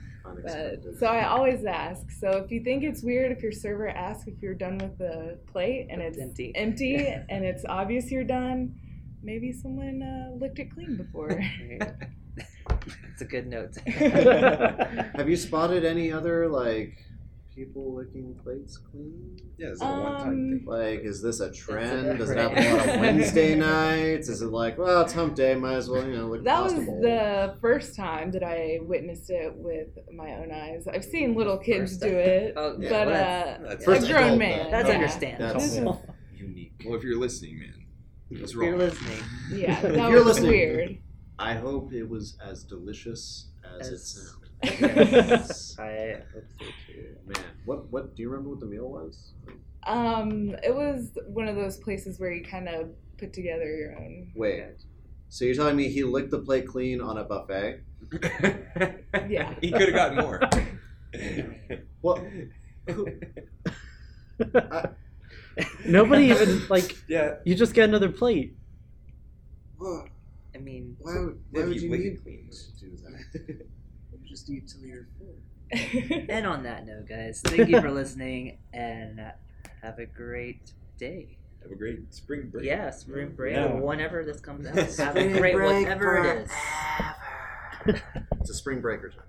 But, 0.43 0.83
so 0.99 1.07
I 1.07 1.27
always 1.27 1.65
ask. 1.65 2.11
So 2.11 2.31
if 2.45 2.51
you 2.51 2.63
think 2.63 2.85
it's 2.85 3.03
weird 3.03 3.33
if 3.33 3.43
your 3.43 3.53
server 3.53 3.89
asks 3.89 4.27
if 4.27 4.41
you're 4.41 4.55
done 4.55 4.79
with 4.79 4.99
the 4.99 5.39
plate 5.51 5.89
and 5.91 6.01
it's 6.01 6.19
Empty. 6.19 6.53
empty 6.55 6.97
and 7.07 7.45
it's 7.45 7.65
obvious 7.69 8.11
you're 8.11 8.25
done, 8.25 8.75
maybe 9.23 9.53
someone 9.53 10.03
uh, 10.03 10.37
licked 10.39 10.59
it 10.59 10.73
clean 10.75 10.97
before. 10.97 11.31
It's 13.13 13.21
a 13.23 13.25
good 13.25 13.47
note. 13.49 13.77
Have 13.87 15.29
you 15.29 15.37
spotted 15.37 15.85
any 15.85 16.11
other 16.13 16.49
like 16.49 17.05
people 17.55 17.95
licking 17.95 18.35
plates 18.43 18.79
clean? 18.79 19.37
Yeah, 19.59 19.69
it's 19.69 19.83
a 19.83 19.85
one-time 19.85 20.29
Um, 20.29 20.51
thing. 20.61 20.65
Like, 20.65 21.01
is 21.01 21.21
this 21.21 21.41
a 21.41 21.53
trend? 21.53 22.17
Does 22.19 22.31
it 22.31 22.39
happen 22.39 22.65
a 22.65 22.77
lot 22.77 22.89
of 22.95 23.01
Wednesday 23.01 23.55
nights? 23.57 24.29
Is 24.31 24.41
it 24.41 24.47
like, 24.47 24.79
well, 24.79 25.03
it's 25.03 25.13
hump 25.13 25.35
day, 25.35 25.55
might 25.55 25.75
as 25.75 25.91
well, 25.91 26.07
you 26.07 26.17
know, 26.17 26.29
lick 26.29 26.45
That 26.45 26.63
was 26.63 26.73
pasta 26.73 26.87
bowl? 26.87 27.03
the 27.03 27.57
first 27.61 27.95
time 27.97 28.31
that 28.31 28.43
I 28.45 28.79
witnessed 28.83 29.29
it 29.29 29.53
with 29.57 29.89
my 30.15 30.33
own 30.37 30.51
eyes. 30.51 30.87
I've 30.89 31.05
seen 31.05 31.35
little 31.35 31.59
kids 31.59 31.91
First 31.93 32.03
do 32.03 32.09
time. 32.11 32.19
it, 32.19 32.55
Oh, 32.57 32.77
Yeah, 32.79 32.89
but 32.89 33.07
well, 33.09 33.17
uh, 33.17 33.19
that's- 33.19 33.61
That's 33.69 33.85
First 33.85 34.09
a 34.09 34.13
grown 34.13 34.23
adult, 34.25 34.39
man. 34.39 34.71
That's 34.71 34.89
yeah. 34.89 34.95
understandable. 34.95 35.61
That's- 35.61 36.07
Unique. 36.39 36.73
Well, 36.87 36.95
if 36.97 37.03
you're 37.05 37.19
listening, 37.19 37.59
man, 37.59 37.75
it's 38.31 38.53
If 38.53 38.57
you're 38.59 38.79
listening. 38.79 39.19
Yeah, 39.53 39.81
that 39.83 39.95
you're 40.11 40.19
was 40.25 40.41
listening- 40.41 40.51
weird. 40.51 40.99
I 41.39 41.55
hope 41.55 41.93
it 41.95 42.09
was 42.09 42.37
as 42.45 42.65
delicious 42.65 43.49
as, 43.79 43.89
it 43.89 43.95
As- 43.95 44.09
sounded. 44.13 44.37
Yes, 44.63 45.79
I 45.79 46.19
hope 46.35 46.45
so 46.59 46.67
too. 46.87 47.17
Man, 47.27 47.45
what 47.65 47.91
what 47.91 48.15
do 48.15 48.23
you 48.23 48.29
remember 48.29 48.51
what 48.51 48.61
the 48.61 48.67
meal 48.67 48.91
was? 48.91 49.33
Um, 49.87 50.55
it 50.63 50.75
was 50.75 51.13
one 51.29 51.49
of 51.49 51.57
those 51.57 51.79
places 51.79 52.21
where 52.21 52.31
you 52.31 52.45
kind 52.45 52.69
of 52.69 52.91
put 53.17 53.33
together 53.33 53.65
your 53.75 53.97
own. 53.99 54.33
Wait, 54.35 54.65
so 55.31 55.47
you're 55.47 55.55
telling 55.55 55.77
me 55.77 55.89
he 55.89 56.05
licked 56.05 56.31
the 56.31 56.41
plate 56.41 56.67
clean 56.67 57.01
on 57.01 57.17
a 57.17 57.25
buffet? 57.25 57.81
Yeah. 59.29 59.55
he 59.63 59.71
could 59.73 59.93
have 59.95 59.95
gotten 59.95 60.19
more. 60.19 60.41
What? 62.03 62.23
Nobody 65.87 66.25
even 66.27 66.67
like. 66.69 66.97
yeah. 67.09 67.37
You 67.45 67.55
just 67.55 67.75
get 67.75 67.89
another 67.89 68.09
plate. 68.11 68.57
What? 69.79 70.07
I 70.55 70.59
mean, 70.59 70.97
Why 71.01 71.19
would, 71.21 71.41
why 71.51 71.61
If 71.63 71.69
would 71.69 71.77
you 71.81 71.91
you 71.91 71.97
need 71.97 72.07
it 72.07 72.23
clean. 72.23 72.51
to 72.51 72.81
do 72.81 72.97
that? 72.97 73.49
you 73.49 74.29
Just 74.29 74.51
eat 74.51 74.69
till 74.69 74.83
you're 74.83 75.07
full. 75.19 75.37
And 76.29 76.47
on 76.47 76.65
that 76.65 76.85
note, 76.87 77.09
guys, 77.09 77.41
thank 77.45 77.69
you 77.69 77.81
for 77.81 77.91
listening 77.91 78.59
and 78.73 79.21
have 79.83 79.99
a 79.99 80.07
great 80.07 80.73
day. 80.99 81.39
Have 81.63 81.71
a 81.73 81.77
great 81.77 82.13
spring 82.13 82.49
break. 82.51 82.65
Yeah, 82.65 82.91
spring 82.91 83.31
break, 83.37 83.55
Yeah. 83.55 83.75
whenever 83.75 84.25
this 84.25 84.41
comes 84.41 84.67
out. 84.67 84.75
Have 84.77 84.89
a 84.89 84.95
Spring 84.95 85.33
great 85.37 85.55
break 85.55 85.83
whatever 85.87 86.19
it 86.25 86.45
is. 87.87 87.97
It's 88.41 88.51
a 88.51 88.55
spring 88.55 88.81
breaker 88.81 89.11
time. 89.11 89.23